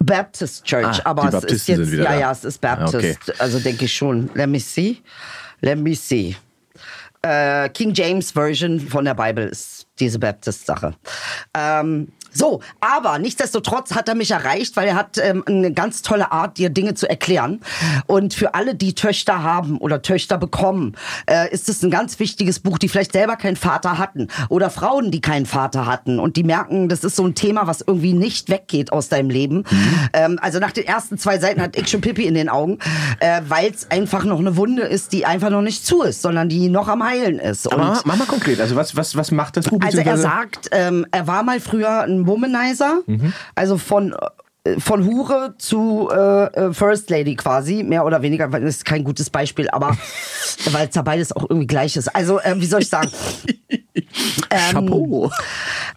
Baptist 0.00 0.64
Church, 0.64 1.00
Ah, 1.04 1.10
aber 1.10 1.28
es 1.34 1.44
ist 1.44 1.66
jetzt, 1.68 1.78
sind 1.78 1.92
wieder 1.92 2.04
ja, 2.04 2.12
da. 2.12 2.18
ja, 2.20 2.30
es 2.32 2.44
ist 2.44 2.60
Baptist, 2.60 2.94
Okay. 2.94 3.16
also 3.38 3.58
denke 3.58 3.86
ich 3.86 3.94
schon. 3.94 4.30
Let 4.34 4.48
me 4.48 4.60
see, 4.60 4.98
let 5.60 5.78
me 5.78 5.94
see. 5.94 6.36
Äh, 7.22 7.68
King 7.70 7.92
James 7.94 8.32
Version 8.32 8.80
von 8.80 9.04
der 9.04 9.14
Bible 9.14 9.46
ist 9.46 9.86
diese 9.98 10.18
Baptist-Sache. 10.18 10.94
Ähm, 11.54 12.12
so, 12.38 12.60
aber 12.80 13.18
nichtsdestotrotz 13.18 13.94
hat 13.94 14.08
er 14.08 14.14
mich 14.14 14.30
erreicht, 14.30 14.76
weil 14.76 14.88
er 14.88 14.94
hat 14.94 15.18
ähm, 15.18 15.42
eine 15.46 15.72
ganz 15.72 16.02
tolle 16.02 16.30
Art, 16.30 16.58
dir 16.58 16.70
Dinge 16.70 16.94
zu 16.94 17.08
erklären. 17.08 17.60
Und 18.06 18.34
für 18.34 18.54
alle, 18.54 18.74
die 18.74 18.94
Töchter 18.94 19.42
haben 19.42 19.78
oder 19.78 20.02
Töchter 20.02 20.38
bekommen, 20.38 20.94
äh, 21.26 21.52
ist 21.52 21.68
es 21.68 21.82
ein 21.82 21.90
ganz 21.90 22.18
wichtiges 22.20 22.60
Buch, 22.60 22.78
die 22.78 22.88
vielleicht 22.88 23.12
selber 23.12 23.36
keinen 23.36 23.56
Vater 23.56 23.98
hatten 23.98 24.28
oder 24.48 24.70
Frauen, 24.70 25.10
die 25.10 25.20
keinen 25.20 25.46
Vater 25.46 25.86
hatten 25.86 26.20
und 26.20 26.36
die 26.36 26.44
merken, 26.44 26.88
das 26.88 27.02
ist 27.02 27.16
so 27.16 27.26
ein 27.26 27.34
Thema, 27.34 27.66
was 27.66 27.82
irgendwie 27.84 28.12
nicht 28.12 28.48
weggeht 28.50 28.92
aus 28.92 29.08
deinem 29.08 29.30
Leben. 29.30 29.64
Ähm, 30.12 30.38
also 30.40 30.58
nach 30.58 30.72
den 30.72 30.86
ersten 30.86 31.18
zwei 31.18 31.38
Seiten 31.38 31.60
hat 31.60 31.76
ich 31.76 31.88
schon 31.88 32.00
Pipi 32.00 32.24
in 32.24 32.34
den 32.34 32.48
Augen, 32.48 32.78
äh, 33.18 33.40
weil 33.48 33.70
es 33.70 33.90
einfach 33.90 34.24
noch 34.24 34.38
eine 34.38 34.56
Wunde 34.56 34.82
ist, 34.82 35.12
die 35.12 35.26
einfach 35.26 35.50
noch 35.50 35.62
nicht 35.62 35.84
zu 35.84 36.02
ist, 36.02 36.22
sondern 36.22 36.48
die 36.48 36.68
noch 36.68 36.88
am 36.88 37.02
Heilen 37.02 37.38
ist. 37.38 37.66
Und 37.66 37.74
Aber 37.74 38.00
mach 38.04 38.16
mal 38.16 38.26
konkret. 38.26 38.60
Also 38.60 38.76
was, 38.76 38.94
was, 38.96 39.16
was 39.16 39.30
macht 39.32 39.56
das 39.56 39.66
Buch? 39.66 39.80
also 39.82 39.98
er 39.98 40.18
sagt, 40.18 40.68
ähm, 40.72 41.06
er 41.10 41.26
war 41.26 41.42
mal 41.42 41.60
früher 41.60 42.02
ein 42.02 42.27
Womanizer, 42.28 43.00
also 43.54 43.76
von 43.78 44.14
äh, 44.64 44.80
von 44.80 45.04
Hure 45.04 45.54
zu 45.58 46.08
äh, 46.12 46.44
äh, 46.44 46.72
First 46.72 47.10
Lady 47.10 47.36
quasi, 47.36 47.82
mehr 47.82 48.04
oder 48.04 48.22
weniger, 48.22 48.52
weil 48.52 48.62
das 48.62 48.76
ist 48.76 48.84
kein 48.84 49.04
gutes 49.04 49.30
Beispiel, 49.30 49.68
aber 49.70 49.96
weil 50.72 50.88
es 50.88 50.94
da 50.94 51.02
beides 51.02 51.32
auch 51.32 51.48
irgendwie 51.48 51.66
gleich 51.66 51.96
ist. 51.96 52.08
Also, 52.08 52.40
ähm, 52.42 52.60
wie 52.60 52.66
soll 52.66 52.82
ich 52.82 52.88
sagen? 52.88 53.10
Chapeau. 54.48 55.30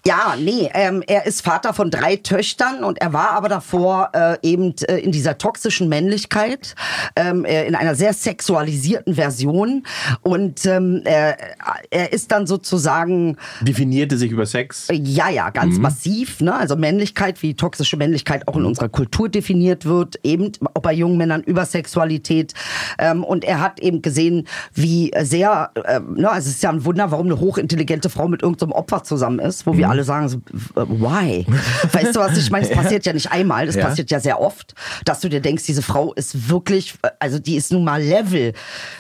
Ja, 0.06 0.36
nee, 0.40 0.70
ähm, 0.74 1.04
er 1.06 1.26
ist 1.26 1.42
Vater 1.42 1.74
von 1.74 1.92
drei 1.92 2.16
Töchtern 2.16 2.84
und 2.84 3.00
er 3.00 3.14
war 3.14 3.32
aber 3.32 3.50
davor 3.50 4.10
äh, 4.14 4.38
eben 4.42 4.74
äh, 4.88 4.98
in 4.98 5.12
dieser 5.12 5.38
toxischen 5.38 5.90
Männlichkeit, 5.90 6.76
ähm, 7.16 7.46
äh, 7.46 7.68
in 7.68 7.76
einer 7.76 7.96
sehr 7.96 8.14
sexualisierten 8.14 9.16
Version 9.16 9.84
und 10.22 10.66
ähm, 10.66 11.02
er, 11.06 11.38
er 11.92 12.14
ist 12.14 12.32
dann 12.32 12.48
sozusagen 12.48 13.38
Definierte 13.62 14.18
sich 14.18 14.32
über 14.32 14.46
Sex. 14.46 14.88
ja, 14.92 15.30
ja, 15.30 15.50
ganz 15.50 15.78
massiv. 15.78 16.42
Ne? 16.42 16.54
Also 16.54 16.76
Männlichkeit, 16.76 17.42
wie 17.44 17.54
toxische 17.54 17.98
Männlichkeit 17.98 18.48
auch 18.48 18.58
in 18.58 18.66
unserer 18.66 18.90
Kultur 18.90 19.30
definiert 19.30 19.86
wird, 19.86 20.20
eben 20.24 20.52
auch 20.74 20.82
bei 20.82 20.94
jungen 20.94 21.18
Männern 21.18 21.44
über 21.44 21.66
Sexualität. 21.66 22.54
Ähm, 22.98 23.24
und 23.24 23.44
er 23.44 23.60
hat 23.60 23.80
eben 23.80 24.02
gesehen, 24.02 24.48
wie 24.74 25.12
sehr, 25.22 25.72
ähm, 25.86 26.16
ne, 26.16 26.30
also 26.30 26.50
es 26.50 26.56
ist 26.56 26.64
ja 26.64 26.70
ein 26.70 26.86
Wunder, 26.86 27.12
warum 27.12 27.28
eine 27.28 27.40
hochintelligente 27.40 28.01
Frau 28.10 28.28
mit 28.28 28.42
irgendeinem 28.42 28.72
Opfer 28.72 29.04
zusammen 29.04 29.40
ist, 29.40 29.66
wo 29.68 29.78
wir 29.78 29.90
alle 29.90 30.04
sagen, 30.04 30.28
so, 30.30 30.38
why? 30.76 31.46
weißt 31.92 32.16
du 32.16 32.20
was, 32.20 32.38
ich 32.38 32.50
meine, 32.52 32.68
es 32.68 32.76
passiert 32.76 33.06
ja 33.06 33.14
nicht 33.14 33.32
einmal, 33.32 33.66
das 33.68 33.76
Ja. 33.76 33.86
passiert 33.88 34.10
ja 34.12 34.20
sehr 34.20 34.40
oft, 34.42 34.74
dass 35.06 35.20
du 35.20 35.30
dir 35.30 35.42
denkst, 35.42 35.64
diese 35.66 35.82
Frau 35.82 36.14
ist 36.14 36.50
wirklich, 36.50 36.96
also 37.20 37.40
die 37.40 37.56
ist 37.56 37.72
nun 37.72 37.84
mal 37.84 38.02
Level, 38.02 38.54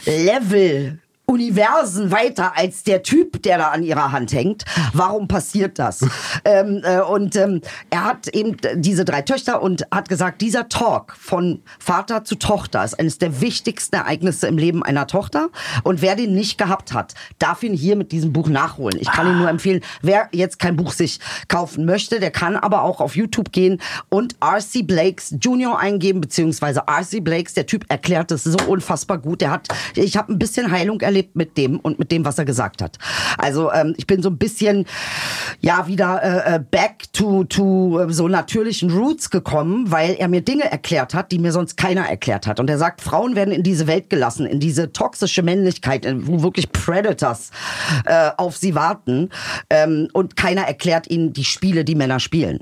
Level 0.06 1.00
Universen 1.32 2.12
weiter 2.12 2.58
als 2.58 2.84
der 2.84 3.04
Typ, 3.04 3.42
der 3.44 3.58
da 3.58 3.68
an 3.70 3.84
ihrer 3.84 4.12
Hand 4.12 4.34
hängt. 4.34 4.66
Warum 4.94 5.28
passiert 5.28 5.80
das? 5.80 6.02
ähm, 6.46 6.82
äh, 6.84 7.00
und 7.00 7.36
ähm, 7.38 7.62
er 7.90 8.04
hat 8.04 8.28
eben 8.28 8.58
diese 8.76 9.06
drei 9.06 9.22
Töchter 9.22 9.62
und 9.62 9.86
hat 9.92 10.10
gesagt, 10.10 10.42
dieser 10.42 10.68
Talk 10.68 11.16
von 11.18 11.62
Vater 11.80 12.26
zu 12.26 12.36
Tochter 12.36 12.84
ist 12.84 13.00
eines 13.00 13.18
der 13.18 13.40
wichtigsten 13.40 13.96
Ereignisse 13.96 14.48
im 14.48 14.58
Leben 14.58 14.84
einer 14.84 15.08
Tochter. 15.08 15.50
Und 15.84 16.02
wer 16.02 16.16
den 16.16 16.34
nicht 16.34 16.58
gehabt 16.58 16.94
hat, 16.94 17.14
darf 17.40 17.64
ihn 17.64 17.74
hier 17.74 17.96
mit 17.96 18.12
diesem 18.12 18.34
Buch 18.34 18.50
nachholen. 18.50 19.00
Ich 19.00 19.10
kann 19.10 19.28
ihn 19.28 19.38
nur 19.38 19.50
empfehlen, 19.50 19.82
wer 20.02 20.28
jetzt 20.34 20.60
kein 20.60 20.76
Buch 20.76 20.92
sich 20.92 21.20
kaufen 21.48 21.86
möchte, 21.86 22.20
der 22.20 22.32
kann 22.32 22.58
aber 22.58 22.84
auch 22.84 23.00
auf 23.00 23.16
YouTube 23.16 23.52
gehen 23.52 23.82
und 24.10 24.36
R.C. 24.42 24.82
Blakes 24.84 25.36
Junior 25.40 25.80
eingeben, 25.80 26.20
beziehungsweise 26.20 26.84
R.C. 26.88 27.22
Blakes, 27.22 27.54
der 27.54 27.66
Typ 27.66 27.86
erklärt 27.88 28.32
es 28.32 28.44
so 28.44 28.58
unfassbar 28.68 29.18
gut. 29.18 29.42
Der 29.42 29.52
hat, 29.52 29.70
ich 29.96 30.18
habe 30.18 30.34
ein 30.34 30.40
bisschen 30.40 30.72
Heilung 30.72 31.00
erlebt 31.02 31.21
mit 31.36 31.58
dem 31.58 31.80
und 31.80 32.00
mit 32.00 32.12
dem, 32.12 32.26
was 32.26 32.38
er 32.38 32.46
gesagt 32.46 32.82
hat. 32.82 32.98
Also 33.38 33.72
ähm, 33.72 33.94
ich 33.98 34.08
bin 34.08 34.22
so 34.22 34.30
ein 34.30 34.38
bisschen, 34.38 34.86
ja, 35.60 35.88
wieder 35.88 36.22
äh, 36.24 36.56
äh, 36.56 36.60
back 36.60 37.12
to, 37.14 37.44
to 37.46 38.00
äh, 38.00 38.14
so 38.14 38.28
natürlichen 38.28 38.92
Roots 38.92 39.30
gekommen, 39.30 39.92
weil 39.92 40.16
er 40.18 40.28
mir 40.28 40.42
Dinge 40.42 40.72
erklärt 40.72 41.14
hat, 41.14 41.32
die 41.32 41.40
mir 41.40 41.52
sonst 41.52 41.78
keiner 41.78 42.08
erklärt 42.08 42.48
hat. 42.48 42.60
Und 42.60 42.70
er 42.70 42.78
sagt, 42.78 43.02
Frauen 43.02 43.36
werden 43.36 43.54
in 43.54 43.64
diese 43.64 43.88
Welt 43.88 44.10
gelassen, 44.10 44.46
in 44.46 44.60
diese 44.60 44.92
toxische 44.92 45.44
Männlichkeit, 45.44 46.08
wo 46.26 46.42
wirklich 46.44 46.72
Predators 46.72 47.52
äh, 48.06 48.32
auf 48.38 48.58
sie 48.58 48.76
warten. 48.76 49.30
Ähm, 49.70 50.08
und 50.14 50.36
keiner 50.36 50.64
erklärt 50.64 51.10
ihnen 51.10 51.34
die 51.34 51.46
Spiele, 51.46 51.86
die 51.86 51.96
Männer 51.96 52.20
spielen. 52.20 52.60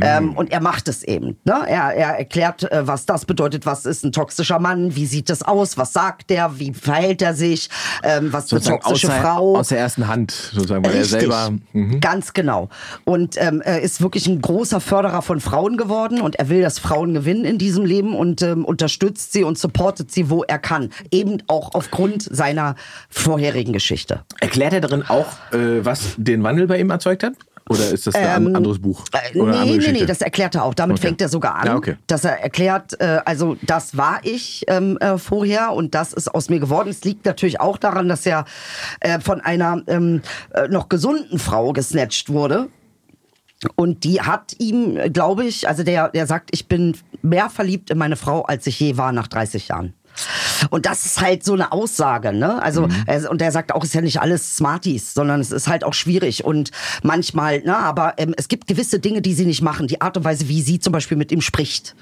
Ähm, 0.00 0.36
und 0.36 0.50
er 0.52 0.60
macht 0.60 0.88
es 0.88 1.02
eben. 1.02 1.38
Ne? 1.44 1.54
Er, 1.66 1.94
er 1.94 2.18
erklärt, 2.18 2.70
äh, 2.70 2.86
was 2.86 3.06
das 3.06 3.24
bedeutet, 3.24 3.66
was 3.66 3.86
ist 3.86 4.04
ein 4.04 4.12
toxischer 4.12 4.58
Mann, 4.58 4.96
wie 4.96 5.06
sieht 5.06 5.30
das 5.30 5.42
aus, 5.42 5.78
was 5.78 5.92
sagt 5.92 6.30
er, 6.30 6.58
wie 6.58 6.72
verhält 6.72 7.22
er 7.22 7.34
sich, 7.34 7.68
ähm, 8.02 8.32
was 8.32 8.44
für 8.44 8.56
Sozusagen 8.56 8.80
toxische 8.80 9.08
aus 9.08 9.12
der, 9.12 9.22
Frau. 9.22 9.56
aus 9.56 9.68
der 9.68 9.78
ersten 9.78 10.08
Hand, 10.08 10.32
sozusagen, 10.32 10.84
weil 10.84 10.92
er 10.92 11.00
Richtig. 11.00 11.20
selber. 11.20 11.50
Mhm. 11.72 12.00
Ganz 12.00 12.32
genau. 12.32 12.68
Und 13.04 13.36
ähm, 13.38 13.60
er 13.62 13.82
ist 13.82 14.00
wirklich 14.00 14.26
ein 14.26 14.40
großer 14.40 14.80
Förderer 14.80 15.22
von 15.22 15.40
Frauen 15.40 15.76
geworden 15.76 16.20
und 16.20 16.36
er 16.36 16.48
will, 16.48 16.62
dass 16.62 16.78
Frauen 16.78 17.14
gewinnen 17.14 17.44
in 17.44 17.58
diesem 17.58 17.84
Leben 17.84 18.14
und 18.14 18.42
ähm, 18.42 18.64
unterstützt 18.64 19.32
sie 19.32 19.44
und 19.44 19.58
supportet 19.58 20.10
sie, 20.12 20.30
wo 20.30 20.42
er 20.44 20.58
kann. 20.58 20.90
Eben 21.10 21.42
auch 21.46 21.74
aufgrund 21.74 22.22
seiner 22.22 22.76
vorherigen 23.08 23.72
Geschichte. 23.72 24.22
Erklärt 24.40 24.72
er 24.72 24.80
darin 24.80 25.02
auch, 25.02 25.26
äh, 25.52 25.84
was 25.84 26.14
den 26.16 26.42
Wandel 26.42 26.66
bei 26.66 26.78
ihm 26.78 26.90
erzeugt 26.90 27.22
hat? 27.22 27.34
Oder 27.68 27.90
ist 27.90 28.06
das 28.06 28.14
ein 28.14 28.54
anderes 28.54 28.78
Buch? 28.80 29.04
Äh, 29.12 29.38
Oder 29.38 29.64
nee, 29.64 29.76
nee, 29.78 29.92
nee, 29.92 30.06
das 30.06 30.20
erklärt 30.20 30.54
er 30.54 30.64
auch. 30.64 30.74
Damit 30.74 30.98
Okay. 30.98 31.08
fängt 31.08 31.20
er 31.20 31.28
sogar 31.28 31.56
an, 31.56 31.66
Ja, 31.66 31.74
okay. 31.76 31.96
dass 32.06 32.24
er 32.24 32.40
erklärt, 32.40 33.00
äh, 33.00 33.18
also 33.24 33.56
das 33.62 33.96
war 33.96 34.20
ich 34.22 34.64
ähm, 34.68 34.96
äh, 34.98 35.18
vorher 35.18 35.72
und 35.72 35.94
das 35.94 36.12
ist 36.12 36.32
aus 36.32 36.48
mir 36.48 36.60
geworden. 36.60 36.88
Es 36.90 37.02
liegt 37.02 37.24
natürlich 37.26 37.60
auch 37.60 37.76
daran, 37.76 38.08
dass 38.08 38.24
er 38.24 38.44
äh, 39.00 39.18
von 39.18 39.40
einer 39.40 39.82
ähm, 39.88 40.22
äh, 40.54 40.68
noch 40.68 40.88
gesunden 40.88 41.38
Frau 41.40 41.72
gesnatcht 41.72 42.28
wurde. 42.30 42.68
Und 43.74 44.04
die 44.04 44.20
hat 44.20 44.54
ihm, 44.58 44.96
äh, 44.96 45.10
glaube 45.10 45.44
ich, 45.44 45.66
also 45.66 45.82
der, 45.82 46.10
der 46.10 46.26
sagt, 46.28 46.50
ich 46.52 46.68
bin 46.68 46.96
mehr 47.22 47.50
verliebt 47.50 47.90
in 47.90 47.98
meine 47.98 48.16
Frau, 48.16 48.42
als 48.42 48.66
ich 48.68 48.78
je 48.78 48.96
war 48.96 49.10
nach 49.12 49.26
30 49.26 49.68
Jahren. 49.68 49.92
Und 50.70 50.86
das 50.86 51.06
ist 51.06 51.20
halt 51.20 51.44
so 51.44 51.52
eine 51.52 51.72
Aussage, 51.72 52.32
ne? 52.32 52.62
Also, 52.62 52.88
er, 53.06 53.30
und 53.30 53.42
er 53.42 53.52
sagt 53.52 53.74
auch, 53.74 53.82
es 53.82 53.90
ist 53.90 53.94
ja 53.94 54.00
nicht 54.00 54.20
alles 54.20 54.56
Smarties, 54.56 55.14
sondern 55.14 55.40
es 55.40 55.52
ist 55.52 55.68
halt 55.68 55.84
auch 55.84 55.94
schwierig 55.94 56.44
und 56.44 56.70
manchmal, 57.02 57.60
ne? 57.60 57.76
Aber 57.76 58.14
ähm, 58.16 58.34
es 58.36 58.48
gibt 58.48 58.66
gewisse 58.66 58.98
Dinge, 58.98 59.22
die 59.22 59.34
sie 59.34 59.46
nicht 59.46 59.62
machen. 59.62 59.86
Die 59.86 60.00
Art 60.00 60.16
und 60.16 60.24
Weise, 60.24 60.48
wie 60.48 60.62
sie 60.62 60.80
zum 60.80 60.92
Beispiel 60.92 61.16
mit 61.16 61.32
ihm 61.32 61.40
spricht. 61.40 61.94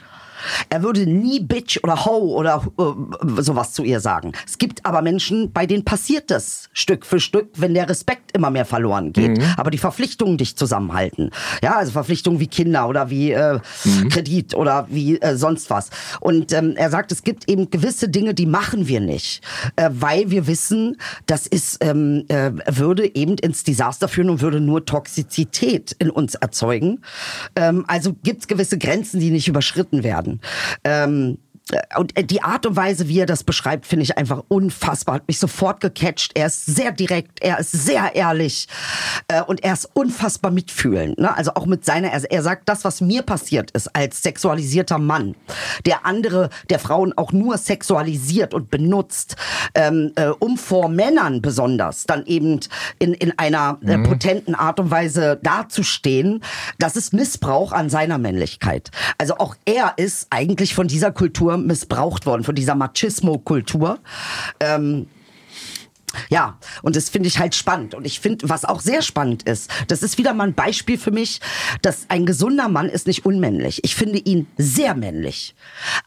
Er 0.69 0.83
würde 0.83 1.07
nie 1.07 1.41
Bitch 1.41 1.79
oder 1.83 2.05
Ho 2.05 2.35
oder 2.37 2.65
äh, 2.79 3.43
sowas 3.43 3.73
zu 3.73 3.83
ihr 3.85 4.01
sagen. 4.01 4.33
Es 4.47 4.59
gibt 4.59 4.85
aber 4.85 5.03
Menschen, 5.03 5.53
bei 5.53 5.67
denen 5.67 5.85
passiert 5.85 6.31
das 6.31 6.69
Stück 6.73 7.07
für 7.07 7.21
Stück, 7.21 7.49
wenn 7.57 7.75
der 7.75 7.89
Respekt 7.89 8.33
immer 8.33 8.51
mehr 8.51 8.65
verloren 8.65 9.13
geht. 9.13 9.41
Aber 9.57 9.71
die 9.71 9.79
Verpflichtungen 9.79 10.39
dich 10.39 10.57
zusammenhalten. 10.57 11.31
Ja, 11.63 11.77
also 11.77 11.93
Verpflichtungen 11.93 12.41
wie 12.41 12.47
Kinder 12.47 12.89
oder 12.89 13.11
wie 13.11 13.33
äh, 13.33 13.61
Kredit 14.11 14.55
oder 14.55 14.87
wie 14.91 15.21
äh, 15.21 15.37
sonst 15.37 15.71
was. 15.71 15.91
Und 16.21 16.53
ähm, 16.53 16.75
er 16.77 16.91
sagt, 16.91 17.13
es 17.13 17.23
gibt 17.23 17.49
eben 17.49 17.71
gewisse 17.71 18.09
Dinge, 18.09 18.35
die 18.35 18.47
machen 18.47 18.89
wir 18.89 19.01
nicht, 19.01 19.43
äh, 19.77 19.91
weil 19.93 20.31
wir 20.31 20.47
wissen, 20.47 20.97
das 21.27 21.47
ist 21.47 21.85
ähm, 21.85 22.25
äh, 22.29 22.53
würde 22.67 23.15
eben 23.15 23.37
ins 23.39 23.65
Desaster 23.65 24.09
führen 24.09 24.31
und 24.31 24.41
würde 24.41 24.61
nur 24.61 24.85
Toxizität 24.85 25.93
in 25.99 26.11
uns 26.11 26.35
erzeugen. 26.35 27.01
Ähm, 27.57 27.85
also 27.89 28.15
gibt 28.23 28.43
es 28.43 28.49
gewisse 28.49 28.79
Grenzen, 28.79 29.21
die 29.21 29.31
nicht 29.31 29.49
überschritten 29.49 30.03
werden. 30.03 30.34
Ähm, 30.85 31.39
und 31.97 32.17
äh, 32.17 32.25
die 32.25 32.43
Art 32.43 32.67
und 32.67 32.77
Weise, 32.77 33.09
wie 33.09 33.21
er 33.21 33.27
das 33.27 33.43
beschreibt, 33.43 33.87
finde 33.87 34.03
ich 34.03 34.19
einfach 34.19 34.43
unfassbar. 34.49 35.17
Hat 35.17 35.29
mich 35.29 35.39
sofort 35.39 35.81
gecatcht. 35.81 36.33
Er 36.35 36.47
ist 36.47 36.67
sehr 36.67 36.93
direkt, 36.93 37.43
er 37.43 37.59
ist 37.59 37.73
sehr 37.73 38.15
ehrlich 38.15 38.69
äh, 39.29 39.41
und 39.43 39.65
er 39.65 39.73
ist 39.73 39.89
unfassbar 39.95 40.51
mitfühlend. 40.51 41.19
Ne? 41.19 41.35
Also 41.35 41.55
auch 41.55 41.65
mit 41.65 41.85
seiner, 41.85 42.11
er, 42.13 42.31
er 42.31 42.43
sagt, 42.43 42.69
das, 42.69 42.85
was 42.85 43.01
mir 43.01 43.23
passiert 43.23 43.71
ist 43.71 43.95
als 43.97 44.23
sexualisierter 44.23 44.99
Mann, 44.99 45.37
der 45.87 46.05
andere, 46.05 46.51
der 46.69 46.79
Frauen 46.79 47.17
auch 47.17 47.33
nur 47.33 47.57
sexualisiert 47.57 48.53
und 48.53 48.71
benutzt, 48.71 49.37
ähm, 49.75 50.13
äh, 50.17 50.29
um 50.29 50.59
vor 50.59 50.89
Männern 50.89 51.41
besonders 51.41 52.05
dann 52.05 52.27
eben 52.27 52.61
in, 52.99 53.15
in 53.15 53.39
einer 53.39 53.79
äh, 53.87 53.99
potenten 53.99 54.55
Art 54.55 54.81
und 54.81 54.91
Weise 54.91 55.39
dazustehen, 55.43 56.43
das 56.79 56.97
ist 56.97 57.15
Missbrauch 57.15 57.73
an 57.73 57.89
seiner 57.89 58.19
Männlichkeit. 58.19 58.91
Also 59.17 59.39
auch 59.39 59.57
er 59.65 59.95
ist 59.97 60.27
eigentlich 60.29 60.75
von 60.75 60.89
dieser 60.89 61.11
Kultur 61.11 61.54
missbraucht 61.57 62.27
worden, 62.27 62.45
von 62.45 62.55
dieser 62.55 62.75
Machismo-Kultur. 62.75 63.99
Ähm, 64.61 65.07
ja, 66.31 66.59
und 66.83 66.97
das 66.97 67.09
finde 67.09 67.29
ich 67.29 67.39
halt 67.39 67.55
spannend. 67.55 67.95
Und 67.95 68.07
ich 68.07 68.21
finde, 68.21 68.49
was 68.49 68.65
auch 68.65 68.81
sehr 68.81 69.03
spannend 69.03 69.43
ist, 69.45 69.71
das 69.89 70.03
ist 70.03 70.19
wieder 70.19 70.35
mal 70.35 70.49
ein 70.49 70.55
Beispiel 70.55 70.99
für 70.99 71.11
mich, 71.11 71.41
dass 71.83 72.07
ein 72.09 72.27
gesunder 72.27 72.69
Mann 72.69 72.89
ist 72.89 73.07
nicht 73.07 73.25
unmännlich. 73.27 73.81
Ich 73.85 73.95
finde 73.95 74.19
ihn 74.19 74.47
sehr 74.57 74.95
männlich, 74.95 75.55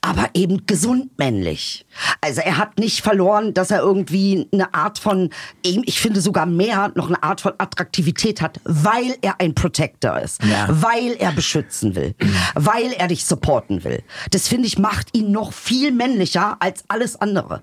aber 0.02 0.30
eben 0.34 0.66
gesund 0.66 1.18
männlich. 1.18 1.86
Also 2.22 2.42
er 2.42 2.58
hat 2.58 2.80
nicht 2.80 3.02
verloren, 3.02 3.54
dass 3.54 3.72
er 3.72 3.80
irgendwie 3.80 4.48
eine 4.52 4.74
Art 4.74 5.00
von, 5.00 5.30
eben, 5.64 5.84
ich 5.86 6.00
finde 6.00 6.22
sogar 6.22 6.46
mehr, 6.46 6.92
noch 6.96 7.08
eine 7.08 7.22
Art 7.24 7.42
von 7.42 7.54
Attraktivität 7.58 8.42
hat, 8.42 8.60
weil 8.64 9.16
er 9.22 9.40
ein 9.40 9.56
Protector 9.56 10.20
ist, 10.20 10.44
Ja. 10.44 10.68
weil 10.70 11.16
er 11.20 11.32
beschützen 11.32 11.96
will, 11.96 12.16
weil 12.56 12.92
er 12.94 13.08
dich 13.08 13.26
supporten 13.26 13.84
will. 13.84 14.04
Das 14.32 14.48
finde 14.48 14.68
ich 14.68 14.78
macht 14.78 15.16
ihn 15.16 15.32
noch 15.32 15.54
viel 15.54 15.92
männlicher 15.92 16.58
als 16.60 16.84
alles 16.88 17.16
andere. 17.20 17.62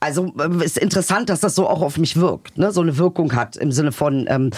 Also 0.00 0.32
ähm, 0.40 0.60
ist 0.60 0.78
interessant, 0.78 1.28
dass 1.28 1.40
das 1.40 1.54
so 1.54 1.68
auch 1.68 1.82
auf 1.82 1.98
mich 1.98 2.16
wirkt, 2.16 2.58
ne? 2.58 2.72
so 2.72 2.80
eine 2.80 2.96
Wirkung 2.98 3.34
hat 3.34 3.56
im 3.56 3.72
Sinne 3.72 3.92
von 3.92 4.26
ähm, 4.28 4.50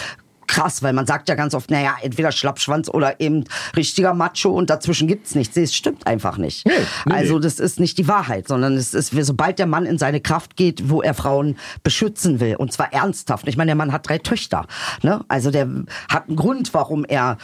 krass, 0.53 0.83
weil 0.83 0.92
man 0.92 1.07
sagt 1.07 1.31
ja 1.31 1.35
ganz 1.35 1.55
oft, 1.55 1.71
naja, 1.71 1.97
entweder 2.03 2.31
Schlappschwanz 2.31 2.90
oder 2.90 3.21
eben 3.21 3.45
richtiger 3.75 4.12
Macho 4.12 4.51
und 4.51 4.68
dazwischen 4.68 5.09
gibt's 5.09 5.35
nichts. 5.35 5.57
Es 5.57 5.75
stimmt 5.75 6.07
einfach 6.07 6.37
nicht. 6.37 6.66
Nee, 6.66 6.73
nee, 7.07 7.14
also 7.14 7.38
das 7.38 7.59
ist 7.59 7.81
nicht 7.81 7.97
die 7.97 8.07
Wahrheit, 8.07 8.49
sondern 8.49 8.77
es 8.77 8.92
ist, 8.92 9.12
sobald 9.12 9.59
der 9.59 9.66
Mann 9.66 9.87
in 9.87 9.97
seine 9.97 10.21
Kraft 10.21 10.57
geht, 10.57 10.90
wo 10.90 11.01
er 11.01 11.14
Frauen 11.14 11.57
beschützen 11.83 12.38
will 12.38 12.57
und 12.57 12.71
zwar 12.71 12.92
ernsthaft. 12.92 13.49
Ich 13.49 13.57
meine, 13.57 13.71
der 13.71 13.77
Mann 13.77 13.92
hat 13.92 14.07
drei 14.07 14.18
Töchter, 14.18 14.66
ne? 15.03 15.25
Also 15.29 15.51
der 15.51 15.68
hat 16.11 16.29
einen 16.29 16.37
Grund, 16.37 16.75
warum 16.75 17.07
er 17.07 17.38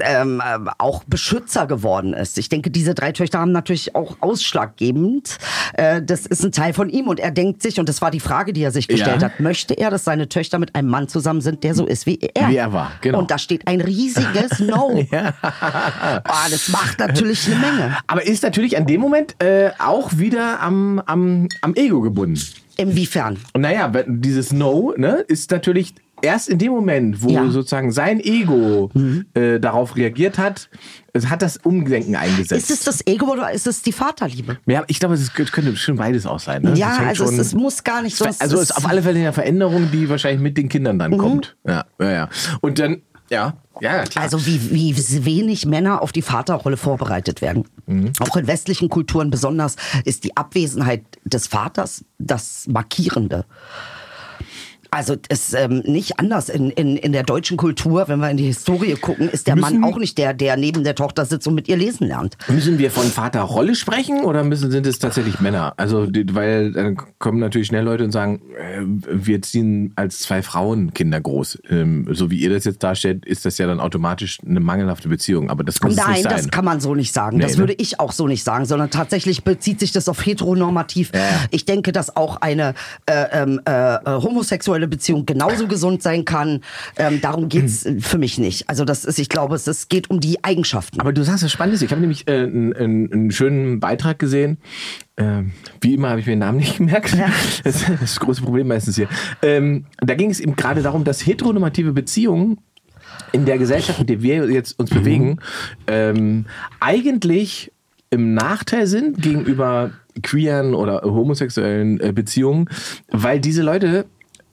ähm, 0.00 0.42
auch 0.78 1.04
Beschützer 1.04 1.66
geworden 1.66 2.12
ist. 2.12 2.38
Ich 2.38 2.48
denke, 2.48 2.70
diese 2.70 2.94
drei 2.94 3.12
Töchter 3.12 3.38
haben 3.38 3.52
natürlich 3.52 3.94
auch 3.94 4.16
ausschlaggebend. 4.20 5.38
Äh, 5.74 6.02
das 6.02 6.26
ist 6.26 6.44
ein 6.44 6.52
Teil 6.52 6.72
von 6.72 6.88
ihm 6.90 7.08
und 7.08 7.20
er 7.20 7.30
denkt 7.30 7.62
sich, 7.62 7.80
und 7.80 7.88
das 7.88 8.02
war 8.02 8.10
die 8.10 8.20
Frage, 8.20 8.52
die 8.52 8.62
er 8.62 8.70
sich 8.72 8.88
gestellt 8.88 9.22
Ja. 9.22 9.28
hat, 9.28 9.40
möchte 9.40 9.74
er, 9.74 9.90
dass 9.90 10.04
seine 10.04 10.28
Töchter 10.28 10.58
mit 10.58 10.74
einem 10.74 10.88
Mann 10.88 11.08
zusammen 11.08 11.40
sind, 11.40 11.64
der 11.64 11.74
so 11.74 11.86
ist 11.86 12.06
wie 12.06 12.18
er? 12.34 12.48
Wie 12.48 12.56
er 12.56 12.72
war, 12.72 12.92
genau. 13.00 13.18
Und 13.20 13.30
da 13.30 13.38
steht 13.38 13.66
ein 13.66 13.80
riesiges 13.80 14.58
No. 14.60 15.02
Ah, 15.42 16.48
das 16.50 16.68
macht 16.68 16.98
natürlich 16.98 17.46
eine 17.46 17.56
Menge. 17.56 17.96
Aber 18.06 18.26
ist 18.26 18.42
natürlich 18.42 18.76
an 18.76 18.86
dem 18.86 19.00
Moment 19.00 19.36
äh, 19.42 19.70
auch 19.78 20.18
wieder 20.18 20.60
am, 20.60 21.00
am, 21.06 21.48
am 21.62 21.74
Ego 21.74 22.00
gebunden. 22.00 22.40
Inwiefern? 22.76 23.38
Naja, 23.56 23.90
dieses 24.06 24.52
No 24.52 24.92
ne, 24.96 25.24
ist 25.28 25.50
natürlich 25.50 25.94
erst 26.22 26.48
in 26.48 26.58
dem 26.58 26.72
Moment, 26.72 27.22
wo 27.22 27.28
Ja. 27.30 27.42
Mhm. 27.42 27.50
sozusagen 27.52 27.92
sein 27.92 28.20
Ego 28.20 28.90
äh, 29.34 29.58
darauf 29.60 29.96
reagiert 29.96 30.38
hat, 30.38 30.68
hat 31.28 31.42
das 31.42 31.56
Umdenken 31.58 32.14
eingesetzt. 32.16 32.52
Ist 32.52 32.70
es 32.70 32.84
das 32.84 33.06
Ego 33.06 33.32
oder 33.32 33.50
ist 33.52 33.66
es 33.66 33.82
die 33.82 33.92
Vaterliebe? 33.92 34.58
ja, 34.66 34.84
ich 34.86 34.98
glaube, 35.00 35.14
es 35.14 35.32
könnte 35.32 35.76
schon 35.76 35.96
beides 35.96 36.26
auch 36.26 36.40
sein. 36.40 36.62
Ne? 36.62 36.74
Ja, 36.76 36.96
hängt 36.96 37.08
also 37.08 37.24
es, 37.24 37.38
es 37.38 37.54
muss 37.54 37.84
gar 37.84 38.02
nicht 38.02 38.16
so. 38.16 38.24
es 38.26 38.40
also 38.40 38.56
es 38.56 38.70
ist 38.70 38.76
auf 38.76 38.86
alle 38.86 39.02
Fälle 39.02 39.18
eine 39.20 39.32
Veränderung, 39.32 39.90
die 39.92 40.08
wahrscheinlich 40.08 40.40
mit 40.42 40.56
den 40.58 40.68
Kindern 40.68 40.96
Mhm. 40.96 41.00
dann 41.00 41.18
kommt. 41.18 41.56
Ja, 41.66 41.84
ja, 42.00 42.10
ja. 42.10 42.28
Und 42.60 42.78
dann, 42.78 43.02
ja, 43.30 43.54
ja, 43.80 44.04
klar. 44.04 44.24
Also 44.24 44.46
wie, 44.46 44.70
wie 44.70 45.24
wenig 45.24 45.66
Männer 45.66 46.00
auf 46.02 46.12
die 46.12 46.22
Vaterrolle 46.22 46.76
vorbereitet 46.76 47.42
werden. 47.42 47.64
Mhm. 47.86 48.12
Auch 48.20 48.36
in 48.36 48.46
westlichen 48.46 48.88
Kulturen 48.88 49.30
besonders 49.30 49.76
ist 50.04 50.24
die 50.24 50.36
Abwesenheit 50.36 51.02
des 51.24 51.46
Vaters 51.46 52.04
das 52.18 52.66
Markierende. 52.68 53.44
Also 54.96 55.16
es 55.28 55.48
ist 55.50 55.54
ähm, 55.54 55.82
nicht 55.84 56.18
anders 56.18 56.48
in, 56.48 56.70
in, 56.70 56.96
in 56.96 57.12
der 57.12 57.22
deutschen 57.22 57.58
Kultur, 57.58 58.08
wenn 58.08 58.18
wir 58.18 58.30
in 58.30 58.38
die 58.38 58.46
Historie 58.46 58.94
gucken, 58.94 59.28
ist 59.28 59.46
der 59.46 59.54
Müssen- 59.54 59.80
Mann 59.80 59.92
auch 59.92 59.98
nicht 59.98 60.16
der, 60.16 60.32
der 60.32 60.56
neben 60.56 60.84
der 60.84 60.94
Tochter 60.94 61.26
sitzt 61.26 61.46
und 61.46 61.54
mit 61.54 61.68
ihr 61.68 61.76
lesen 61.76 62.06
lernt. 62.06 62.38
Müssen 62.48 62.78
wir 62.78 62.90
von 62.90 63.04
Vaterrolle 63.04 63.74
sprechen 63.74 64.24
oder 64.24 64.42
müssen, 64.42 64.70
sind 64.70 64.86
es 64.86 64.98
tatsächlich 64.98 65.38
Männer? 65.38 65.74
Also, 65.76 66.08
weil 66.32 66.72
dann 66.72 66.96
kommen 67.18 67.40
natürlich 67.40 67.66
schnell 67.66 67.84
Leute 67.84 68.04
und 68.04 68.10
sagen, 68.12 68.40
äh, 68.58 68.80
wir 69.10 69.42
ziehen 69.42 69.92
als 69.96 70.20
zwei 70.20 70.40
Frauen 70.42 70.94
Kinder 70.94 71.20
groß. 71.20 71.58
Ähm, 71.68 72.08
so 72.12 72.30
wie 72.30 72.38
ihr 72.38 72.48
das 72.48 72.64
jetzt 72.64 72.82
darstellt, 72.82 73.26
ist 73.26 73.44
das 73.44 73.58
ja 73.58 73.66
dann 73.66 73.80
automatisch 73.80 74.38
eine 74.48 74.60
mangelhafte 74.60 75.10
Beziehung. 75.10 75.50
Aber 75.50 75.62
das 75.62 75.78
muss 75.82 75.94
Nein, 75.94 76.12
nicht 76.12 76.22
sein. 76.22 76.32
das 76.32 76.48
kann 76.48 76.64
man 76.64 76.80
so 76.80 76.94
nicht 76.94 77.12
sagen. 77.12 77.36
Nee, 77.36 77.42
das 77.42 77.52
ne? 77.52 77.58
würde 77.58 77.74
ich 77.74 78.00
auch 78.00 78.12
so 78.12 78.26
nicht 78.28 78.44
sagen, 78.44 78.64
sondern 78.64 78.88
tatsächlich 78.88 79.44
bezieht 79.44 79.78
sich 79.78 79.92
das 79.92 80.08
auf 80.08 80.24
heteronormativ. 80.24 81.12
Ja. 81.14 81.20
Ich 81.50 81.66
denke, 81.66 81.92
dass 81.92 82.16
auch 82.16 82.38
eine 82.40 82.72
äh, 83.04 83.26
ähm, 83.32 83.60
äh, 83.66 83.98
homosexuelle 84.06 84.85
Beziehung 84.88 85.26
genauso 85.26 85.66
gesund 85.68 86.02
sein 86.02 86.24
kann. 86.24 86.60
Ähm, 86.96 87.20
darum 87.20 87.48
geht's 87.48 87.84
Hm. 87.84 88.00
für 88.00 88.18
mich 88.18 88.38
nicht. 88.38 88.68
Also 88.68 88.84
das 88.84 89.04
ist, 89.04 89.18
ich 89.18 89.28
glaube, 89.28 89.54
es, 89.54 89.66
es 89.66 89.88
geht 89.88 90.10
um 90.10 90.20
die 90.20 90.42
Eigenschaften. 90.44 91.00
Aber 91.00 91.12
du 91.12 91.22
sagst 91.24 91.44
was 91.44 91.52
Spannendes. 91.52 91.82
Ich 91.82 91.90
habe 91.90 92.00
nämlich 92.00 92.26
äh, 92.28 92.42
einen, 92.42 92.74
einen, 92.74 93.30
schönen 93.30 93.80
Beitrag 93.80 94.18
gesehen. 94.18 94.58
Ähm, 95.16 95.52
wie 95.80 95.94
immer 95.94 96.10
habe 96.10 96.20
ich 96.20 96.26
mir 96.26 96.32
den 96.32 96.40
Namen 96.40 96.58
nicht 96.58 96.76
gemerkt. 96.78 97.14
Das 97.64 97.82
ist 97.82 97.90
das 98.00 98.20
große 98.20 98.42
Problem 98.42 98.68
meistens 98.68 98.96
hier. 98.96 99.08
Ähm, 99.42 99.86
da 99.98 100.14
ging 100.14 100.30
es 100.30 100.40
eben 100.40 100.56
gerade 100.56 100.82
darum, 100.82 101.04
dass 101.04 101.26
heteronormative 101.26 101.92
Beziehungen 101.92 102.58
in 103.32 103.44
der 103.44 103.58
Gesellschaft, 103.58 104.00
in 104.00 104.06
der 104.06 104.22
wir 104.22 104.50
jetzt 104.50 104.78
uns 104.78 104.90
bewegen, 104.90 105.38
ähm, 105.86 106.46
eigentlich 106.80 107.72
im 108.10 108.34
Nachteil 108.34 108.86
sind 108.86 109.20
gegenüber 109.20 109.90
queeren 110.22 110.74
oder 110.74 111.02
homosexuellen 111.02 112.00
äh, 112.00 112.12
Beziehungen, 112.12 112.68
weil 113.10 113.40
diese 113.40 113.62
Leute, 113.62 114.06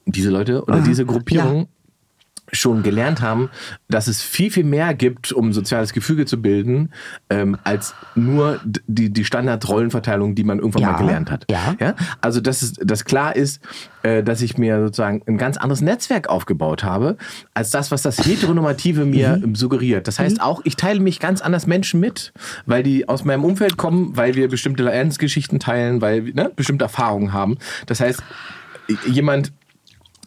diese 0.06 0.30
Leute 0.30 0.64
oder 0.64 0.82
diese 0.82 1.06
Gruppierung 1.06 1.62
ja. 1.62 1.66
schon 2.52 2.84
gelernt 2.84 3.22
haben, 3.22 3.50
dass 3.88 4.08
es 4.08 4.22
viel, 4.22 4.52
viel 4.52 4.64
mehr 4.66 4.94
gibt, 4.94 5.32
um 5.32 5.54
soziales 5.54 5.94
Gefüge 5.94 6.26
zu 6.26 6.42
bilden, 6.42 6.90
ähm, 7.30 7.58
als 7.64 7.96
nur 8.16 8.60
die, 8.86 9.12
die 9.12 9.24
Standardrollenverteilung, 9.26 10.36
die 10.36 10.44
man 10.44 10.60
irgendwann 10.60 10.82
Ja, 10.84 10.92
mal 10.92 10.98
gelernt 10.98 11.32
hat. 11.32 11.46
ja. 11.50 11.96
Also, 12.22 12.42
dass, 12.42 12.62
es, 12.62 12.74
dass 12.74 13.06
klar 13.06 13.36
ist, 13.36 13.62
äh, 14.04 14.22
dass 14.24 14.42
ich 14.42 14.58
mir 14.58 14.82
sozusagen 14.84 15.24
ein 15.26 15.38
ganz 15.38 15.58
anderes 15.58 15.82
Netzwerk 15.82 16.28
aufgebaut 16.30 16.84
habe, 16.84 17.18
als 17.54 17.72
das, 17.72 17.90
was 17.92 18.02
das 18.02 18.20
Heteronormative 18.26 19.06
mir 19.06 19.38
Mhm. 19.38 19.56
suggeriert. 19.56 20.08
Das 20.08 20.20
heißt 20.20 20.42
auch, 20.42 20.62
ich 20.66 20.76
teile 20.76 21.00
mich 21.00 21.20
ganz 21.20 21.42
anders 21.42 21.66
Menschen 21.66 22.00
mit, 22.02 22.34
weil 22.66 22.84
die 22.84 23.08
aus 23.08 23.24
meinem 23.24 23.46
Umfeld 23.46 23.78
kommen, 23.78 24.16
weil 24.18 24.36
wir 24.36 24.48
bestimmte 24.50 24.84
Lerngeschichten 24.84 25.60
teilen, 25.60 26.02
weil 26.02 26.26
wir 26.26 26.34
ne, 26.36 26.52
bestimmte 26.56 26.84
Erfahrungen 26.86 27.32
haben. 27.34 27.58
Das 27.88 28.00
heißt, 28.02 28.22
jemand 29.08 29.54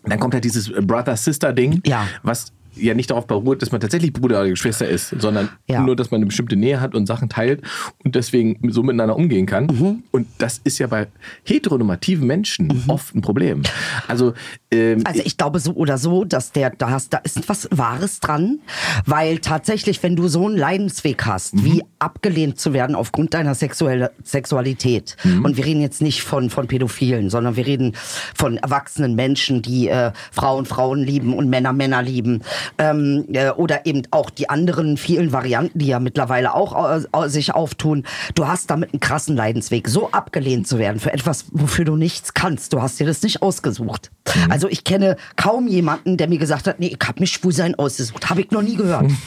dann 0.07 0.19
kommt 0.21 0.35
halt 0.35 0.45
dieses 0.45 0.71
Brother-Sister-Ding, 0.71 1.81
Ja. 1.87 2.07
was 2.23 2.53
ja 2.77 2.95
nicht 2.95 3.11
darauf 3.11 3.27
beruht, 3.27 3.63
dass 3.63 3.73
man 3.73 3.81
tatsächlich 3.81 4.13
Bruder 4.13 4.41
oder 4.41 4.49
Geschwister 4.51 4.89
ist, 4.89 5.15
sondern 5.19 5.49
Ja. 5.67 5.81
nur, 5.81 5.97
dass 5.97 6.11
man 6.11 6.19
eine 6.19 6.27
bestimmte 6.27 6.57
Nähe 6.57 6.81
hat 6.81 6.95
und 6.95 7.07
Sachen 7.07 7.29
teilt 7.29 7.63
und 8.05 8.15
deswegen 8.15 8.59
so 8.73 8.83
miteinander 8.83 9.17
umgehen 9.17 9.47
kann. 9.47 9.67
Mhm. 9.67 10.03
Und 10.11 10.27
das 10.39 10.61
ist 10.65 10.79
ja 10.79 10.87
bei 10.87 11.07
heteronormativen 11.45 12.27
Menschen 12.27 12.83
oft 12.89 13.15
ein 13.15 13.23
Problem. 13.23 13.63
Also, 14.09 14.35
ähm, 14.71 15.03
Also 15.05 15.23
ich 15.25 15.37
glaube 15.37 15.59
so 15.61 15.73
oder 15.73 15.99
so, 15.99 16.25
dass 16.25 16.53
der, 16.53 16.71
da, 16.71 16.91
hast, 16.91 17.13
da 17.13 17.19
ist 17.19 17.49
was 17.49 17.69
Wahres 17.73 18.21
dran, 18.21 18.59
weil 19.05 19.39
tatsächlich, 19.39 20.03
wenn 20.03 20.17
du 20.17 20.29
so 20.29 20.47
einen 20.47 20.57
Leidensweg 20.57 21.25
hast, 21.25 21.55
Mhm. 21.55 21.65
wie 21.65 21.83
abgelehnt 21.99 22.59
zu 22.61 22.73
werden 22.73 22.95
aufgrund 22.95 23.35
deiner 23.35 23.55
sexuelle, 23.55 24.11
Sexualität, 24.23 25.17
Mhm. 25.25 25.45
und 25.45 25.57
wir 25.57 25.65
reden 25.65 25.81
jetzt 25.81 26.03
nicht 26.03 26.23
von, 26.23 26.51
von 26.51 26.67
Pädophilen, 26.67 27.31
sondern 27.31 27.57
wir 27.57 27.67
reden 27.67 27.93
von 28.35 28.57
erwachsenen 28.59 29.15
Menschen, 29.15 29.63
die 29.63 29.89
äh, 29.89 30.13
Frauen 30.33 30.67
Frauen 30.67 31.01
lieben 31.03 31.35
und 31.35 31.49
Männer 31.49 31.73
Männer 31.73 32.03
lieben, 32.03 32.43
ähm, 32.79 33.27
äh, 33.33 33.51
oder 33.51 33.87
eben 33.87 34.03
auch 34.11 34.31
die 34.31 34.49
anderen 34.49 34.97
vielen 34.97 35.33
Varianten, 35.33 35.79
die 35.79 35.87
ja 35.87 36.01
mittlerweile 36.01 36.55
auch 36.55 36.91
äh, 36.91 37.03
äh, 37.13 37.29
sich 37.29 37.55
auftun. 37.55 38.05
Du 38.35 38.47
hast 38.47 38.71
damit 38.71 38.93
einen 38.93 39.01
krassen 39.01 39.37
Leidensweg, 39.37 39.89
so 39.89 40.11
abgelehnt 40.11 40.67
zu 40.67 40.79
werden 40.79 41.01
für 41.01 41.13
etwas, 41.13 41.47
wofür 41.51 41.85
du 41.85 41.97
nichts 41.97 42.35
kannst. 42.35 42.73
Du 42.73 42.83
hast 42.83 42.99
dir 43.01 43.07
das 43.07 43.23
nicht 43.23 43.43
ausgesucht. 43.43 44.11
Also 44.49 44.69
ich 44.69 44.85
kenne 44.85 45.17
kaum 45.37 45.69
jemanden, 45.69 46.17
der 46.17 46.29
mir 46.29 46.39
gesagt 46.39 46.67
hat, 46.67 46.81
nee, 46.81 46.97
ich 46.99 47.09
habe 47.09 47.21
mir 47.21 47.27
Schwulsein 47.27 47.75
ausgesucht. 47.75 48.29
Habe 48.29 48.43
ich 48.43 48.51
noch 48.51 48.63
nie 48.63 48.77
gehört. 48.77 49.11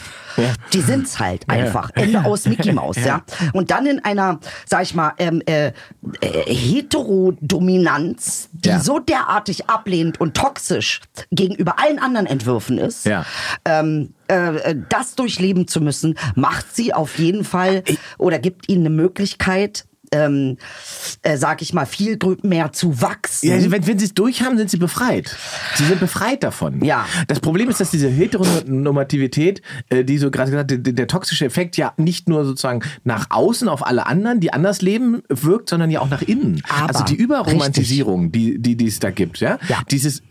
Die 0.73 0.81
sind's 0.81 1.19
halt 1.19 1.49
einfach. 1.49 1.89
Ende 1.95 2.23
aus 2.25 2.45
Mickey 2.45 2.71
Maus, 2.71 2.97
ja. 3.03 3.21
Und 3.53 3.71
dann 3.71 3.85
in 3.85 4.03
einer, 4.03 4.39
sag 4.65 4.83
ich 4.83 4.93
mal, 4.95 5.13
ähm, 5.17 5.41
äh, 5.45 5.67
äh, 6.21 6.53
Heterodominanz, 6.53 8.49
die 8.53 8.69
Ja. 8.69 8.79
so 8.79 8.99
derartig 8.99 9.69
ablehnend 9.69 10.19
und 10.19 10.35
toxisch 10.35 11.01
gegenüber 11.31 11.79
allen 11.79 11.99
anderen 11.99 12.25
Entwürfen 12.27 12.77
ist, 12.77 13.05
Ja. 13.05 13.25
ähm, 13.65 14.13
äh, 14.27 14.75
das 14.89 15.15
durchleben 15.15 15.67
zu 15.67 15.81
müssen, 15.81 16.15
macht 16.35 16.75
sie 16.75 16.93
auf 16.93 17.17
jeden 17.17 17.43
Fall 17.43 17.83
oder 18.17 18.39
gibt 18.39 18.69
ihnen 18.69 18.85
eine 18.85 18.95
Möglichkeit, 18.95 19.85
ähm, 20.11 20.57
äh, 21.21 21.37
sag 21.37 21.61
ich 21.61 21.73
mal, 21.73 21.85
viel 21.85 22.17
mehr 22.43 22.71
zu 22.71 23.01
wachsen. 23.01 23.47
Ja, 23.49 23.71
wenn, 23.71 23.87
wenn 23.87 23.99
sie 23.99 24.05
es 24.05 24.13
durch 24.13 24.41
haben, 24.41 24.57
sind 24.57 24.69
sie 24.69 24.77
befreit. 24.77 25.35
Sie 25.75 25.85
sind 25.85 25.99
befreit 25.99 26.43
davon. 26.43 26.83
Ja. 26.83 27.05
Das 27.27 27.39
Problem 27.39 27.69
ist, 27.69 27.79
dass 27.79 27.91
diese 27.91 28.09
Heteronormativität, 28.09 29.61
äh, 29.89 30.03
die 30.03 30.17
so 30.17 30.31
gerade 30.31 30.51
gesagt, 30.51 30.71
der, 30.71 30.77
der 30.77 31.07
toxische 31.07 31.45
Effekt 31.45 31.77
ja 31.77 31.93
nicht 31.97 32.27
nur 32.29 32.45
sozusagen 32.45 32.81
nach 33.03 33.27
außen 33.29 33.69
auf 33.69 33.85
alle 33.85 34.05
anderen, 34.05 34.39
die 34.39 34.51
anders 34.53 34.81
leben, 34.81 35.21
wirkt, 35.29 35.69
sondern 35.69 35.89
ja 35.91 36.01
auch 36.01 36.09
nach 36.09 36.21
innen. 36.21 36.61
Aber, 36.69 36.89
also 36.89 37.03
die 37.03 37.15
Überromantisierung, 37.15 38.31
die, 38.31 38.59
die, 38.59 38.75
die 38.75 38.87
es 38.87 38.99
da 38.99 39.11
gibt, 39.11 39.39
ja. 39.39 39.57
Ja. 39.67 39.81
Dieses 39.89 40.21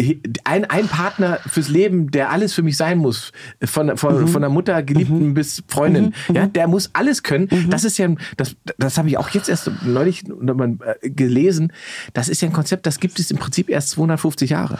ein, 0.45 0.65
ein 0.65 0.89
Partner 0.89 1.39
fürs 1.47 1.69
Leben, 1.69 2.11
der 2.11 2.31
alles 2.31 2.53
für 2.55 2.63
mich 2.63 2.77
sein 2.77 2.99
muss, 2.99 3.33
von, 3.65 3.97
von, 3.97 4.19
Mhm. 4.19 4.29
von 4.29 4.43
der 4.43 4.51
Mutter, 4.51 4.83
Geliebten 4.83 5.35
bis 5.35 5.63
Freundin, 5.69 6.15
ja, 6.33 6.47
der 6.47 6.69
muss 6.69 6.91
alles 6.93 7.23
können. 7.23 7.49
Mhm. 7.51 7.71
Das 7.71 7.85
ist 7.85 7.99
ja, 7.99 8.09
das, 8.37 8.57
das 8.79 8.99
habe 8.99 9.09
ich 9.09 9.19
auch 9.19 9.29
jetzt 9.31 9.49
erst 9.49 9.68
neulich 9.85 10.25
äh, 10.29 11.11
gelesen. 11.11 11.73
Das 12.13 12.29
ist 12.29 12.43
ja 12.43 12.49
ein 12.49 12.53
Konzept, 12.53 12.87
das 12.87 13.01
gibt 13.01 13.19
es 13.19 13.31
im 13.31 13.39
Prinzip 13.39 13.69
erst 13.69 13.91
250 13.91 14.51
Jahre. 14.51 14.79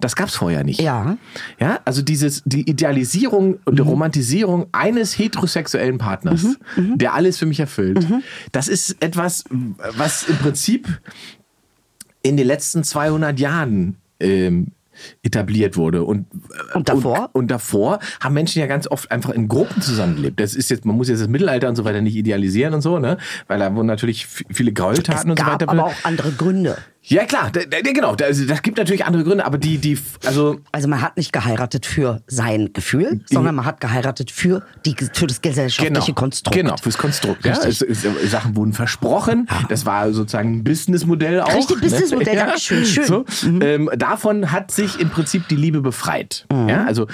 Das 0.00 0.14
gab 0.14 0.28
es 0.28 0.36
vorher 0.36 0.62
nicht. 0.62 0.80
Ja. 0.80 1.16
Ja, 1.58 1.80
also 1.84 2.02
dieses, 2.02 2.42
die 2.44 2.68
Idealisierung 2.68 3.58
und 3.64 3.78
die 3.78 3.82
Romantisierung 3.82 4.66
eines 4.72 5.18
heterosexuellen 5.18 5.98
Partners, 5.98 6.58
der 6.76 7.14
alles 7.14 7.38
für 7.38 7.46
mich 7.46 7.60
erfüllt, 7.60 8.06
das 8.52 8.68
ist 8.68 9.02
etwas, 9.02 9.44
was 9.48 10.28
im 10.28 10.36
Prinzip 10.36 11.00
in 12.22 12.36
den 12.36 12.46
letzten 12.46 12.84
200 12.84 13.38
Jahren 13.40 13.96
ähm, 14.20 14.72
etabliert 15.22 15.76
wurde. 15.76 16.04
Und, 16.04 16.26
Und 16.74 16.88
davor? 16.88 17.30
Und, 17.32 17.42
und 17.42 17.50
davor 17.50 17.98
haben 18.20 18.34
Menschen 18.34 18.60
ja 18.60 18.66
ganz 18.66 18.86
oft 18.86 19.10
einfach 19.10 19.30
in 19.30 19.48
Gruppen 19.48 19.82
zusammengelebt. 19.82 20.40
Das 20.40 20.54
ist 20.54 20.70
jetzt, 20.70 20.84
man 20.84 20.96
muss 20.96 21.08
jetzt 21.08 21.20
das 21.20 21.28
Mittelalter 21.28 21.68
und 21.68 21.76
so 21.76 21.84
weiter 21.84 22.00
nicht 22.00 22.16
idealisieren 22.16 22.74
und 22.74 22.80
so, 22.82 22.98
ne? 22.98 23.18
Weil 23.46 23.58
da 23.58 23.74
wurden 23.74 23.86
natürlich 23.86 24.26
viele 24.26 24.70
Es 24.70 24.74
Gräueltaten 24.74 25.30
und 25.30 25.38
so 25.38 25.46
weiter. 25.46 25.68
aber 25.68 25.84
auch 25.84 26.04
andere 26.04 26.32
Gründe. 26.32 26.76
Ja, 27.08 27.24
klar, 27.24 27.50
da, 27.52 27.60
da, 27.60 27.80
genau. 27.80 28.16
Das, 28.16 28.44
das 28.46 28.62
gibt 28.62 28.78
natürlich 28.78 29.04
andere 29.04 29.22
Gründe, 29.22 29.44
aber 29.44 29.58
die, 29.58 29.78
die, 29.78 29.98
also 30.24 30.58
Also 30.72 30.88
man 30.88 31.00
hat 31.00 31.16
nicht 31.16 31.32
geheiratet 31.32 31.86
für 31.86 32.22
sein 32.26 32.72
Gefühl, 32.72 33.20
sondern 33.26 33.54
man 33.54 33.64
hat 33.64 33.80
geheiratet 33.80 34.30
für, 34.30 34.62
die, 34.84 34.96
für 35.12 35.26
das 35.26 35.40
gesellschaftliche 35.40 36.14
Konstrukt. 36.14 36.56
Genau, 36.56 36.76
fürs 36.76 36.98
Konstrukt. 36.98 37.44
Ja. 37.44 37.52
Es, 37.52 37.80
es, 37.80 38.06
Sachen 38.30 38.56
wurden 38.56 38.72
versprochen. 38.72 39.48
Das 39.68 39.86
war 39.86 40.12
sozusagen 40.12 40.58
ein 40.58 40.64
Businessmodell 40.64 41.40
auch. 41.40 41.54
Richtig, 41.54 41.80
Businessmodell, 41.80 42.36
Dankeschön, 42.36 42.84
schön. 42.84 43.04
So, 43.04 43.24
ähm, 43.60 43.88
davon 43.96 44.50
hat 44.50 44.70
sich 44.70 44.98
im 44.98 45.10
Prinzip 45.10 45.46
die 45.48 45.56
Liebe 45.56 45.80
befreit. 45.80 46.46
Mhm. 46.52 46.68
Ja, 46.68 46.84
also, 46.84 47.06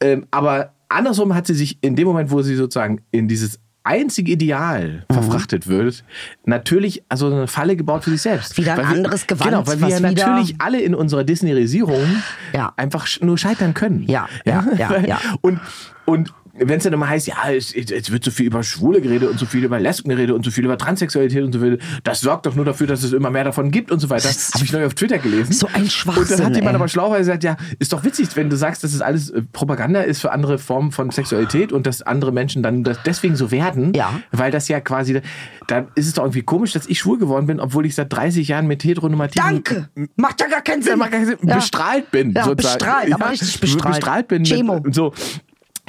ähm, 0.00 0.26
aber 0.30 0.74
andersrum 0.88 1.34
hat 1.34 1.46
sie 1.46 1.54
sich 1.54 1.78
in 1.80 1.96
dem 1.96 2.06
Moment, 2.06 2.30
wo 2.30 2.42
sie 2.42 2.54
sozusagen 2.54 3.00
in 3.10 3.26
dieses 3.26 3.58
einzige 3.84 4.32
Ideal 4.32 5.04
Mhm. 5.08 5.14
verfrachtet 5.14 5.66
wird, 5.66 6.04
natürlich 6.44 7.02
also 7.08 7.26
eine 7.26 7.46
Falle 7.46 7.76
gebaut 7.76 8.04
für 8.04 8.10
sich 8.10 8.22
selbst. 8.22 8.56
Wieder 8.58 8.72
ein 8.72 8.78
Weil 8.78 8.84
wir- 8.88 8.96
anderes 8.96 9.26
Gewand, 9.26 9.50
Genau, 9.50 9.66
weil 9.66 9.80
wir 9.80 9.88
ja 9.88 10.00
natürlich 10.00 10.54
alle 10.58 10.80
in 10.80 10.94
unserer 10.94 11.24
Disneyisierung 11.24 12.04
Ja. 12.52 12.72
einfach 12.76 13.06
nur 13.20 13.38
scheitern 13.38 13.74
können. 13.74 14.02
Ja, 14.08 14.28
ja, 14.44 14.64
ja, 14.78 14.98
ja. 15.00 15.18
Und, 15.40 15.60
und 16.04 16.32
wenn 16.62 16.76
es 16.78 16.84
dann 16.84 16.92
immer 16.92 17.08
heißt, 17.08 17.26
ja, 17.26 17.36
es, 17.50 17.74
es 17.74 18.10
wird 18.12 18.22
so 18.22 18.30
viel 18.30 18.46
über 18.46 18.62
Schwule 18.62 19.00
geredet 19.00 19.30
und 19.30 19.38
so 19.38 19.46
viel 19.46 19.64
über 19.64 19.80
Lesben 19.80 20.10
geredet 20.10 20.34
und 20.36 20.44
so 20.44 20.50
viel 20.50 20.64
über 20.64 20.76
Transsexualität 20.78 21.42
und 21.42 21.52
so 21.52 21.60
viel, 21.60 21.78
das 22.04 22.20
sorgt 22.20 22.46
doch 22.46 22.54
nur 22.54 22.64
dafür, 22.64 22.86
dass 22.86 23.02
es 23.02 23.12
immer 23.12 23.30
mehr 23.30 23.44
davon 23.44 23.70
gibt 23.70 23.90
und 23.90 23.98
so 24.00 24.10
weiter. 24.10 24.28
Habe 24.28 24.64
ich 24.64 24.72
neu 24.72 24.84
auf 24.86 24.94
Twitter 24.94 25.18
gelesen. 25.18 25.52
So 25.52 25.66
ein 25.66 25.72
Und 25.74 25.80
dann 25.82 25.90
Schwachsinn, 25.90 26.44
hat 26.44 26.54
jemand 26.54 26.70
ey. 26.70 26.74
aber 26.76 26.88
schlauerweise 26.88 27.20
gesagt, 27.30 27.44
ja, 27.44 27.56
ist 27.78 27.92
doch 27.92 28.04
witzig, 28.04 28.28
wenn 28.34 28.50
du 28.50 28.56
sagst, 28.56 28.84
dass 28.84 28.92
es 28.94 29.00
alles 29.00 29.30
äh, 29.30 29.42
Propaganda 29.52 30.02
ist 30.02 30.20
für 30.20 30.32
andere 30.32 30.58
Formen 30.58 30.92
von 30.92 31.10
Sexualität 31.10 31.72
und 31.72 31.86
dass 31.86 32.02
andere 32.02 32.32
Menschen 32.32 32.62
dann 32.62 32.84
deswegen 33.06 33.36
so 33.36 33.50
werden, 33.50 33.92
Ja. 33.94 34.20
weil 34.32 34.50
das 34.50 34.68
ja 34.68 34.80
quasi, 34.80 35.20
da 35.66 35.86
ist 35.94 36.06
es 36.08 36.14
doch 36.14 36.24
irgendwie 36.24 36.42
komisch, 36.42 36.72
dass 36.72 36.86
ich 36.86 36.98
schwul 36.98 37.18
geworden 37.18 37.46
bin, 37.46 37.58
obwohl 37.60 37.86
ich 37.86 37.94
seit 37.94 38.12
30 38.12 38.46
Jahren 38.48 38.66
mit 38.66 38.84
heteronormativen 38.84 39.44
Danke! 39.64 39.88
Macht 40.16 40.40
ja 40.40 40.46
gar 40.48 40.62
keinen 40.62 40.82
Sinn. 40.82 40.98
macht 40.98 41.12
keinen 41.12 41.26
Sinn. 41.26 41.38
Ja. 41.42 41.56
bestrahlt 41.56 42.10
bin. 42.10 42.32
Ja, 42.32 42.44
sozusagen. 42.44 42.78
bestrahlt, 42.78 43.14
aber 43.14 43.30
richtig 43.30 43.60
bestrahlt. 43.60 43.94
Bestrahlt 43.96 44.28
bin 44.28 44.44
Chemo. 44.44 44.80
mit 44.80 44.94
so 44.94 45.12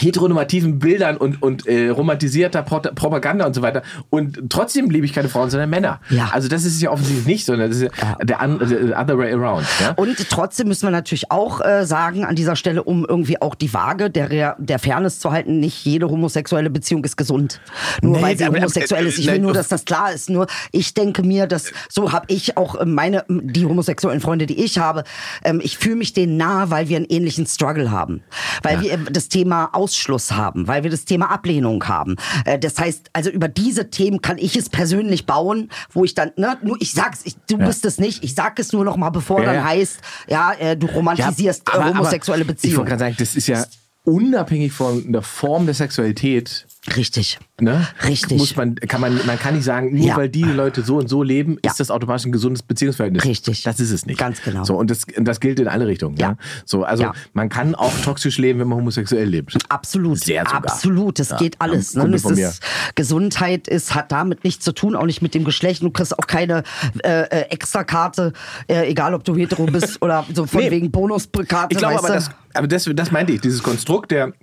heteronormativen 0.01 0.79
Bildern 0.79 1.17
und, 1.17 1.41
und 1.41 1.67
äh, 1.67 1.89
romantisierter 1.89 2.63
Pro 2.63 2.79
Propaganda 2.79 3.45
und 3.45 3.53
so 3.53 3.61
weiter. 3.61 3.81
Und 4.09 4.49
trotzdem 4.49 4.89
liebe 4.89 5.05
ich 5.05 5.13
keine 5.13 5.29
Frauen, 5.29 5.49
sondern 5.49 5.69
Männer. 5.69 5.99
Ja. 6.09 6.29
Also 6.31 6.47
das 6.47 6.65
ist 6.65 6.81
ja 6.81 6.89
offensichtlich 6.91 7.25
nicht, 7.25 7.45
sondern 7.45 7.69
das 7.69 7.79
ist 7.79 7.91
ja, 8.01 8.15
der, 8.23 8.41
un 8.41 8.59
the 8.65 8.93
other 8.93 9.17
way 9.17 9.33
around. 9.33 9.65
Ja? 9.79 9.91
Und 9.91 10.29
trotzdem 10.29 10.67
müssen 10.67 10.87
wir 10.87 10.91
natürlich 10.91 11.31
auch 11.31 11.61
äh, 11.61 11.85
sagen, 11.85 12.25
an 12.25 12.35
dieser 12.35 12.55
Stelle, 12.55 12.83
um 12.83 13.05
irgendwie 13.07 13.41
auch 13.41 13.55
die 13.55 13.73
Waage 13.73 14.09
der, 14.09 14.55
der 14.59 14.79
Fairness 14.79 15.19
zu 15.19 15.31
halten, 15.31 15.59
nicht 15.59 15.85
jede 15.85 16.09
homosexuelle 16.09 16.69
Beziehung 16.69 17.03
ist 17.03 17.17
gesund. 17.17 17.61
Nur 18.01 18.17
Nee, 18.17 18.21
weil 18.23 18.37
sie 18.37 18.45
aber- 18.45 18.57
homosexuell 18.57 19.05
ist. 19.05 19.19
Ich 19.19 19.27
will 19.27 19.39
nur, 19.39 19.53
dass 19.53 19.67
das 19.67 19.85
klar 19.85 20.11
ist. 20.11 20.29
Nur 20.29 20.47
ich 20.71 20.93
denke 20.93 21.23
mir, 21.23 21.47
dass 21.47 21.71
so 21.89 22.11
habe 22.11 22.25
ich 22.29 22.57
auch 22.57 22.75
äh, 22.75 22.85
meine, 22.85 23.25
die 23.29 23.65
homosexuellen 23.65 24.21
Freunde, 24.21 24.45
die 24.45 24.63
ich 24.63 24.77
habe, 24.77 25.03
ähm, 25.43 25.59
ich 25.63 25.77
fühle 25.77 25.95
mich 25.97 26.13
denen 26.13 26.37
nah, 26.37 26.69
weil 26.69 26.89
wir 26.89 26.97
einen 26.97 27.05
ähnlichen 27.09 27.45
Struggle 27.45 27.91
haben. 27.91 28.21
Weil 28.63 28.81
wir 28.81 28.93
äh, 28.93 28.97
das 29.11 29.29
Thema 29.29 29.69
Ausschluss 29.91 30.31
haben, 30.31 30.67
weil 30.67 30.83
wir 30.83 30.89
das 30.89 31.03
Thema 31.05 31.31
Ablehnung 31.31 31.83
haben. 31.87 32.15
Äh, 32.45 32.57
das 32.57 32.79
heißt, 32.79 33.09
also 33.13 33.29
über 33.29 33.47
diese 33.49 33.89
Themen 33.89 34.21
kann 34.21 34.37
ich 34.37 34.55
es 34.55 34.69
persönlich 34.69 35.25
bauen, 35.25 35.69
wo 35.91 36.05
ich 36.05 36.15
dann, 36.15 36.31
ne, 36.37 36.57
nur 36.63 36.77
ich 36.79 36.93
sag's, 36.93 37.21
ich, 37.25 37.35
du 37.49 37.57
bist 37.57 37.85
es 37.85 37.97
nicht, 37.99 38.23
ich 38.23 38.33
sag 38.35 38.57
es 38.59 38.71
nur 38.71 38.85
noch 38.85 38.95
mal, 38.95 39.09
bevor 39.09 39.39
Ja, 39.39 39.45
dann 39.47 39.55
ja. 39.55 39.63
heißt, 39.65 39.99
ja, 40.29 40.53
äh, 40.53 40.77
du 40.77 40.87
romantisierst 40.87 41.67
äh, 41.67 41.71
aber 41.73 41.89
homosexuelle 41.89 42.43
Ich 42.43 42.47
wollte 42.47 42.61
Beziehungen. 42.61 42.85
gerade 42.85 42.99
sagen, 42.99 43.15
das 43.19 43.35
ist 43.35 43.47
ja 43.47 43.65
unabhängig 44.03 44.71
von 44.71 45.11
der 45.11 45.21
Form 45.21 45.65
der 45.65 45.75
Sexualität. 45.75 46.65
Richtig. 46.97 47.38
Ne? 47.59 47.88
Richtig. 48.07 48.39
Muss 48.39 48.55
man, 48.55 48.73
kann 48.75 49.01
man, 49.01 49.19
man 49.27 49.38
kann 49.38 49.53
nicht 49.53 49.65
sagen, 49.65 49.95
nur 49.95 50.07
Ja. 50.07 50.15
weil 50.17 50.29
die 50.29 50.41
Leute 50.41 50.82
so 50.82 50.97
und 50.97 51.07
so 51.09 51.21
leben, 51.21 51.57
Ja. 51.63 51.69
ist 51.69 51.79
das 51.79 51.91
automatisch 51.91 52.25
ein 52.25 52.32
gesundes 52.32 52.63
Beziehungsverhältnis. 52.63 53.23
Richtig. 53.23 53.61
Das 53.61 53.79
ist 53.79 53.91
es 53.91 54.07
nicht. 54.07 54.17
Ganz 54.19 54.41
genau. 54.41 54.63
So, 54.63 54.75
und 54.77 54.89
das, 54.89 55.03
das 55.17 55.39
gilt 55.39 55.59
in 55.59 55.67
alle 55.67 55.86
Richtungen. 55.86 56.17
Ja. 56.17 56.29
Ja. 56.32 56.38
So, 56.65 56.84
also 56.84 57.11
man 57.34 57.49
kann 57.49 57.75
auch 57.75 57.93
toxisch 58.03 58.39
leben, 58.39 58.59
wenn 58.59 58.67
man 58.67 58.79
homosexuell 58.79 59.27
lebt. 59.29 59.55
Absolut, 59.69 60.19
Sehr 60.23 60.43
sogar. 60.43 60.65
absolut. 60.65 61.19
Das 61.19 61.36
geht 61.38 61.55
alles. 61.61 61.93
Ne? 61.95 62.09
Das 62.09 62.25
ist, 62.25 62.63
Gesundheit 62.95 63.67
ist, 63.67 63.93
hat 63.93 64.11
damit 64.11 64.43
nichts 64.43 64.65
zu 64.65 64.71
tun, 64.71 64.95
auch 64.95 65.05
nicht 65.05 65.21
mit 65.21 65.36
dem 65.36 65.43
Geschlecht. 65.43 65.84
Du 65.84 65.91
kriegst 65.91 66.17
auch 66.17 66.25
keine 66.25 66.63
äh, 67.03 67.21
äh, 67.23 67.41
Extrakarte, 67.51 68.34
äh, 68.67 68.89
egal 68.89 69.13
ob 69.13 69.23
du 69.23 69.36
hetero 69.36 69.65
bist 69.67 70.01
oder 70.01 70.25
so 70.34 70.47
von 70.47 70.61
Nee. 70.61 70.71
wegen 70.71 70.89
Bonuskarte. 70.89 71.67
Ich 71.69 71.77
glaube 71.77 71.99
aber, 71.99 72.07
das, 72.07 72.32
aber 72.55 72.67
das, 72.67 72.89
das 72.95 73.11
meinte 73.11 73.34
ich, 73.34 73.41
dieses 73.41 73.61
Konstrukt 73.61 74.09
der 74.11 74.34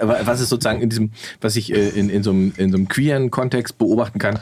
was 0.00 0.40
es 0.40 0.48
sozusagen 0.48 0.80
in 0.80 0.90
diesem, 0.90 1.12
was 1.40 1.56
ich 1.56 1.72
äh, 1.72 1.88
in, 1.90 2.10
in, 2.10 2.22
so 2.22 2.30
einem, 2.30 2.52
in 2.56 2.70
so 2.70 2.76
einem 2.76 2.88
queeren 2.88 3.30
Kontext 3.30 3.78
beobachten 3.78 4.18
kann, 4.18 4.38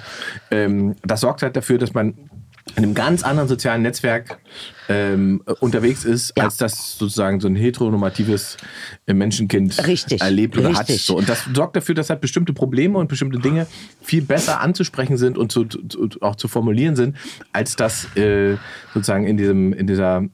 ähm, 0.51 0.97
das 1.03 1.21
sorgt 1.21 1.43
halt 1.43 1.57
dafür, 1.57 1.79
dass 1.79 1.95
man 1.95 2.15
in 2.75 2.83
einem 2.83 2.95
ganz 2.95 3.23
anderen 3.23 3.49
sozialen 3.49 3.83
Netzwerk 3.83 4.41
ähm, 4.89 5.41
äh, 5.47 5.53
unterwegs 5.61 6.05
ist, 6.05 6.33
Ja. 6.37 6.45
als 6.45 6.57
das 6.57 6.99
sozusagen 6.99 7.39
so 7.41 7.47
ein 7.47 7.55
heteronormatives 7.55 8.57
äh, 9.07 9.15
Menschenkind 9.15 9.87
Richtig, 9.87 10.21
erlebt 10.21 10.59
oder 10.59 10.71
hat. 10.75 10.81
richtig. 10.89 11.05
So, 11.05 11.17
und 11.17 11.29
das 11.29 11.45
sorgt 11.55 11.77
dafür, 11.77 11.95
dass 11.95 12.11
halt 12.11 12.21
bestimmte 12.21 12.53
Probleme 12.53 12.99
und 12.99 13.07
bestimmte 13.09 13.39
Dinge 13.39 13.69
viel 14.03 14.23
besser 14.23 14.61
anzusprechen 14.61 15.17
sind 15.17 15.39
und 15.39 15.53
zu, 15.53 15.65
zu, 15.65 16.09
auch 16.21 16.35
zu 16.35 16.49
formulieren 16.49 16.97
sind, 16.97 17.17
als 17.53 17.77
das 17.77 18.15
äh, 18.17 18.57
sozusagen 18.93 19.29
in 19.29 19.37
diesem, 19.37 19.73
in 19.73 19.87
dieser 19.87 20.25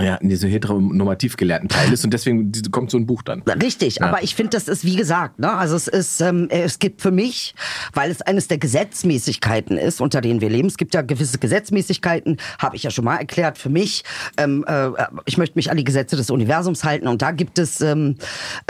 ja, 0.00 0.16
in 0.16 0.28
diesem 0.28 0.50
heteronormativ 0.50 1.36
gelehrten 1.36 1.68
Teil 1.68 1.92
ist 1.92 2.04
und 2.04 2.12
deswegen 2.12 2.52
kommt 2.70 2.90
so 2.90 2.98
ein 2.98 3.06
Buch 3.06 3.22
dann. 3.22 3.42
Richtig, 3.42 3.96
Ja. 3.96 4.06
aber 4.08 4.22
ich 4.22 4.34
finde, 4.34 4.50
das 4.50 4.68
ist 4.68 4.84
wie 4.84 4.96
gesagt, 4.96 5.38
ne? 5.38 5.50
also 5.52 5.74
es 5.76 5.88
ist, 5.88 6.20
ähm, 6.20 6.48
es 6.50 6.78
gibt 6.78 7.00
für 7.00 7.10
mich, 7.10 7.54
weil 7.94 8.10
es 8.10 8.20
eines 8.22 8.48
der 8.48 8.58
Gesetzmäßigkeiten 8.58 9.78
ist, 9.78 10.00
unter 10.00 10.20
denen 10.20 10.40
wir 10.40 10.50
leben, 10.50 10.68
es 10.68 10.76
gibt 10.76 10.94
ja 10.94 11.02
gewisse 11.02 11.38
Gesetzmäßigkeiten, 11.38 12.36
habe 12.58 12.76
ich 12.76 12.82
ja 12.82 12.90
schon 12.90 13.04
mal 13.04 13.16
erklärt, 13.16 13.58
für 13.58 13.70
mich, 13.70 14.04
ähm, 14.36 14.64
äh, 14.68 14.88
ich 15.24 15.38
möchte 15.38 15.56
mich 15.56 15.70
an 15.70 15.76
die 15.76 15.84
Gesetze 15.84 16.16
des 16.16 16.30
Universums 16.30 16.84
halten 16.84 17.08
und 17.08 17.22
da 17.22 17.30
gibt 17.30 17.58
es, 17.58 17.80
ähm, 17.80 18.16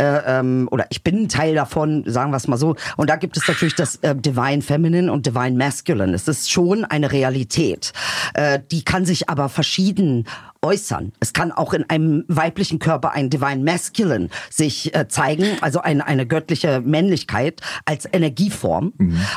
äh, 0.00 0.04
ähm, 0.04 0.68
oder 0.70 0.86
ich 0.90 1.02
bin 1.02 1.22
ein 1.24 1.28
Teil 1.28 1.54
davon, 1.54 2.04
sagen 2.06 2.30
wir 2.30 2.36
es 2.36 2.46
mal 2.46 2.56
so, 2.56 2.76
und 2.96 3.10
da 3.10 3.16
gibt 3.16 3.36
es 3.36 3.48
natürlich 3.48 3.74
das 3.74 3.96
äh, 3.96 4.14
Divine 4.14 4.62
Feminine 4.62 5.12
und 5.12 5.26
Divine 5.26 5.56
Masculine. 5.56 6.14
Es 6.14 6.28
ist 6.28 6.50
schon 6.50 6.84
eine 6.84 7.10
Realität, 7.10 7.92
äh, 8.34 8.60
die 8.70 8.84
kann 8.84 9.04
sich 9.04 9.28
aber 9.28 9.48
verschieden 9.48 10.26
äußern. 10.66 11.12
Es 11.20 11.32
kann 11.32 11.52
auch 11.52 11.72
in 11.72 11.88
einem 11.88 12.24
weiblichen 12.28 12.78
Körper 12.78 13.12
ein 13.12 13.30
Divine 13.30 13.62
Masculine 13.62 14.28
sich 14.50 14.94
äh, 14.94 15.06
zeigen, 15.08 15.46
also 15.60 15.80
eine, 15.80 16.06
eine 16.06 16.26
göttliche 16.26 16.80
Männlichkeit 16.80 17.60
als 17.84 18.08
Energieform 18.12 18.92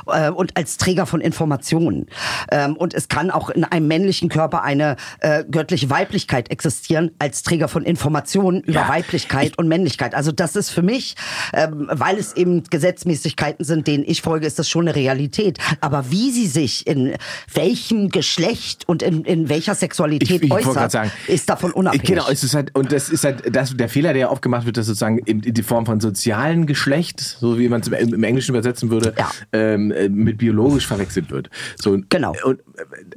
äh, 0.08 0.30
und 0.32 0.58
als 0.58 0.78
Träger 0.78 1.06
von 1.06 1.22
Informationen. 1.22 2.08
Ähm, 2.52 2.76
und 2.76 2.94
es 2.94 3.08
kann 3.08 3.30
auch 3.32 3.50
in 3.52 3.64
einem 3.64 3.88
männlichen 3.88 4.30
Körper 4.30 4.64
eine 4.64 4.96
äh, 5.20 5.44
göttliche 5.50 5.90
Weiblichkeit 5.90 6.50
existieren 6.50 7.12
als 7.20 7.44
Träger 7.44 7.68
von 7.68 7.84
Informationen 7.84 8.62
über 8.62 8.80
Ja. 8.82 8.90
Weiblichkeit 8.90 9.58
und 9.58 9.68
Männlichkeit. 9.68 10.16
Also 10.16 10.32
das 10.32 10.56
ist 10.56 10.70
für 10.72 10.82
mich, 10.82 11.16
ähm, 11.54 11.88
weil 11.92 12.18
es 12.18 12.36
eben 12.36 12.64
Gesetzmäßigkeiten 12.64 13.64
sind, 13.66 13.86
denen 13.88 14.04
ich 14.08 14.22
folge, 14.24 14.48
ist 14.48 14.58
das 14.58 14.68
schon 14.68 14.88
eine 14.88 14.96
Realität. 14.96 15.60
Aber 15.82 16.10
wie 16.12 16.32
sie 16.32 16.48
sich 16.48 16.88
in 16.88 17.14
welchem 17.54 18.10
Geschlecht 18.10 18.88
und 18.88 19.04
in, 19.04 19.24
in 19.26 19.50
welcher 19.50 19.76
Sexualität 19.76 20.30
Ich- 20.44 20.44
ich 20.44 20.50
gerade 20.50 20.90
sagen, 20.90 21.12
ist 21.28 21.50
davon 21.50 21.72
unabhängig. 21.72 22.08
Genau, 22.08 22.28
es 22.30 22.44
ist 22.44 22.54
halt, 22.54 22.76
und 22.76 22.92
das 22.92 23.10
ist 23.10 23.24
halt 23.24 23.56
das, 23.56 23.76
der 23.76 23.90
Fehler, 23.90 24.14
der 24.14 24.32
oft 24.32 24.42
gemacht 24.42 24.66
wird, 24.66 24.78
dass 24.78 24.86
sozusagen 24.88 25.20
in, 25.20 25.42
in 25.42 25.54
die 25.54 25.64
Form 25.64 25.86
von 25.86 26.00
sozialen 26.00 26.66
Geschlecht, 26.66 27.20
so 27.20 27.58
wie 27.60 27.70
man 27.70 27.82
es 27.82 27.88
im, 27.88 28.14
im 28.14 28.24
Englischen 28.24 28.52
übersetzen 28.52 28.90
würde, 28.90 29.14
Ja. 29.18 29.30
ähm, 29.54 29.92
äh, 29.92 30.10
mit 30.10 30.38
biologisch 30.38 30.88
verwechselt 30.88 31.32
wird. 31.32 31.50
So, 31.80 31.98
Genau. 32.10 32.34
Und 32.44 32.60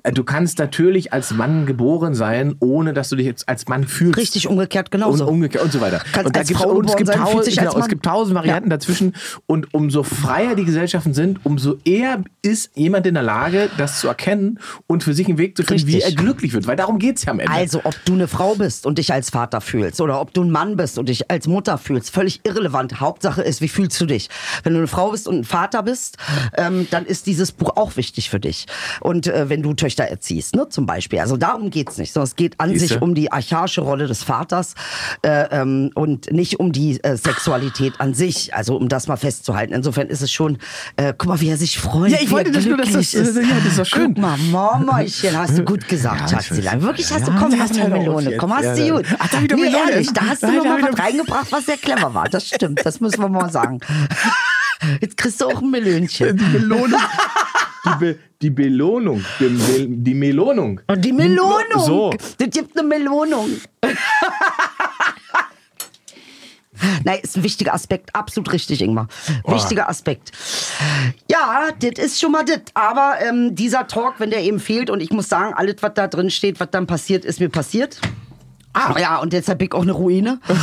äh, 0.02 0.12
du 0.12 0.24
kannst 0.24 0.58
natürlich 0.58 1.12
als 1.12 1.32
Mann 1.32 1.66
geboren 1.66 2.14
sein, 2.14 2.56
ohne 2.60 2.92
dass 2.92 3.08
du 3.08 3.16
dich 3.16 3.26
jetzt 3.26 3.48
als 3.48 3.68
Mann 3.68 3.84
fühlst. 3.84 4.18
Richtig 4.18 4.48
umgekehrt 4.48 4.90
genauso. 4.90 5.24
Und 5.24 5.30
umgekehrt 5.30 5.64
und 5.64 5.72
so 5.72 5.80
weiter. 5.80 6.02
Kannst 6.12 6.26
und 6.26 6.36
da 6.36 6.42
gibt's, 6.42 6.64
und 6.64 6.86
es 6.86 6.96
geboren 6.96 6.96
gibt 6.96 7.06
sein, 7.08 7.18
tausend, 7.18 7.56
genau, 7.58 7.78
es 7.78 7.88
gibt 7.88 8.04
tausend 8.04 8.34
Varianten 8.34 8.70
dazwischen. 8.70 9.14
Und 9.46 9.72
umso 9.74 10.02
freier 10.02 10.54
die 10.54 10.64
Gesellschaften 10.64 11.14
sind, 11.14 11.40
umso 11.44 11.76
eher 11.84 12.22
ist 12.42 12.70
jemand 12.74 13.06
in 13.06 13.14
der 13.14 13.22
Lage, 13.22 13.68
das 13.78 14.00
zu 14.00 14.08
erkennen 14.08 14.58
und 14.86 15.02
für 15.04 15.14
sich 15.14 15.28
einen 15.28 15.38
Weg 15.38 15.56
zu 15.56 15.62
finden, 15.62 15.86
wie 15.86 15.94
Richtig. 15.96 16.16
er 16.16 16.22
glücklich 16.22 16.52
wird. 16.52 16.66
Weil 16.66 16.76
darum 16.76 16.98
geht's 16.98 17.24
ja 17.24 17.32
am 17.32 17.40
Ende. 17.40 17.52
Also, 17.52 17.80
ob 17.96 18.04
du 18.04 18.12
eine 18.14 18.28
Frau 18.28 18.54
bist 18.54 18.86
und 18.86 18.98
dich 18.98 19.12
als 19.12 19.30
Vater 19.30 19.60
fühlst 19.60 20.00
oder 20.00 20.20
ob 20.20 20.32
du 20.34 20.42
ein 20.42 20.50
Mann 20.50 20.76
bist 20.76 20.98
und 20.98 21.08
dich 21.08 21.30
als 21.30 21.46
Mutter 21.46 21.78
fühlst, 21.78 22.10
völlig 22.10 22.40
irrelevant. 22.44 23.00
Hauptsache 23.00 23.42
ist, 23.42 23.60
wie 23.60 23.68
fühlst 23.68 24.00
du 24.00 24.06
dich? 24.06 24.28
Wenn 24.62 24.72
du 24.74 24.78
eine 24.80 24.88
Frau 24.88 25.10
bist 25.10 25.28
und 25.28 25.38
ein 25.40 25.44
Vater 25.44 25.82
bist, 25.82 26.16
ähm, 26.56 26.86
dann 26.90 27.04
ist 27.06 27.26
dieses 27.26 27.52
Buch 27.52 27.76
auch 27.76 27.96
wichtig 27.96 28.30
für 28.30 28.40
dich. 28.40 28.66
Und 29.00 29.26
äh, 29.26 29.48
wenn 29.48 29.62
du 29.62 29.74
Töchter 29.74 30.04
erziehst, 30.04 30.54
ne, 30.54 30.68
zum 30.68 30.86
Beispiel. 30.86 31.18
Also 31.20 31.36
darum 31.36 31.70
geht's 31.70 31.98
nicht, 31.98 32.12
sondern 32.12 32.26
es 32.28 32.36
geht 32.36 32.58
an 32.60 32.70
Siehste? 32.70 32.88
sich 32.88 33.02
um 33.02 33.14
die 33.14 33.30
archaische 33.32 33.80
Rolle 33.82 34.06
des 34.06 34.22
Vaters 34.22 34.74
äh, 35.22 35.44
ähm, 35.50 35.90
und 35.94 36.32
nicht 36.32 36.60
um 36.60 36.72
die 36.72 37.02
äh, 37.02 37.16
Sexualität 37.16 37.94
an 38.00 38.14
sich. 38.14 38.54
Also 38.54 38.76
um 38.76 38.88
das 38.88 39.08
mal 39.08 39.16
festzuhalten. 39.16 39.72
Insofern 39.72 40.08
ist 40.08 40.22
es 40.22 40.32
schon, 40.32 40.58
äh, 40.96 41.14
guck 41.16 41.28
mal, 41.28 41.40
wie 41.40 41.48
er 41.48 41.56
sich 41.56 41.78
freut. 41.78 42.10
Ja, 42.10 42.18
ich 42.20 42.30
wollte 42.30 42.52
das 42.52 42.64
nur, 42.66 42.76
dass 42.76 42.92
das- 42.92 43.14
ist. 43.14 43.36
ja, 43.36 43.42
das 43.62 43.66
ist 43.72 43.78
doch 43.78 43.86
schön. 43.86 44.14
Guck 44.14 44.18
mal, 44.22 44.36
Mamachen, 44.50 45.06
hast 45.36 45.58
du 45.58 45.64
gut 45.64 45.88
gesagt, 45.88 46.30
Ja, 46.30 46.42
Schatzilein. 46.42 46.82
Wirklich 46.82 47.10
hast 47.12 47.26
du, 47.26 47.32
ja, 47.32 47.38
komm, 47.38 47.50
das 47.58 47.60
hast 47.80 47.86
eine 47.86 47.98
Melone. 47.98 48.36
Komm, 48.36 48.54
hast 48.56 48.64
Ja, 48.64 48.74
du 48.74 48.96
gut. 48.96 49.06
Ach, 49.18 49.28
da 49.28 49.40
doch 49.40 49.56
nee, 49.56 49.62
Melone. 49.64 49.90
ehrlich, 49.92 50.12
da 50.12 50.22
hast 50.26 50.42
du 50.42 50.46
Nein, 50.46 50.56
noch 50.56 50.64
da 50.64 50.70
hab 50.70 50.80
mal 50.80 50.90
ich 50.90 50.92
was 50.98 51.04
reingebracht, 51.06 51.52
was 51.52 51.66
sehr 51.66 51.76
clever 51.76 52.14
war. 52.14 52.28
Das 52.28 52.46
stimmt, 52.48 52.84
das 52.84 53.00
müssen 53.00 53.20
wir 53.20 53.28
mal 53.28 53.50
sagen. 53.50 53.80
Jetzt 55.00 55.16
kriegst 55.16 55.40
du 55.40 55.46
auch 55.46 55.62
ein 55.62 55.70
Melönchen. 55.70 56.36
Die 56.36 56.44
Belohnung. 56.58 57.00
Die, 57.84 57.98
Be 57.98 58.18
die 58.40 58.50
Belohnung. 58.50 59.24
Die, 59.40 59.48
Mel 59.48 59.86
die 59.88 60.14
Melonung. 60.14 60.80
Und 60.86 61.04
die 61.04 61.12
Melonung. 61.12 61.84
So. 61.84 62.10
Das 62.38 62.50
gibt 62.50 62.78
eine 62.78 62.86
Melonung. 62.86 63.48
Nein, 67.04 67.18
ist 67.22 67.36
ein 67.36 67.42
wichtiger 67.42 67.74
Aspekt. 67.74 68.14
Absolut 68.14 68.52
richtig, 68.52 68.82
Ingmar. 68.82 69.08
Wichtiger 69.46 69.88
Aspekt. 69.88 70.32
Ja, 71.30 71.68
das 71.80 72.04
ist 72.04 72.20
schon 72.20 72.32
mal 72.32 72.44
das. 72.44 72.60
Aber 72.74 73.14
ähm, 73.26 73.54
dieser 73.54 73.86
Talk, 73.86 74.14
wenn 74.18 74.30
der 74.30 74.42
eben 74.42 74.60
fehlt, 74.60 74.90
und 74.90 75.00
ich 75.00 75.10
muss 75.10 75.28
sagen, 75.28 75.54
alles, 75.54 75.76
was 75.80 75.94
da 75.94 76.06
drin 76.08 76.30
steht, 76.30 76.60
was 76.60 76.70
dann 76.70 76.86
passiert, 76.86 77.24
ist 77.24 77.40
mir 77.40 77.48
passiert. 77.48 77.98
Ah. 78.74 78.94
Ja, 78.98 79.16
und 79.18 79.34
deshalb 79.34 79.58
bin 79.58 79.66
ich 79.66 79.74
auch 79.74 79.82
eine 79.82 79.92
Ruine. 79.92 80.38
äh, 80.48 80.54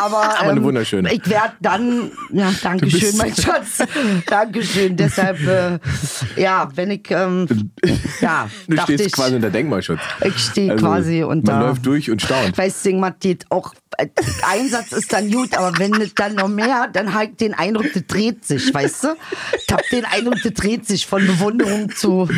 aber 0.00 0.22
Aber 0.22 0.38
eine 0.38 0.52
ähm, 0.52 0.64
wunderschöne. 0.64 1.12
Ich 1.12 1.28
werde 1.28 1.54
dann, 1.60 2.12
ja, 2.32 2.52
danke 2.62 2.88
schön, 2.88 3.16
mein 3.16 3.34
Schatz. 3.40 3.78
Dankeschön. 4.26 4.96
Deshalb, 4.96 5.40
äh, 5.44 5.80
ja, 6.36 6.68
wenn 6.76 6.92
ich, 6.92 7.10
ähm, 7.10 7.70
ja, 8.20 8.48
Du 8.68 8.76
stehst 8.82 9.06
ich, 9.06 9.12
quasi 9.12 9.34
unter 9.34 9.50
Denkmalschutz. 9.50 9.98
ich 10.24 10.38
stehe 10.38 10.76
quasi 10.76 11.24
unter. 11.24 11.54
Man 11.54 11.62
läuft 11.62 11.86
durch 11.86 12.08
und 12.08 12.22
staunt. 12.22 12.56
Weißt 12.56 12.86
du, 12.86 12.92
man 12.94 13.14
geht 13.18 13.46
auch, 13.50 13.74
Einsatz 14.46 14.92
ist 14.92 15.12
dann 15.12 15.30
gut, 15.30 15.54
aber 15.56 15.78
wenn 15.78 15.94
es 16.00 16.14
dann 16.14 16.34
noch 16.34 16.48
mehr, 16.48 16.88
dann 16.92 17.14
halt 17.14 17.40
den 17.40 17.54
Eindruck, 17.54 17.86
das 17.92 18.06
dreht 18.06 18.44
sich, 18.44 18.72
weißt 18.72 19.04
du? 19.04 19.08
Ich 19.66 19.72
hab 19.72 19.82
den 19.90 20.04
Eindruck, 20.04 20.36
das 20.42 20.52
dreht 20.54 20.86
sich 20.86 21.06
von 21.06 21.26
Bewunderung 21.26 21.90
zu 21.94 22.28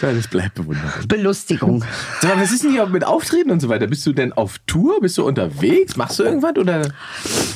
Ja, 0.00 0.12
das 0.12 0.28
bleibt 0.28 0.54
bewundernd. 0.54 1.08
Belustigung. 1.08 1.80
Mal, 2.22 2.40
was 2.40 2.52
ist 2.52 2.64
denn 2.64 2.72
hier 2.72 2.86
mit 2.86 3.04
Auftreten 3.04 3.50
und 3.50 3.60
so 3.60 3.68
weiter? 3.68 3.86
Bist 3.86 4.06
du 4.06 4.12
denn 4.12 4.32
auf 4.32 4.56
Tour? 4.66 5.00
Bist 5.00 5.18
du 5.18 5.26
unterwegs? 5.26 5.96
Machst 5.96 6.18
du 6.18 6.22
irgendwas? 6.24 6.56
Oder? 6.56 6.88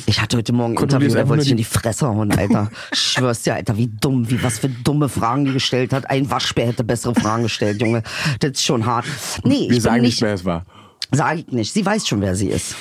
Ich 0.05 0.21
hatte 0.21 0.37
heute 0.37 0.53
Morgen 0.53 0.77
ein 0.77 0.83
Interview, 0.83 1.13
da 1.13 1.27
wollte 1.27 1.43
ich 1.43 1.51
in 1.51 1.57
die- 1.57 1.63
Fresse 1.63 2.07
hauen, 2.07 2.31
Alter. 2.31 2.69
Ich 2.91 2.99
schwör's 2.99 3.41
dir, 3.41 3.55
Alter, 3.55 3.77
wie 3.77 3.87
dumm, 3.87 4.29
wie 4.29 4.41
was 4.43 4.59
für 4.59 4.69
dumme 4.69 5.09
Fragen 5.09 5.45
die 5.45 5.53
gestellt 5.53 5.93
hat. 5.93 6.09
Ein 6.09 6.29
Waschbär 6.29 6.67
hätte 6.67 6.83
bessere 6.83 7.15
Fragen 7.15 7.43
gestellt, 7.43 7.81
Junge. 7.81 8.03
Das 8.39 8.51
ist 8.51 8.63
schon 8.63 8.85
hart. 8.85 9.05
Nee, 9.43 9.69
Wir 9.69 9.77
ich 9.77 9.83
sagen 9.83 9.95
bin 9.95 10.03
nicht, 10.03 10.13
nicht, 10.15 10.21
wer 10.21 10.33
es 10.33 10.45
war. 10.45 10.65
sag 11.11 11.39
ich 11.39 11.47
nicht. 11.47 11.73
Sie 11.73 11.85
weiß 11.85 12.07
schon, 12.07 12.21
wer 12.21 12.35
sie 12.35 12.49
ist. 12.49 12.75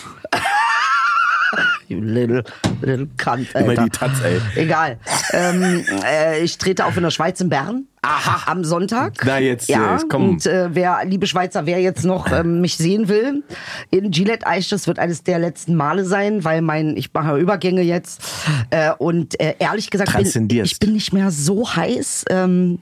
You 1.89 2.01
little, 2.01 2.43
little 2.81 3.09
cunt, 3.17 3.55
Alter. 3.55 3.73
Immer 3.73 3.85
die 3.85 3.91
Taz, 3.91 4.13
ey. 4.23 4.41
Egal. 4.57 4.99
Ähm, 5.33 5.85
äh, 6.05 6.41
ich 6.43 6.59
trete 6.59 6.85
auf 6.85 6.97
in 6.97 7.03
der 7.03 7.11
Schweiz 7.11 7.41
in 7.41 7.49
Bern. 7.49 7.87
Aha. 8.05 8.51
Am 8.53 8.65
Sonntag. 8.65 9.15
Na, 9.25 9.39
jetzt, 9.39 9.69
ja. 9.69 9.97
äh, 9.97 10.01
komm. 10.09 10.29
Und 10.29 10.47
äh, 10.47 10.69
wer, 10.73 11.01
liebe 11.05 11.27
Schweizer, 11.27 11.65
wer 11.65 11.81
jetzt 11.81 12.05
noch 12.05 12.31
ähm, 12.31 12.61
mich 12.61 12.77
sehen 12.77 13.09
will, 13.09 13.43
in 13.91 14.11
Gillette 14.11 14.47
Eiches 14.47 14.87
wird 14.87 14.99
eines 14.99 15.23
der 15.23 15.39
letzten 15.39 15.75
Male 15.75 16.05
sein, 16.05 16.45
weil 16.45 16.61
mein, 16.61 16.97
ich 16.97 17.13
mache 17.15 17.39
Übergänge 17.39 17.81
jetzt. 17.83 18.23
Äh, 18.71 18.93
und 18.99 19.41
äh, 19.41 19.55
ehrlich 19.59 19.91
gesagt, 19.91 20.13
bin, 20.13 20.49
ich 20.65 20.79
bin 20.79 20.93
nicht 20.93 21.13
mehr 21.13 21.31
so 21.31 21.75
heiß, 21.75 22.27
ähm, 22.31 22.79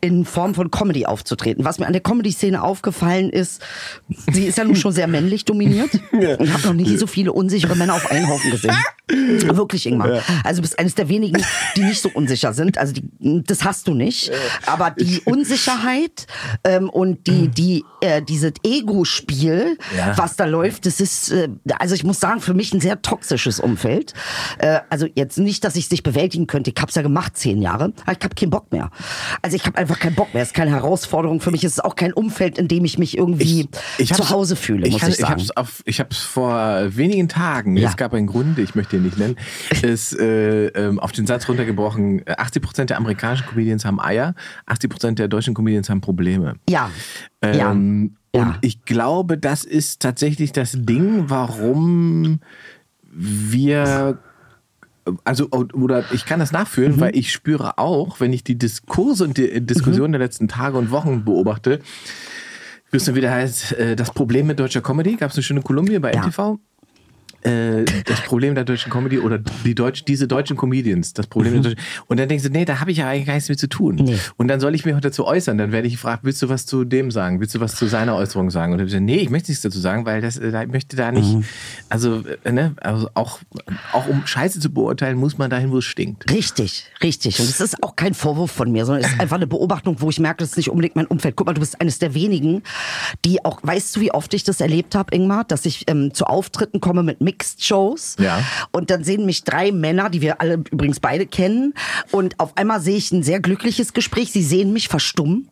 in 0.00 0.24
Form 0.24 0.54
von 0.54 0.70
Comedy 0.70 1.06
aufzutreten. 1.06 1.64
Was 1.64 1.78
mir 1.78 1.86
an 1.86 1.92
der 1.92 2.02
Comedy-Szene 2.02 2.62
aufgefallen 2.62 3.30
ist, 3.30 3.62
sie 4.32 4.46
ist 4.46 4.58
ja 4.58 4.64
nun 4.64 4.76
schon 4.76 4.92
sehr 4.92 5.06
männlich 5.06 5.44
dominiert. 5.44 5.90
Und 6.12 6.52
habe 6.52 6.66
noch 6.66 6.72
nie 6.74 6.96
so 6.96 7.06
viele 7.06 7.32
unsichere 7.32 7.76
Männer 7.76 7.94
auf 7.94 8.10
einen 8.10 8.28
Haufen 8.28 8.50
gesehen. 8.50 8.76
Wirklich, 9.08 9.86
Ingmar. 9.86 10.22
Also 10.42 10.60
du 10.60 10.62
bist 10.62 10.78
eines 10.78 10.94
der 10.94 11.08
wenigen, 11.08 11.44
die 11.76 11.82
nicht 11.82 12.00
so 12.00 12.10
unsicher 12.12 12.52
sind. 12.54 12.78
Also 12.78 12.94
die, 12.94 13.04
das 13.44 13.64
hast 13.64 13.86
du 13.86 13.94
nicht. 13.94 14.32
Aber 14.66 14.90
die 14.90 15.20
Unsicherheit 15.24 16.26
ähm, 16.64 16.88
und 16.90 17.26
die, 17.26 17.48
die, 17.48 17.84
äh, 18.00 18.22
dieses 18.22 18.52
Ego-Spiel, 18.62 19.78
Ja. 19.96 20.16
was 20.16 20.36
da 20.36 20.44
läuft, 20.44 20.86
das 20.86 21.00
ist, 21.00 21.30
äh, 21.32 21.48
also 21.78 21.94
ich 21.94 22.04
muss 22.04 22.20
sagen, 22.20 22.40
für 22.40 22.54
mich 22.54 22.72
ein 22.72 22.80
sehr 22.80 23.02
toxisches 23.02 23.60
Umfeld. 23.60 24.14
Äh, 24.58 24.80
also 24.90 25.06
jetzt 25.14 25.38
nicht, 25.38 25.64
dass 25.64 25.76
ich 25.76 25.84
es 25.86 25.90
nicht 25.90 26.02
bewältigen 26.02 26.46
könnte. 26.46 26.70
Ich 26.74 26.80
habe 26.80 26.88
es 26.88 26.94
ja 26.94 27.02
gemacht 27.02 27.36
zehn 27.36 27.60
Jahre, 27.62 27.92
aber 28.04 28.12
ich 28.12 28.24
habe 28.24 28.34
keinen 28.34 28.50
Bock 28.50 28.70
mehr. 28.72 28.90
Also 29.42 29.56
ich 29.56 29.64
habe 29.66 29.76
einfach 29.78 29.98
keinen 29.98 30.14
Bock 30.14 30.32
mehr. 30.34 30.42
Es 30.42 30.48
ist 30.50 30.54
keine 30.54 30.70
Herausforderung 30.70 31.40
für 31.40 31.50
mich. 31.50 31.64
Es 31.64 31.72
ist 31.72 31.84
auch 31.84 31.96
kein 31.96 32.12
Umfeld, 32.12 32.58
in 32.58 32.68
dem 32.68 32.84
ich 32.84 32.98
mich 32.98 33.16
irgendwie 33.16 33.68
zu 33.70 34.04
hab's- 34.14 34.30
Hause 34.30 34.56
fühle, 34.56 34.88
muss 34.90 35.00
kann- 35.00 35.10
ich 35.10 35.16
sagen. 35.16 35.42
ich 35.84 36.00
habe 36.00 36.08
es 36.10 36.18
vor 36.18 36.96
wenigen 36.96 37.28
Tagen, 37.28 37.76
Ja. 37.76 37.88
es 37.90 37.96
gab 37.96 38.14
einen 38.14 38.26
Grund, 38.26 38.58
ich 38.58 38.74
möchte 38.74 38.96
ihn 38.96 39.02
nicht 39.02 39.18
nennen, 39.18 39.36
ist 39.82 40.18
äh, 40.18 40.66
ähm, 40.68 40.98
auf 40.98 41.12
den 41.12 41.26
Satz 41.26 41.48
runtergebrochen, 41.48 42.26
äh, 42.26 42.32
80% 42.34 42.86
der 42.86 42.96
amerikanischen 42.98 43.46
Comedians 43.46 43.84
haben 43.84 44.00
Eier, 44.00 44.34
80% 44.66 45.14
der 45.14 45.28
deutschen 45.28 45.54
Comedians 45.54 45.88
haben 45.90 46.00
Probleme. 46.00 46.54
ja. 46.68 46.90
Ähm, 47.42 48.16
Ja. 48.34 48.42
Und 48.42 48.58
ich 48.62 48.84
glaube, 48.84 49.38
das 49.38 49.64
ist 49.64 50.00
tatsächlich 50.02 50.50
das 50.50 50.72
Ding, 50.76 51.30
warum 51.30 52.40
wir 53.12 54.18
also 55.24 55.48
oder 55.50 56.04
ich 56.12 56.24
kann 56.24 56.40
das 56.40 56.50
nachfühlen, 56.50 56.98
weil 56.98 57.14
ich 57.16 57.30
spüre 57.30 57.78
auch, 57.78 58.20
wenn 58.20 58.32
ich 58.32 58.42
die 58.42 58.56
Diskurse 58.58 59.24
und 59.24 59.36
die 59.36 59.60
Diskussionen 59.60 60.12
der 60.12 60.18
letzten 60.20 60.48
Tage 60.48 60.78
und 60.78 60.90
Wochen 60.90 61.24
beobachte, 61.24 61.80
wie 62.90 62.96
es 62.96 63.04
dann 63.04 63.14
wieder 63.14 63.30
heißt, 63.30 63.72
äh, 63.72 63.96
das 63.96 64.12
Problem 64.12 64.46
mit 64.46 64.58
deutscher 64.58 64.80
Comedy, 64.80 65.16
gab 65.16 65.30
es 65.30 65.36
eine 65.36 65.42
schöne 65.42 65.62
Kolumne 65.62 66.00
bei 66.00 66.12
Ja. 66.12 66.24
NTV. 66.24 66.58
Äh, 67.44 67.84
das 68.06 68.22
Problem 68.22 68.54
der 68.54 68.64
deutschen 68.64 68.90
Comedy 68.90 69.18
oder 69.18 69.38
die 69.38 69.74
Deutsch, 69.74 70.04
diese 70.04 70.26
deutschen 70.26 70.56
Comedians, 70.56 71.12
das 71.12 71.26
Problem 71.26 71.52
der 71.54 71.62
deutschen. 71.62 71.80
Und 72.06 72.18
dann 72.18 72.28
denkst 72.28 72.44
du, 72.44 72.50
nee, 72.50 72.64
da 72.64 72.80
habe 72.80 72.90
ich 72.90 72.98
ja 72.98 73.08
eigentlich 73.08 73.26
gar 73.26 73.34
nichts 73.34 73.48
mit 73.50 73.58
zu 73.58 73.68
tun. 73.68 73.96
Nee. 73.96 74.16
Und 74.36 74.48
dann 74.48 74.60
soll 74.60 74.74
ich 74.74 74.84
mich 74.86 74.94
dazu 75.00 75.26
äußern. 75.26 75.58
Dann 75.58 75.70
werde 75.70 75.86
ich 75.86 75.94
gefragt, 75.94 76.20
willst 76.24 76.40
du 76.42 76.48
was 76.48 76.64
zu 76.64 76.84
dem 76.84 77.10
sagen? 77.10 77.40
Willst 77.40 77.54
du 77.54 77.60
was 77.60 77.74
zu 77.74 77.86
seiner 77.86 78.16
Äußerung 78.16 78.50
sagen? 78.50 78.72
Und 78.72 78.78
dann 78.78 78.88
ich 78.88 78.94
nee, 79.00 79.16
ich 79.18 79.28
möchte 79.30 79.50
nichts 79.50 79.62
dazu 79.62 79.78
sagen, 79.78 80.06
weil 80.06 80.20
das, 80.22 80.38
äh, 80.38 80.50
da- 80.50 80.62
ich 80.62 80.68
möchte 80.70 80.96
da 80.96 81.12
nicht, 81.12 81.36
also, 81.90 82.22
äh, 82.44 82.52
ne, 82.52 82.74
also 82.80 83.10
auch, 83.14 83.40
auch 83.92 84.08
um 84.08 84.26
Scheiße 84.26 84.58
zu 84.60 84.70
beurteilen, 84.72 85.18
muss 85.18 85.36
man 85.36 85.50
dahin, 85.50 85.70
wo 85.70 85.78
es 85.78 85.84
stinkt. 85.84 86.30
Richtig, 86.30 86.86
richtig. 87.02 87.38
Und 87.40 87.48
es 87.48 87.60
ist 87.60 87.82
auch 87.82 87.94
kein 87.94 88.14
Vorwurf 88.14 88.52
von 88.52 88.72
mir, 88.72 88.86
sondern 88.86 89.04
es 89.04 89.12
ist 89.12 89.20
einfach 89.20 89.36
eine 89.36 89.46
Beobachtung, 89.46 89.96
wo 90.00 90.08
ich 90.08 90.18
merke, 90.18 90.38
das 90.38 90.50
ist 90.52 90.56
nicht 90.56 90.70
unbedingt 90.70 90.96
mein 90.96 91.06
Umfeld. 91.06 91.36
Guck 91.36 91.46
mal, 91.46 91.52
du 91.52 91.60
bist 91.60 91.78
eines 91.80 91.98
der 91.98 92.14
wenigen, 92.14 92.62
die 93.24 93.44
auch, 93.44 93.60
weißt 93.62 93.96
du, 93.96 94.00
wie 94.00 94.12
oft 94.12 94.32
ich 94.32 94.44
das 94.44 94.60
erlebt 94.60 94.94
habe, 94.94 95.14
Ingmar, 95.14 95.44
dass 95.44 95.66
ich 95.66 95.84
ähm, 95.88 96.14
zu 96.14 96.24
Auftritten 96.24 96.80
komme 96.80 97.02
mit 97.02 97.20
Mixed-Shows 97.34 98.16
Ja. 98.18 98.42
und 98.72 98.90
dann 98.90 99.04
sehen 99.04 99.26
mich 99.26 99.44
drei 99.44 99.72
Männer, 99.72 100.08
die 100.10 100.20
wir 100.20 100.40
alle 100.40 100.54
übrigens 100.70 101.00
beide 101.00 101.26
kennen 101.26 101.74
und 102.12 102.38
auf 102.40 102.56
einmal 102.56 102.80
sehe 102.80 102.96
ich 102.96 103.10
ein 103.12 103.22
sehr 103.22 103.40
glückliches 103.40 103.92
Gespräch. 103.92 104.32
Sie 104.32 104.42
sehen 104.42 104.72
mich 104.72 104.88
verstummen. 104.88 105.48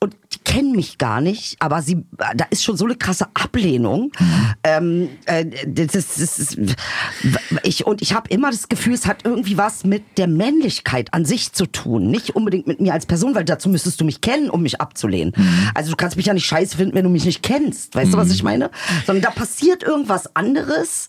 Und 0.00 0.16
die 0.32 0.38
kennen 0.44 0.72
mich 0.72 0.96
gar 0.98 1.20
nicht, 1.20 1.56
aber 1.58 1.82
sie, 1.82 2.04
da 2.16 2.44
ist 2.50 2.62
schon 2.62 2.76
so 2.76 2.84
eine 2.84 2.94
krasse 2.94 3.26
Ablehnung. 3.34 4.12
Ähm, 4.62 5.08
äh, 5.26 5.44
das, 5.66 5.88
das, 5.92 6.18
ist- 6.38 6.58
ich, 7.64 7.84
und 7.86 8.00
ich 8.00 8.14
habe 8.14 8.28
immer 8.30 8.50
das 8.50 8.68
Gefühl, 8.68 8.94
es 8.94 9.06
hat 9.06 9.24
irgendwie 9.24 9.56
was 9.58 9.82
mit 9.84 10.18
der 10.18 10.28
Männlichkeit 10.28 11.12
an 11.14 11.24
sich 11.24 11.52
zu 11.52 11.66
tun. 11.66 12.10
Nicht 12.10 12.36
unbedingt 12.36 12.66
mit 12.68 12.80
mir 12.80 12.92
als 12.92 13.06
Person, 13.06 13.34
weil 13.34 13.44
dazu 13.44 13.68
müsstest 13.68 14.00
du 14.00 14.04
mich 14.04 14.20
kennen, 14.20 14.50
um 14.50 14.62
mich 14.62 14.80
abzulehnen. 14.80 15.32
Also 15.74 15.90
du 15.90 15.96
kannst 15.96 16.16
mich 16.16 16.26
ja 16.26 16.34
nicht 16.34 16.46
scheiße 16.46 16.76
finden, 16.76 16.94
wenn 16.94 17.04
du 17.04 17.10
mich 17.10 17.24
nicht 17.24 17.42
kennst. 17.42 17.94
Weißt 17.96 18.12
du, 18.12 18.16
was 18.16 18.30
ich 18.30 18.42
meine? 18.44 18.70
Sondern 19.06 19.22
da 19.22 19.30
passiert 19.30 19.82
irgendwas 19.82 20.36
anderes, 20.36 21.08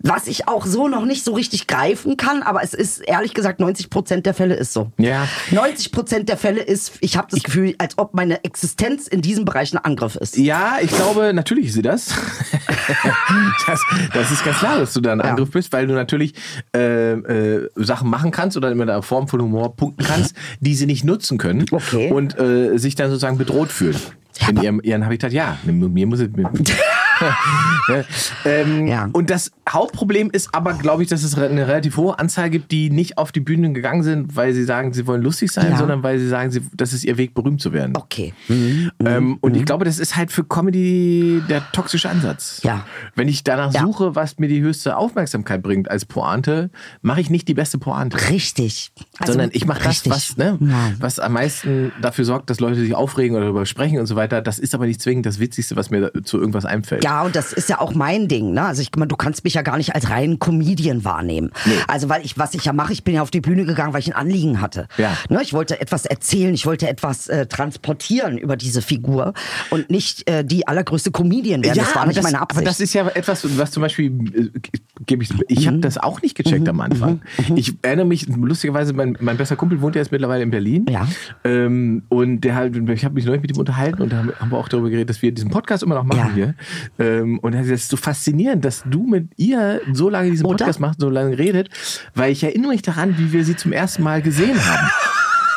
was 0.00 0.26
ich 0.26 0.46
auch 0.46 0.66
so 0.66 0.88
noch 0.88 1.04
nicht 1.06 1.24
so 1.24 1.32
richtig 1.32 1.66
greifen 1.68 2.16
kann. 2.18 2.42
Aber 2.42 2.62
es 2.62 2.74
ist, 2.74 2.98
ehrlich 2.98 3.32
gesagt, 3.32 3.60
90 3.60 3.88
Prozent 3.88 4.26
der 4.26 4.34
Fälle 4.34 4.54
ist 4.54 4.72
so. 4.74 4.92
Ja. 4.98 5.26
90 5.52 5.90
Prozent 5.92 6.28
der 6.28 6.36
Fälle 6.36 6.60
ist, 6.60 6.92
ich 7.00 7.16
habe 7.16 7.28
das 7.30 7.42
Gefühl, 7.42 7.74
als 7.78 7.96
ob 7.96 8.14
meine 8.14 8.44
Existenz 8.58 9.06
in 9.06 9.22
diesem 9.22 9.44
Bereich 9.44 9.72
ein 9.72 9.78
Angriff 9.78 10.16
ist. 10.16 10.36
Ja, 10.36 10.78
ich 10.82 10.90
glaube, 10.90 11.32
natürlich 11.32 11.66
ist 11.66 11.74
sie 11.74 11.82
das. 11.82 12.06
das. 13.66 13.80
Das 14.12 14.30
ist 14.32 14.44
ganz 14.44 14.58
klar, 14.58 14.78
dass 14.80 14.92
du 14.94 15.00
da 15.00 15.12
ein 15.12 15.20
Ja. 15.20 15.26
Angriff 15.26 15.52
bist, 15.52 15.72
weil 15.72 15.86
du 15.86 15.94
natürlich 15.94 16.34
äh, 16.74 17.12
äh, 17.12 17.68
Sachen 17.76 18.10
machen 18.10 18.32
kannst 18.32 18.56
oder 18.56 18.74
mit 18.74 18.90
einer 18.90 19.00
Form 19.02 19.28
von 19.28 19.40
Humor 19.40 19.76
punkten 19.76 20.04
kannst, 20.04 20.34
die 20.58 20.74
sie 20.74 20.86
nicht 20.86 21.04
nutzen 21.04 21.38
können 21.38 21.66
Okay. 21.70 22.10
und 22.10 22.36
äh, 22.38 22.76
sich 22.78 22.96
dann 22.96 23.10
sozusagen 23.10 23.38
bedroht 23.38 23.68
fühlen. 23.70 23.96
in 24.48 24.60
ihrem, 24.60 24.80
ihren 24.82 25.04
Habitat, 25.04 25.32
ja, 25.32 25.56
mir 25.64 26.06
muss 26.06 26.18
es. 26.20 26.28
ja, 27.88 28.04
ähm, 28.44 28.86
Ja. 28.86 29.08
Und 29.12 29.30
das 29.30 29.50
Hauptproblem 29.68 30.30
ist 30.30 30.54
aber, 30.54 30.74
glaube 30.74 31.02
ich, 31.02 31.08
dass 31.08 31.22
es 31.22 31.36
eine 31.36 31.66
relativ 31.68 31.96
hohe 31.96 32.18
Anzahl 32.18 32.48
gibt, 32.50 32.70
die 32.72 32.90
nicht 32.90 33.18
auf 33.18 33.32
die 33.32 33.40
Bühnen 33.40 33.74
gegangen 33.74 34.02
sind, 34.02 34.34
weil 34.36 34.52
sie 34.54 34.64
sagen, 34.64 34.92
sie 34.92 35.06
wollen 35.06 35.22
lustig 35.22 35.50
sein, 35.52 35.70
Ja. 35.72 35.76
sondern 35.78 36.02
weil 36.02 36.18
sie 36.18 36.28
sagen, 36.28 36.50
sie, 36.50 36.62
das 36.74 36.92
ist 36.92 37.04
ihr 37.04 37.18
Weg, 37.18 37.34
berühmt 37.34 37.60
zu 37.60 37.72
werden. 37.72 37.94
Okay. 37.96 38.32
Ähm, 38.48 39.38
und 39.40 39.56
ich 39.56 39.64
glaube, 39.64 39.84
das 39.84 39.98
ist 39.98 40.16
halt 40.16 40.32
für 40.32 40.44
Comedy 40.44 41.42
der 41.48 41.62
toxische 41.72 42.08
Ansatz. 42.08 42.60
Ja. 42.62 42.84
Wenn 43.14 43.28
ich 43.28 43.44
danach 43.44 43.72
Ja. 43.72 43.80
suche, 43.82 44.14
was 44.14 44.38
mir 44.38 44.48
die 44.48 44.60
höchste 44.60 44.96
Aufmerksamkeit 44.96 45.62
bringt 45.62 45.90
als 45.90 46.04
Pointe, 46.04 46.70
mache 47.02 47.20
ich 47.20 47.30
nicht 47.30 47.48
die 47.48 47.54
beste 47.54 47.78
Pointe. 47.78 48.16
Richtig. 48.30 48.92
Also, 49.18 49.32
sondern 49.32 49.50
ich 49.52 49.66
mache 49.66 49.82
das, 49.84 50.08
was, 50.08 50.36
ne, 50.36 50.56
Ja. 50.60 50.92
was 50.98 51.18
am 51.18 51.32
meisten 51.34 51.92
dafür 52.00 52.24
sorgt, 52.24 52.50
dass 52.50 52.60
Leute 52.60 52.76
sich 52.76 52.94
aufregen 52.94 53.36
oder 53.36 53.46
darüber 53.46 53.66
sprechen 53.66 53.98
und 53.98 54.06
so 54.06 54.16
weiter. 54.16 54.40
Das 54.40 54.58
ist 54.58 54.74
aber 54.74 54.86
nicht 54.86 55.00
zwingend 55.00 55.26
das 55.26 55.38
Witzigste, 55.38 55.76
was 55.76 55.90
mir 55.90 56.10
zu 56.24 56.38
irgendwas 56.38 56.64
einfällt. 56.64 57.04
Ja, 57.08 57.22
und 57.22 57.34
das 57.34 57.54
ist 57.54 57.70
ja 57.70 57.80
auch 57.80 57.94
mein 57.94 58.28
Ding, 58.28 58.52
ne? 58.52 58.62
Also 58.66 58.82
ich 58.82 58.90
meine, 58.96 59.08
du 59.08 59.16
kannst 59.16 59.42
mich 59.44 59.54
ja 59.54 59.62
gar 59.62 59.78
nicht 59.78 59.94
als 59.94 60.10
reinen 60.10 60.38
Comedian 60.38 61.04
wahrnehmen. 61.06 61.50
Also 61.86 62.10
weil 62.10 62.22
ich, 62.22 62.36
was 62.36 62.52
ich 62.52 62.66
ja 62.66 62.74
mache, 62.74 62.92
ich 62.92 63.02
bin 63.02 63.14
ja 63.14 63.22
auf 63.22 63.30
die 63.30 63.40
Bühne 63.40 63.64
gegangen, 63.64 63.94
weil 63.94 64.00
ich 64.00 64.08
ein 64.08 64.12
Anliegen 64.12 64.60
hatte. 64.60 64.88
Ja. 64.98 65.16
Ne? 65.30 65.40
Ich 65.42 65.54
wollte 65.54 65.80
etwas 65.80 66.04
erzählen, 66.04 66.52
ich 66.52 66.66
wollte 66.66 66.86
etwas 66.86 67.28
äh, 67.28 67.46
transportieren 67.46 68.36
über 68.36 68.56
diese 68.58 68.82
Figur 68.82 69.32
und 69.70 69.88
nicht 69.88 70.28
äh, 70.28 70.44
die 70.44 70.68
allergrößte 70.68 71.10
Comedian 71.10 71.62
werden. 71.64 71.78
das 71.78 71.94
war 71.94 72.02
aber 72.02 72.08
nicht 72.08 72.22
meine 72.22 72.36
aber 72.36 72.42
Absicht. 72.42 72.66
das 72.66 72.80
ist 72.80 72.92
ja 72.92 73.06
etwas, 73.08 73.46
was 73.58 73.70
zum 73.70 73.80
Beispiel, 73.82 74.06
äh, 74.54 74.58
gebe 75.06 75.22
ich, 75.22 75.30
ich 75.48 75.60
Mhm. 75.62 75.66
habe 75.66 75.78
das 75.78 75.96
auch 75.96 76.20
nicht 76.20 76.36
gecheckt 76.36 76.68
am 76.68 76.80
Anfang. 76.82 77.22
Ich 77.56 77.72
erinnere 77.80 78.04
mich, 78.06 78.26
lustigerweise, 78.28 78.92
mein, 78.92 79.16
mein 79.20 79.38
bester 79.38 79.56
Kumpel 79.56 79.80
wohnt 79.80 79.94
ja 79.94 80.02
jetzt 80.02 80.12
mittlerweile 80.12 80.42
in 80.42 80.50
Berlin. 80.50 80.84
Ja. 80.90 81.08
Ähm, 81.44 82.02
und 82.10 82.42
der 82.42 82.54
halt, 82.54 82.76
ich 82.90 83.04
habe 83.06 83.14
mich 83.14 83.24
neulich 83.24 83.40
mit 83.40 83.52
ihm 83.52 83.58
unterhalten 83.58 84.02
und 84.02 84.12
da 84.12 84.18
haben 84.18 84.32
haben 84.38 84.50
wir 84.50 84.58
auch 84.58 84.68
darüber 84.68 84.90
geredet, 84.90 85.10
dass 85.10 85.22
wir 85.22 85.32
diesen 85.32 85.50
Podcast 85.50 85.82
immer 85.82 85.94
noch 85.94 86.04
machen 86.04 86.18
Ja. 86.18 86.34
hier. 86.34 86.54
Ähm, 86.98 87.38
und 87.38 87.52
das 87.54 87.66
ist 87.68 87.88
so 87.90 87.96
faszinierend, 87.96 88.64
dass 88.64 88.82
du 88.84 89.06
mit 89.06 89.28
ihr 89.36 89.80
so 89.92 90.08
lange 90.10 90.30
diesen? 90.30 90.44
Podcast 90.44 90.80
machst, 90.80 91.00
so 91.00 91.08
lange 91.10 91.38
redet, 91.38 91.68
weil 92.14 92.32
ich 92.32 92.42
erinnere 92.42 92.72
mich 92.72 92.82
daran, 92.82 93.16
wie 93.18 93.32
wir 93.32 93.44
sie 93.44 93.54
zum 93.56 93.72
ersten 93.72 94.02
Mal 94.02 94.22
gesehen 94.22 94.58
haben. 94.64 94.90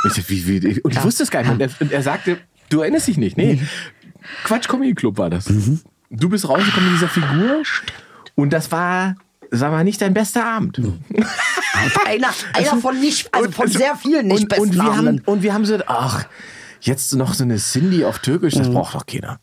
Ich 0.04 0.14
sag, 0.14 0.30
wie, 0.32 0.48
wie, 0.64 0.82
und 0.82 0.96
ich 0.96 1.04
wusste 1.04 1.22
es 1.22 1.30
gar 1.30 1.44
nicht. 1.44 1.52
Und 1.52 1.62
er, 1.62 1.70
und 1.80 1.92
er 1.92 2.02
sagte, 2.02 2.38
du 2.70 2.82
erinnerst 2.82 3.08
dich 3.08 3.18
nicht. 3.18 3.38
Nee, 3.38 3.62
Quatsch 4.46 4.68
Comedy 4.68 4.96
Club 4.96 5.20
war 5.20 5.30
das. 5.30 5.46
Du 6.10 6.28
bist 6.28 6.50
rausgekommen 6.50 6.92
mit 6.92 7.00
dieser 7.00 7.08
Figur 7.08 7.62
und 8.34 8.52
das 8.52 8.72
war, 8.72 9.16
sag 9.52 9.70
mal, 9.72 9.84
nicht 9.84 10.02
dein 10.02 10.16
bester 10.16 10.44
Abend. 10.44 10.80
einer, 12.08 12.30
einer 12.54 12.78
von 12.82 13.00
nicht, 13.00 13.32
also 13.32 13.52
von 13.52 13.68
sehr 13.68 13.96
vielen 13.96 14.26
nicht 14.28 14.42
und, 14.42 14.50
besten 14.50 14.64
und 14.64 14.74
wir 14.76 14.84
haben 14.84 14.98
Abenden. 14.98 15.22
Und 15.28 15.44
wir 15.44 15.54
haben 15.54 15.66
so, 15.66 15.78
ach, 15.86 16.26
jetzt 16.80 17.14
noch 17.14 17.36
so 17.36 17.44
eine 17.44 17.58
Cindy 17.58 18.04
auf 18.04 18.18
Türkisch, 18.20 18.56
Mhm. 18.56 18.60
das 18.60 18.70
braucht 18.72 18.96
doch 18.96 19.06
keiner. 19.06 19.39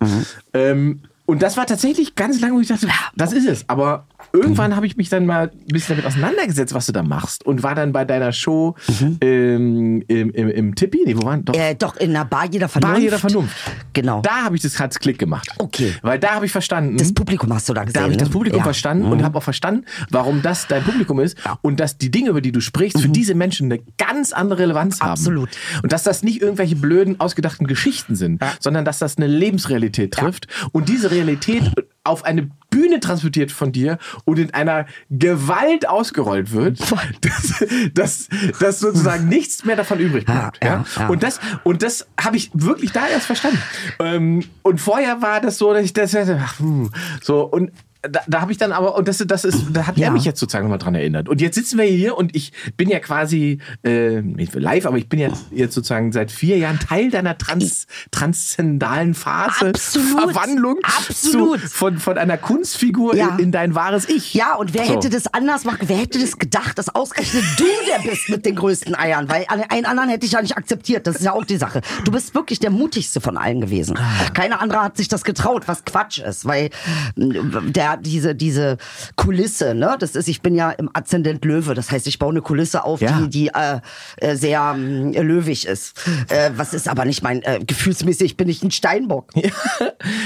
Ähm, 0.55 1.03
und 1.29 1.43
das 1.43 1.59
war 1.59 1.67
tatsächlich 1.67 2.15
ganz 2.15 2.41
lange, 2.41 2.55
wo 2.55 2.61
ich 2.61 2.69
dachte, 2.69 2.89
das 3.15 3.35
ist 3.35 3.47
es. 3.47 3.69
Aber 3.69 4.07
irgendwann 4.33 4.75
habe 4.75 4.87
ich 4.87 4.97
mich 4.97 5.11
dann 5.11 5.27
mal 5.27 5.51
ein 5.51 5.67
bisschen 5.67 5.97
damit 5.97 6.07
auseinandergesetzt, 6.07 6.73
was 6.73 6.87
du 6.87 6.93
da 6.93 7.03
machst. 7.03 7.45
Und 7.45 7.63
war 7.63 7.75
dann 7.75 7.93
bei 7.93 8.07
deiner 8.07 8.33
Show 8.33 8.77
ähm, 9.21 10.03
im, 10.09 10.31
im, 10.31 10.49
im 10.49 10.75
Tippi, 10.75 11.03
nee, 11.05 11.15
wo 11.15 11.27
waren 11.27 11.45
doch? 11.45 11.53
Mhm. 11.55 11.61
Äh, 11.61 11.75
doch 11.75 11.97
in 11.97 12.15
der 12.15 12.25
Bar 12.25 12.47
jeder 12.51 12.67
Vernunft. 12.67 12.95
Bar 12.95 13.03
jeder 13.03 13.19
Vernunft. 13.19 13.55
Genau. 13.93 14.23
Da 14.23 14.45
habe 14.45 14.57
ich 14.57 14.63
das 14.63 14.81
hat's 14.81 14.99
Klick 14.99 15.19
gemacht. 15.19 15.51
Okay. 15.59 15.93
Weil 16.01 16.19
da 16.19 16.31
habe 16.31 16.47
ich 16.47 16.53
verstanden. 16.53 16.97
das 16.97 17.13
Publikum 17.13 17.53
hast 17.53 17.69
du 17.69 17.75
da 17.75 17.85
gesehen. 17.85 17.93
Da 17.99 18.01
habe 18.05 18.13
ich 18.13 18.17
das 18.17 18.29
ne? 18.29 18.33
Publikum 18.33 18.61
Ja. 18.61 18.65
verstanden 18.65 19.05
und 19.05 19.23
habe 19.23 19.37
auch 19.37 19.43
verstanden, 19.43 19.85
warum 20.09 20.41
das 20.41 20.67
dein 20.67 20.83
Publikum 20.83 21.21
ist 21.21 21.37
und 21.61 21.79
dass 21.79 21.99
die 21.99 22.11
Dinge, 22.11 22.31
über 22.31 22.41
die 22.41 22.53
du 22.53 22.63
sprichst, 22.63 22.99
für 22.99 23.11
diese 23.11 23.35
Menschen 23.35 23.71
eine 23.71 23.83
ganz 23.99 24.33
andere 24.33 24.61
Relevanz 24.61 25.01
haben. 25.01 25.09
Mhm. 25.09 25.13
Absolut. 25.13 25.51
Und 25.83 25.93
dass 25.93 26.05
das 26.05 26.23
nicht 26.23 26.41
irgendwelche 26.41 26.77
blöden, 26.77 27.21
ausgedachten 27.21 27.67
Geschichten 27.67 28.17
sind, 28.17 28.41
sondern 28.61 28.87
dass 28.87 28.99
das 28.99 29.19
eine 29.19 29.27
Lebensrealität 29.27 30.13
trifft 30.15 30.47
und 30.73 30.89
diese 30.89 31.18
Realität 31.19 31.73
auf 32.05 32.25
eine 32.25 32.51
Bühne 32.71 33.01
transportiert 33.01 33.51
von 33.51 33.73
dir 33.73 33.99
und 34.25 34.39
in 34.39 34.53
einer 34.55 34.87
Gewalt 35.11 35.89
ausgerollt 35.89 36.53
wird, 36.53 36.81
dass, 37.21 37.65
dass, 37.95 38.29
dass 38.61 38.81
sozusagen 38.81 39.29
nichts 39.29 39.65
mehr 39.65 39.77
davon 39.77 39.99
übrig 39.99 40.25
bleibt. 40.25 40.63
Ja, 40.63 40.85
Ja, 40.97 41.03
ja. 41.03 41.09
Und 41.09 41.23
das, 41.23 41.41
und 41.65 41.83
das 41.83 42.07
habe 42.21 42.37
ich 42.37 42.51
wirklich 42.55 42.93
da 42.93 43.07
erst 43.07 43.27
verstanden. 43.27 43.61
Ähm, 44.01 44.45
und 44.63 44.81
vorher 44.81 45.23
war 45.23 45.41
das 45.41 45.59
so, 45.59 45.73
dass 45.73 45.85
ich 45.85 45.93
das 45.93 46.15
ach, 46.15 46.59
hm, 46.59 46.91
so 47.23 47.43
und 47.43 47.73
da, 48.03 48.21
da 48.29 48.41
habe 48.41 48.53
ich 48.53 48.59
dann 48.59 48.73
aber, 48.73 48.97
und 48.97 49.09
das, 49.09 49.19
das 49.27 49.45
ist, 49.45 49.65
da 49.73 49.87
hat 49.87 49.97
Ja. 49.99 50.07
er 50.07 50.13
mich 50.13 50.25
jetzt 50.25 50.39
sozusagen 50.39 50.65
nochmal 50.67 50.79
dran 50.79 50.95
erinnert. 50.95 51.29
Und 51.29 51.41
jetzt 51.41 51.57
sitzen 51.57 51.79
wir 51.79 51.85
hier 51.85 52.17
und 52.17 52.35
ich 52.37 52.53
bin 52.77 52.89
ja 52.89 53.01
quasi 53.01 53.59
äh, 53.83 54.21
nicht 54.23 54.55
live, 54.55 54.87
aber 54.87 54.99
ich 54.99 55.09
bin 55.09 55.19
ja 55.19 55.31
jetzt 55.51 55.75
sozusagen 55.75 56.13
seit 56.13 56.31
vier 56.31 56.59
Jahren 56.59 56.79
Teil 56.79 57.11
deiner 57.11 57.37
trans, 57.37 57.87
transzendalen 58.11 59.15
Phase. 59.15 59.69
Absolut. 59.71 60.33
Verwandlung 60.33 60.77
Absolut. 60.83 61.61
Zu, 61.63 61.69
von, 61.69 61.99
von 61.99 62.19
einer 62.19 62.37
Kunstfigur 62.37 63.17
Ja. 63.17 63.31
in, 63.31 63.39
in 63.47 63.53
dein 63.53 63.75
wahres 63.75 64.09
Ich. 64.09 64.35
Ja, 64.35 64.55
und 64.55 64.75
wer 64.75 64.85
So. 64.87 64.95
hätte 64.95 65.11
das 65.11 65.27
anders 65.33 65.65
machen? 65.65 65.81
Wer 65.89 65.97
hätte 65.99 66.19
das 66.21 66.39
gedacht, 66.39 66.79
dass 66.79 66.95
ausgerechnet 66.95 67.43
du 67.57 67.65
der 67.89 68.09
bist 68.09 68.29
mit 68.29 68.45
den 68.47 68.55
größten 68.55 68.95
Eiern? 68.95 69.29
Weil 69.29 69.47
einen 69.71 69.87
anderen 69.87 70.09
hätte 70.11 70.27
ich 70.27 70.33
ja 70.33 70.43
nicht 70.43 70.57
akzeptiert. 70.57 71.07
Das 71.07 71.17
ist 71.17 71.25
ja 71.25 71.33
auch 71.33 71.45
die 71.45 71.57
Sache. 71.57 71.81
Du 72.05 72.13
bist 72.13 72.35
wirklich 72.35 72.59
der 72.61 72.71
mutigste 72.71 73.21
von 73.21 73.37
allen 73.37 73.61
gewesen. 73.61 73.97
Ah. 73.99 74.31
Keiner 74.35 74.61
andere 74.61 74.83
hat 74.83 74.97
sich 74.97 75.09
das 75.09 75.25
getraut, 75.25 75.67
was 75.67 75.85
Quatsch 75.85 76.19
ist, 76.19 76.45
weil 76.45 76.71
mm, 77.17 77.73
der 77.97 78.03
diese 78.03 78.35
diese 78.35 78.77
Kulisse, 79.17 79.75
ne, 79.75 79.97
das 79.99 80.17
ist, 80.17 80.29
ich 80.29 80.43
bin 80.43 80.55
ja 80.55 80.71
im 80.71 80.91
Aszendent 80.93 81.45
Löwe, 81.45 81.75
das 81.75 81.91
heißt, 81.91 82.07
ich 82.07 82.19
baue 82.19 82.31
eine 82.31 82.43
Kulisse 82.43 82.85
auf, 82.85 83.01
Ja. 83.01 83.21
die 83.21 83.29
die 83.29 83.49
äh, 83.49 83.81
äh, 84.17 84.37
sehr 84.37 84.75
mm, 84.75 85.13
löwig 85.13 85.67
ist. 85.67 85.95
Äh, 86.29 86.51
was 86.57 86.75
ist 86.75 86.89
aber 86.89 87.05
nicht 87.05 87.23
mein 87.23 87.43
äh, 87.43 87.61
gefühlsmäßig 87.65 88.37
bin 88.37 88.49
ich 88.49 88.63
ein 88.63 88.71
Steinbock. 88.71 89.31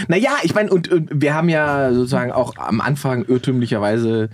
Naja, 0.09 0.31
ich 0.43 0.55
meine, 0.55 0.71
und, 0.71 0.89
und 0.91 1.09
wir 1.15 1.35
haben 1.35 1.49
ja 1.49 1.93
sozusagen 1.93 2.33
auch 2.33 2.57
am 2.57 2.81
Anfang 2.81 3.25
irrtümlicherweise 3.25 4.25
äh, 4.25 4.29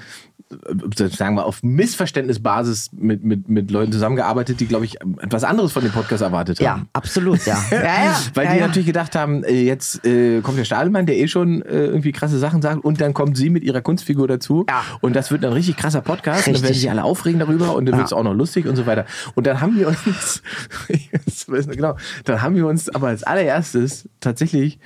sagen 1.11 1.35
wir, 1.37 1.45
auf 1.45 1.63
Missverständnisbasis 1.63 2.91
mit, 2.93 3.23
mit, 3.23 3.49
mit 3.49 3.71
Leuten 3.71 3.93
zusammengearbeitet, 3.93 4.61
die, 4.61 4.67
glaube 4.67 4.85
ich, 4.85 4.97
etwas 5.21 5.45
anderes 5.45 5.73
von 5.73 5.83
dem 5.83 5.93
Podcast 5.93 6.23
erwartet 6.23 6.59
Ja, 6.61 6.73
haben. 6.73 6.89
absolut, 6.93 7.45
ja. 7.47 7.63
ja, 7.71 7.83
ja 7.83 8.17
Weil 8.35 8.47
ja, 8.47 8.53
die 8.55 8.59
ja. 8.61 8.67
natürlich 8.67 8.87
gedacht 8.87 9.15
haben, 9.15 9.45
äh, 9.45 9.63
jetzt 9.63 10.05
äh, 10.07 10.41
kommt 10.41 10.59
der 10.59 10.65
Stadelmann, 10.65 11.07
der 11.07 11.17
eh 11.19 11.29
schon 11.29 11.63
äh, 11.63 11.87
irgendwie 11.87 12.13
krasse 12.13 12.39
Sachen 12.39 12.63
sagt, 12.63 12.85
und 12.85 13.01
dann 13.01 13.15
kommt 13.15 13.37
sie 13.37 13.51
mit 13.51 13.63
ihrer 13.63 13.81
Kunstfigur 13.83 14.27
dazu. 14.29 14.65
Ja. 14.69 14.83
Und 15.01 15.15
das 15.17 15.31
wird 15.31 15.45
ein 15.45 15.53
richtig 15.53 15.77
krasser 15.77 16.01
Podcast. 16.01 16.47
Und 16.49 16.55
dann 16.57 16.63
Richtig. 16.63 16.63
werden 16.65 16.81
sich 16.81 16.91
alle 16.91 17.05
aufregen 17.05 17.41
darüber 17.41 17.75
und 17.75 17.87
dann 17.87 17.95
Ja. 17.95 17.99
wird 17.99 18.07
es 18.07 18.13
auch 18.13 18.23
noch 18.25 18.35
lustig 18.35 18.67
und 18.67 18.77
so 18.77 18.87
weiter. 18.87 19.05
Und 19.35 19.47
dann 19.47 19.61
haben 19.61 19.77
wir 19.77 19.89
uns, 19.89 20.43
ich 20.89 21.11
weiß 21.47 21.67
nicht 21.67 21.77
genau, 21.77 21.97
dann 22.25 22.43
haben 22.43 22.57
wir 22.57 22.67
uns 22.67 22.89
aber 22.89 23.09
als 23.09 23.23
allererstes 23.23 24.09
tatsächlich 24.21 24.79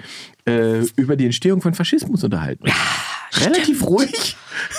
äh, 0.47 0.81
über 0.97 1.17
die 1.17 1.25
Entstehung 1.27 1.61
von 1.61 1.75
Faschismus 1.75 2.25
unterhalten. 2.25 2.65
Relativ 3.41 3.83
ruhig. 3.87 4.37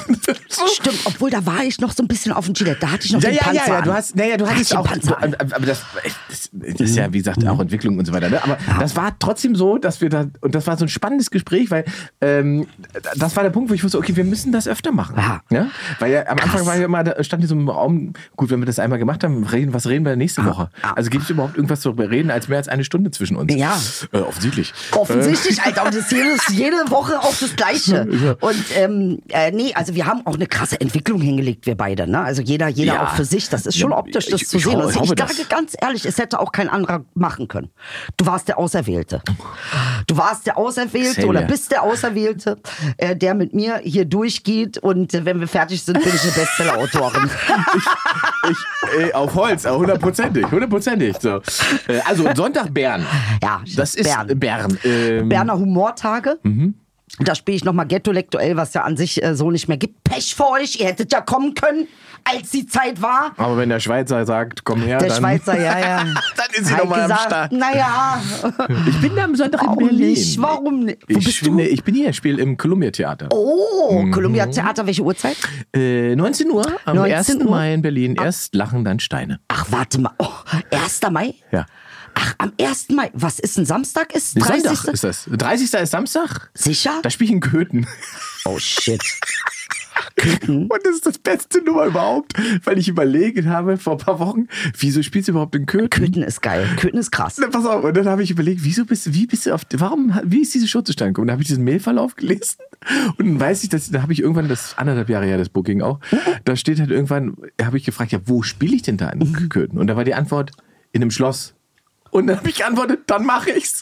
Stimmt, 0.76 1.00
obwohl 1.06 1.30
da 1.32 1.46
war 1.46 1.64
ich 1.64 1.80
noch 1.80 1.92
so 1.92 2.04
ein 2.04 2.08
bisschen 2.08 2.32
auf 2.32 2.46
dem 2.46 2.54
Gillette. 2.54 2.80
Da 2.82 2.92
hatte 2.92 3.06
ich 3.06 3.14
noch 3.14 3.22
Ja, 3.22 3.30
den 3.30 3.36
ja, 3.36 3.44
Panzer 3.44 3.68
ja, 3.68 3.74
ja, 3.74 3.82
du 3.82 3.94
hast, 3.94 4.16
naja, 4.16 4.38
du 4.38 4.48
hattest 4.48 4.76
auch, 4.76 4.86
Panzer 4.86 5.22
an. 5.22 5.34
aber 5.36 5.66
das, 5.66 5.84
das, 6.30 6.50
das 6.52 6.90
ist 6.90 6.96
ja, 6.96 7.12
wie 7.12 7.18
gesagt, 7.18 7.46
auch 7.48 7.60
Entwicklung 7.60 7.98
und 7.98 8.06
so 8.06 8.14
weiter. 8.14 8.30
Ne? 8.30 8.42
Aber 8.44 8.58
das 8.80 8.96
war 8.96 9.18
trotzdem 9.18 9.56
so, 9.56 9.78
dass 9.78 10.02
wir 10.02 10.10
da, 10.10 10.28
und 10.42 10.54
das 10.54 10.68
war 10.68 10.78
so 10.78 10.86
ein 10.86 10.90
spannendes 10.90 11.32
Gespräch, 11.32 11.72
weil 11.72 11.86
ähm, 12.22 12.68
das 13.16 13.36
war 13.36 13.44
der 13.44 13.50
Punkt, 13.50 13.72
wo 13.72 13.74
ich 13.74 13.84
wusste, 13.84 13.98
okay, 13.98 14.16
wir 14.16 14.24
müssen 14.24 14.52
das 14.52 14.68
öfter 14.68 14.92
machen. 14.92 15.16
Ja. 15.50 15.68
Weil 16.00 16.12
ja 16.12 16.28
am 16.28 16.38
Anfang 16.38 16.66
war 16.66 16.78
ja 16.78 16.86
immer, 16.86 17.04
da 17.04 17.24
stand 17.24 17.42
hier 17.42 17.50
so 17.50 17.56
im 17.56 17.68
Raum, 17.68 18.14
gut, 18.36 18.52
wenn 18.52 18.60
wir 18.60 18.66
das 18.68 18.78
einmal 18.80 19.00
gemacht 19.00 19.24
haben, 19.24 19.44
reden, 19.44 19.74
was 19.74 19.88
reden 19.88 20.06
wir 20.06 20.16
nächste 20.16 20.46
Woche? 20.46 20.70
ah. 20.84 20.94
Also 20.96 21.10
gibt 21.10 21.24
es 21.24 21.30
überhaupt 21.32 21.56
irgendwas 21.56 21.82
zu 21.82 21.90
reden, 21.90 22.30
als 22.30 22.48
mehr 22.48 22.60
als 22.60 22.68
eine 22.68 22.84
Stunde 22.84 23.10
zwischen 23.12 23.36
uns? 23.36 23.54
Ja. 23.54 23.80
Äh, 24.12 24.20
offensichtlich. 24.20 24.74
Offensichtlich, 24.92 25.53
Alter. 25.60 25.84
Und 25.86 25.94
das 25.96 26.04
ist 26.06 26.12
jedes, 26.12 26.48
jede 26.50 26.90
Woche 26.90 27.20
auch 27.20 27.34
das 27.40 27.56
Gleiche. 27.56 28.36
Und 28.42 28.64
ähm, 28.76 29.20
äh, 29.30 29.52
nee, 29.52 29.74
also 29.74 29.96
wir 29.96 30.06
haben 30.06 30.26
auch 30.26 30.36
eine 30.36 30.48
krasse 30.48 30.80
Entwicklung 30.80 31.22
hingelegt, 31.22 31.66
wir 31.66 31.76
beide. 31.76 32.08
Ne? 32.08 32.20
Also 32.22 32.42
jeder, 32.42 32.68
jeder 32.68 32.94
Ja. 32.96 33.04
auch 33.08 33.16
für 33.16 33.26
sich. 33.26 33.50
Das 33.50 33.66
ist 33.66 33.78
schon 33.78 33.92
optisch, 33.94 34.28
das 34.28 34.42
ich- 34.42 34.48
zu 34.48 34.58
ich 34.58 34.64
sehen. 34.64 34.76
hoffe- 34.76 34.88
Also 35.00 35.04
ich 35.04 35.10
sage 35.10 35.34
das. 35.38 35.50
ganz 35.50 35.74
ehrlich, 35.80 36.06
es 36.06 36.18
hätte 36.18 36.40
auch 36.40 36.52
kein 36.52 36.70
anderer 36.70 37.04
machen 37.14 37.48
können. 37.48 37.70
Du 38.18 38.26
warst 38.26 38.48
der 38.48 38.58
Auserwählte. 38.60 39.22
Du 40.08 40.18
warst 40.18 40.46
der 40.48 40.58
Auserwählte 40.58 41.22
Same 41.22 41.28
oder 41.28 41.42
bist 41.44 41.72
der 41.72 41.84
Auserwählte, 41.84 42.58
äh, 42.98 43.16
der 43.16 43.34
mit 43.34 43.54
mir 43.54 43.78
hier 43.84 44.06
durchgeht. 44.06 44.78
Und 44.78 45.14
äh, 45.14 45.26
wenn 45.26 45.40
wir 45.40 45.48
fertig 45.48 45.84
sind, 45.84 46.02
bin 46.04 46.14
ich 46.14 46.22
eine 46.24 46.32
Bestseller-Autorin. 46.32 47.30
Ich, 48.50 49.00
äh, 49.10 49.14
auf 49.14 49.34
Holz, 49.36 49.66
hundertprozentig, 49.66 50.46
hundertprozentig. 50.52 51.16
So. 51.22 51.38
Äh, 51.88 52.00
also 52.06 52.28
Sonntag 52.36 52.74
Bern. 52.74 53.06
Ja, 53.42 53.62
das 53.78 53.96
ist 53.96 54.04
Bern. 54.04 54.38
Bern. 54.40 54.78
Ähm, 54.84 55.30
Berner 55.46 55.60
Humortage. 55.60 56.40
Da 57.20 57.36
spiele 57.36 57.58
ich 57.58 57.64
nochmal 57.64 57.86
Ghetto-Lektuell, 57.86 58.56
was 58.58 58.74
ja 58.74 58.84
an 58.84 58.98
sich 58.98 59.22
äh, 59.22 59.36
so 59.36 59.52
nicht 59.52 59.68
mehr 59.68 59.78
gibt. 59.78 60.04
Pech 60.04 60.34
für 60.34 60.50
euch, 60.50 60.80
ihr 60.80 60.88
hättet 60.88 61.12
ja 61.12 61.22
kommen 61.22 61.54
können, 61.54 61.88
als 62.26 62.52
die 62.52 62.66
Zeit 62.66 63.02
war. 63.02 63.34
Aber 63.38 63.58
wenn 63.58 63.70
der 63.70 63.80
Schweizer 63.80 64.26
sagt, 64.26 64.64
komm 64.64 64.82
her, 64.82 64.98
Der 64.98 65.10
dann, 65.10 65.18
Schweizer, 65.20 65.60
ja, 65.60 65.80
ja. 65.80 65.98
dann 66.38 66.46
ist 66.54 66.68
sie 66.68 66.74
nochmal 66.74 67.12
am 67.12 67.18
Start. 67.18 67.52
Naja, 67.52 68.22
Ich 68.88 69.02
bin 69.02 69.16
da 69.16 69.26
am 69.26 69.36
Sonntag 69.36 69.62
in 69.62 69.68
warum 69.68 69.88
Berlin. 69.88 70.10
nicht? 70.10 70.42
Warum 70.42 70.80
nicht? 70.86 71.02
Wo 71.08 71.18
Ich, 71.18 71.26
bist 71.26 71.38
finde, 71.40 71.64
du? 71.64 71.70
ich 71.70 71.84
bin 71.84 71.96
hier, 71.96 72.10
ich 72.10 72.16
spiele 72.16 72.42
im 72.42 72.58
Columbia 72.58 72.92
Theater. 72.92 73.28
Oh, 73.32 74.06
Columbia 74.12 74.46
Theater, 74.48 74.86
welche 74.86 75.02
Uhrzeit? 75.04 75.38
Äh, 75.76 76.16
19 76.16 76.50
Uhr 76.50 76.66
am 76.86 76.96
19 76.96 77.16
1. 77.38 77.46
Uhr? 77.46 77.52
Mai 77.52 77.74
in 77.74 77.82
Berlin. 77.82 78.16
Erst 78.16 78.56
lachen, 78.56 78.84
dann 78.86 79.00
Steine. 79.00 79.40
Ach, 79.48 79.66
warte 79.70 80.00
mal. 80.00 80.14
Oh, 80.20 80.30
1. 80.72 81.02
Mai? 81.12 81.36
Ja. 81.52 81.66
Ach, 82.16 82.36
am 82.38 82.52
1. 82.62 82.90
Mai. 82.90 83.10
Was 83.14 83.40
ist 83.40 83.58
ein 83.58 83.66
Samstag? 83.66 84.14
Ist 84.16 84.36
Nee, 84.36 84.44
30. 84.44 84.64
Sonntag 84.66 84.94
ist 84.94 85.04
das. 85.04 85.26
30. 85.32 85.74
ist 85.74 85.92
Samstag. 85.92 86.52
Sicher? 86.54 87.00
Da 87.02 87.10
spiele 87.10 87.30
ich 87.30 87.34
in 87.34 87.40
Köthen. 87.42 87.88
Oh, 88.46 88.60
shit. 88.60 89.02
Und 90.48 90.72
das 90.84 90.96
ist 90.96 91.06
das 91.06 91.18
beste 91.18 91.64
Nummer 91.64 91.86
überhaupt, 91.86 92.34
weil 92.64 92.78
ich 92.78 92.88
überlegt 92.88 93.46
habe 93.46 93.78
vor 93.78 93.94
ein 93.94 94.00
paar 94.00 94.20
Wochen, 94.20 94.48
wieso 94.78 95.02
spielst 95.02 95.28
du 95.28 95.32
überhaupt 95.32 95.56
in 95.56 95.66
Köthen? 95.66 95.90
Köthen 95.90 96.24
ist 96.24 96.42
geil. 96.42 96.68
Köthen 96.78 97.00
ist 97.00 97.12
krass. 97.12 97.38
Na, 97.40 97.48
pass 97.48 97.66
auf, 97.66 97.84
und 97.84 97.98
dann 97.98 98.08
habe 98.08 98.24
ich 98.24 98.32
überlegt, 98.32 98.64
wieso 98.64 98.86
bist 98.86 99.06
du, 99.06 99.14
wie 99.14 99.26
bist 99.26 99.46
du 99.46 99.54
auf, 99.54 99.62
warum, 99.76 100.14
wie 100.24 100.42
ist 100.42 100.54
diese 100.54 100.68
Show 100.68 100.82
zustande 100.82 101.14
gekommen? 101.14 101.28
Da 101.28 101.34
habe 101.34 101.42
ich 101.42 101.48
diesen 101.48 101.64
Mailverlauf 101.64 102.16
gelesen 102.16 102.58
und 103.18 103.26
dann 103.26 103.40
weiß 103.40 103.64
ich, 103.64 103.70
dass, 103.70 103.90
da 103.90 104.02
habe 104.02 104.14
ich 104.14 104.20
irgendwann, 104.20 104.48
das 104.48 104.78
anderthalb 104.78 105.10
Jahre 105.10 105.26
her, 105.26 105.38
das 105.38 105.50
Booking 105.50 105.82
auch, 105.82 106.00
da 106.46 106.56
steht 106.56 106.80
halt 106.80 106.92
irgendwann, 106.92 107.36
habe 107.62 107.78
ich 107.78 107.84
gefragt, 107.84 108.12
ja, 108.12 108.20
wo 108.26 108.44
spiele 108.44 108.76
ich 108.76 108.84
denn 108.84 108.98
da 108.98 109.10
in 109.10 109.50
Köthen? 109.50 109.80
Und 109.80 109.88
da 109.88 109.96
war 109.96 110.04
die 110.04 110.14
Antwort, 110.14 110.52
in 110.92 111.02
einem 111.02 111.12
Schloss. 111.12 111.56
Und 112.12 112.28
dann 112.28 112.38
habe 112.38 112.50
ich 112.50 112.58
geantwortet, 112.58 113.02
dann 113.08 113.26
mache 113.26 113.50
ich's. 113.50 113.82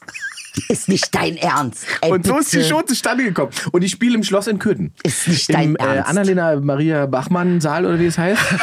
Ist 0.67 0.89
nicht 0.89 1.13
dein 1.15 1.37
Ernst. 1.37 1.85
Ey, 2.01 2.11
Und 2.11 2.25
so 2.25 2.37
ist 2.37 2.51
die 2.51 2.57
bitte. 2.57 2.69
Show 2.69 2.81
zustande 2.81 3.23
gekommen. 3.23 3.51
Und 3.71 3.83
ich 3.83 3.91
spiele 3.91 4.15
im 4.15 4.23
Schloss 4.23 4.47
in 4.47 4.59
Köthen. 4.59 4.93
Ist 5.03 5.27
nicht 5.27 5.53
dein 5.53 5.69
Im, 5.69 5.75
äh, 5.77 5.83
Ernst. 5.83 6.09
Annalena 6.09 6.55
Maria 6.59 7.05
Bachmann 7.05 7.61
Saal 7.61 7.85
oder 7.85 7.99
wie 7.99 8.05
es 8.05 8.17
heißt. 8.17 8.41
äh, 8.51 8.53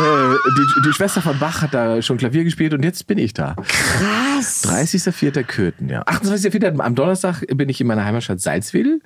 die, 0.00 0.82
die 0.88 0.92
Schwester 0.92 1.22
von 1.22 1.38
Bach 1.38 1.62
hat 1.62 1.72
da 1.74 2.02
schon 2.02 2.16
Klavier 2.16 2.44
gespielt 2.44 2.74
und 2.74 2.82
jetzt 2.82 3.06
bin 3.06 3.18
ich 3.18 3.32
da. 3.34 3.54
Krass. 3.66 4.64
30.04. 4.66 5.44
Köthen, 5.44 5.88
ja. 5.88 6.02
28.04. 6.04 6.78
am 6.80 6.94
Donnerstag 6.94 7.42
bin 7.54 7.68
ich 7.68 7.80
in 7.80 7.86
meiner 7.86 8.04
Heimatstadt 8.04 8.40
Salzwedel. 8.40 9.00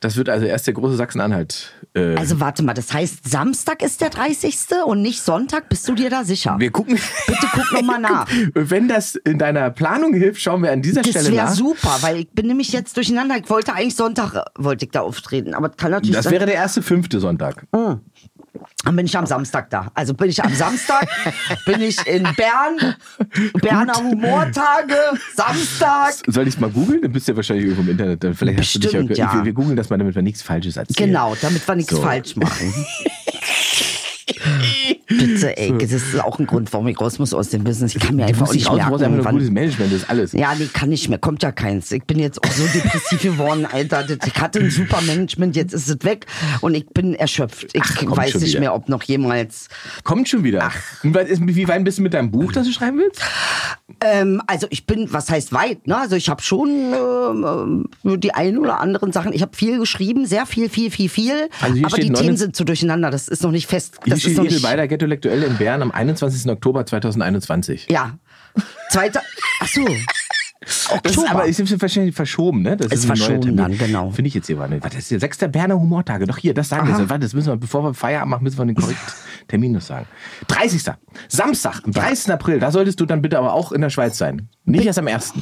Das 0.00 0.16
wird 0.16 0.28
also 0.28 0.46
erst 0.46 0.66
der 0.66 0.74
große 0.74 0.96
Sachsen-Anhalt. 0.96 1.72
Äh, 1.94 2.16
Also 2.16 2.40
warte 2.40 2.62
mal, 2.62 2.74
das 2.74 2.92
heißt, 2.92 3.28
Samstag 3.28 3.82
ist 3.82 4.00
der 4.00 4.10
30. 4.10 4.56
und 4.86 5.02
nicht 5.02 5.20
Sonntag? 5.22 5.68
Bist 5.68 5.88
du 5.88 5.94
dir 5.94 6.10
da 6.10 6.24
sicher? 6.24 6.56
wir 6.58 6.70
gucken. 6.70 6.98
Bitte 7.26 7.46
guck 7.52 7.72
noch 7.72 7.82
mal 7.82 7.98
nach. 8.00 8.26
Wenn 8.54 8.88
das 8.88 9.14
in 9.16 9.38
deiner 9.38 9.70
Planung 9.70 10.14
hilft, 10.14 10.40
schauen 10.40 10.62
wir 10.62 10.72
an 10.72 10.82
dieser 10.82 11.02
Das 11.02 11.10
Stelle 11.10 11.30
nach. 11.36 11.52
super, 11.54 11.73
weil 12.00 12.18
ich 12.20 12.28
bin 12.30 12.46
nämlich 12.46 12.72
jetzt 12.72 12.96
durcheinander. 12.96 13.36
Ich 13.36 13.48
wollte 13.50 13.72
eigentlich 13.74 13.96
Sonntag, 13.96 14.34
äh, 14.34 14.42
wollte 14.56 14.84
ich 14.86 14.90
da 14.90 15.00
auftreten, 15.00 15.54
aber 15.54 15.68
kann 15.70 15.90
natürlich 15.90 16.14
Das 16.16 16.24
sein. 16.24 16.32
wäre 16.34 16.46
der 16.46 16.54
erste 16.54 16.82
fünfte 16.82 17.20
Sonntag. 17.20 17.66
Dann 17.72 18.96
bin 18.96 19.06
ich 19.06 19.16
am 19.16 19.26
Samstag 19.26 19.68
da. 19.70 19.90
Also 19.94 20.14
bin 20.14 20.28
ich 20.30 20.42
am 20.42 20.54
Samstag, 20.54 21.06
bin 21.66 21.80
ich 21.80 21.98
in 22.06 22.22
Bern, 22.36 22.94
Berner 23.60 23.94
Humortage, 23.94 24.94
Samstag. 25.34 26.14
Soll 26.26 26.46
ich 26.46 26.54
es 26.54 26.60
mal 26.60 26.70
googeln? 26.70 27.02
Dann 27.02 27.12
bist 27.12 27.26
du 27.26 27.32
ja 27.32 27.36
wahrscheinlich 27.36 27.64
irgendwo 27.66 27.82
im 27.82 27.90
Internet. 27.90 28.22
Dann 28.22 28.34
Vielleicht 28.34 28.60
hast 28.60 28.74
du 28.74 28.78
dich 28.78 28.92
Bestimmt, 28.92 29.18
ja, 29.18 29.26
ja. 29.26 29.34
Wir, 29.38 29.44
wir 29.46 29.52
googeln 29.52 29.76
das 29.76 29.90
mal, 29.90 29.98
damit 29.98 30.14
wir 30.14 30.22
nichts 30.22 30.42
Falsches 30.42 30.76
erzählen. 30.76 31.08
Genau, 31.08 31.34
damit 31.40 31.66
wir 31.66 31.74
nichts 31.74 31.92
So. 31.92 32.00
falsch 32.02 32.36
machen. 32.36 32.72
Bitte, 35.06 35.56
ey, 35.56 35.76
das 35.78 35.92
ist 35.92 36.18
auch 36.22 36.38
ein 36.38 36.46
Grund, 36.46 36.72
warum 36.72 36.88
ich 36.88 36.98
raus 37.00 37.18
muss 37.18 37.34
aus 37.34 37.50
dem 37.50 37.62
Business. 37.62 37.94
Ich 37.94 38.00
kann 38.00 38.16
mir 38.16 38.22
Du 38.22 38.28
einfach 38.28 38.52
nicht 38.52 38.66
raus, 38.66 38.72
du 38.72 38.76
merken. 38.76 38.90
brauchst 38.90 39.04
einfach 39.04 39.24
wann- 39.26 39.34
gutes 39.34 39.50
Management, 39.50 39.92
das 39.92 40.02
ist 40.02 40.10
alles. 40.10 40.32
Ja, 40.32 40.54
nee, 40.54 40.66
kann 40.72 40.88
nicht 40.88 41.08
mehr, 41.08 41.18
kommt 41.18 41.42
ja 41.42 41.52
keins. 41.52 41.92
Ich 41.92 42.04
bin 42.04 42.18
jetzt 42.18 42.42
auch 42.42 42.50
so 42.50 42.64
depressiv 42.66 43.20
geworden, 43.22 43.66
Alter. 43.70 44.06
Ich 44.24 44.34
hatte 44.40 44.60
ein 44.60 44.70
super 44.70 45.00
Management, 45.02 45.56
jetzt 45.56 45.74
ist 45.74 45.88
es 45.88 45.96
weg 46.04 46.26
und 46.62 46.74
ich 46.74 46.86
bin 46.88 47.14
erschöpft. 47.14 47.66
Ich 47.74 47.82
Ach, 47.82 48.02
weiß 48.16 48.34
nicht 48.36 48.50
wieder. 48.50 48.60
mehr, 48.60 48.74
ob 48.74 48.88
noch 48.88 49.02
jemals. 49.02 49.68
Kommt 50.04 50.28
schon 50.28 50.42
wieder. 50.44 50.70
Ist- 51.02 51.46
Wie 51.46 51.68
weit 51.68 51.84
bist 51.84 51.98
du 51.98 52.02
mit 52.02 52.14
deinem 52.14 52.30
Buch, 52.30 52.52
das 52.52 52.66
du 52.66 52.72
schreiben 52.72 52.98
willst? 52.98 53.20
Ähm, 54.00 54.42
also 54.46 54.66
ich 54.70 54.86
bin, 54.86 55.12
was 55.12 55.28
heißt 55.28 55.52
weit, 55.52 55.86
ne? 55.86 55.96
Also 55.98 56.16
ich 56.16 56.30
habe 56.30 56.42
schon 56.42 56.68
ähm, 56.94 57.88
die 58.18 58.32
ein 58.32 58.56
oder 58.58 58.80
anderen 58.80 59.12
Sachen. 59.12 59.32
Ich 59.34 59.42
habe 59.42 59.54
viel 59.54 59.78
geschrieben, 59.78 60.24
sehr 60.26 60.46
viel, 60.46 60.70
viel, 60.70 60.90
viel, 60.90 61.10
viel. 61.10 61.50
Also 61.60 61.74
hier 61.76 61.86
aber 61.86 61.96
die 61.98 62.08
19 62.08 62.24
Themen 62.24 62.36
sind 62.38 62.56
so 62.56 62.64
durcheinander. 62.64 63.10
Das 63.10 63.28
ist 63.28 63.42
noch 63.42 63.50
nicht 63.50 63.68
fest. 63.68 63.98
Hier 64.04 64.14
Das 64.14 64.20
steht 64.20 64.32
ist 64.32 64.38
noch 64.38 64.44
nicht. 64.44 64.62
Beider 64.62 64.88
Ghetto-Lektuell 64.88 65.42
in 65.42 65.58
Bern 65.58 65.82
am 65.82 65.90
21. 65.90 66.50
Oktober 66.50 66.86
2021. 66.86 67.88
Ja. 67.90 68.18
Zweiter. 68.88 69.20
Ach 69.60 69.68
so. 69.68 69.86
Oktober. 70.90 71.08
ist 71.10 71.30
aber 71.30 71.46
ist 71.46 71.82
wahrscheinlich 71.82 72.14
verschoben, 72.14 72.62
ne? 72.62 72.76
Das 72.76 72.92
Ist 72.92 73.06
neuer 73.06 73.16
verschoben 73.16 73.56
dann, 73.56 73.76
genau. 73.76 74.10
Finde 74.10 74.28
ich 74.28 74.34
jetzt 74.34 74.46
hier. 74.46 74.58
Warte, 74.58 74.78
das 74.80 74.94
ist 74.94 75.10
der 75.10 75.20
6. 75.20 75.38
Berner 75.50 75.78
Humortage. 75.78 76.26
Doch 76.26 76.38
hier, 76.38 76.54
das 76.54 76.68
sagen 76.68 76.88
wir. 76.88 76.98
jetzt. 76.98 77.08
Warte, 77.08 77.24
das 77.24 77.34
müssen 77.34 77.48
wir, 77.48 77.56
bevor 77.56 77.82
wir 77.84 77.94
Feierabend 77.94 78.30
machen, 78.30 78.44
müssen 78.44 78.58
wir 78.58 78.66
den 78.66 78.74
korrekten 78.76 79.12
Termin 79.48 79.72
noch 79.72 79.80
sagen. 79.82 80.06
30. 80.48 80.82
Samstag, 81.28 81.80
am 81.84 81.92
30. 81.92 82.32
April. 82.32 82.58
Da 82.58 82.70
solltest 82.70 83.00
du 83.00 83.06
dann 83.06 83.22
bitte 83.22 83.38
aber 83.38 83.52
auch 83.52 83.72
in 83.72 83.80
der 83.80 83.90
Schweiz 83.90 84.16
sein. 84.18 84.48
Nicht 84.64 84.86
erst 84.86 84.98
am 84.98 85.06
1. 85.08 85.34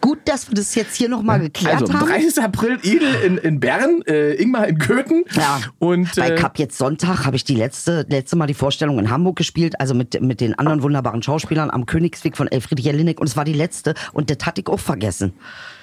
Gut, 0.00 0.18
dass 0.26 0.48
wir 0.48 0.54
das 0.54 0.74
jetzt 0.74 0.94
hier 0.96 1.08
nochmal 1.08 1.40
geklärt 1.40 1.80
Also, 1.82 1.92
haben. 1.92 2.06
30. 2.08 2.42
April 2.42 2.78
Edel 2.82 3.14
in, 3.26 3.38
in 3.38 3.58
Bern, 3.60 4.02
äh, 4.06 4.34
Ingmar 4.34 4.68
in 4.68 4.78
Köthen. 4.78 5.24
Ja, 5.34 5.60
Und 5.78 6.16
äh, 6.18 6.36
ich 6.36 6.42
hab 6.42 6.58
jetzt 6.58 6.78
Sonntag, 6.78 7.26
habe 7.26 7.34
ich 7.36 7.44
die 7.44 7.56
letzte, 7.56 8.06
letzte 8.08 8.36
Mal 8.36 8.46
die 8.46 8.54
Vorstellung 8.54 8.98
in 9.00 9.10
Hamburg 9.10 9.36
gespielt, 9.36 9.80
also 9.80 9.94
mit, 9.94 10.20
mit 10.20 10.40
den 10.40 10.56
anderen 10.58 10.82
wunderbaren 10.82 11.22
Schauspielern 11.22 11.70
am 11.70 11.86
Königsweg 11.86 12.36
von 12.36 12.46
Elfriede 12.48 12.82
Jelinek 12.82 13.20
und 13.20 13.28
es 13.28 13.36
war 13.36 13.44
die 13.44 13.52
letzte 13.52 13.94
und 14.12 14.30
das 14.30 14.38
hatte 14.48 14.60
ich 14.60 14.66
auch 14.66 14.80
vergessen. 14.80 15.34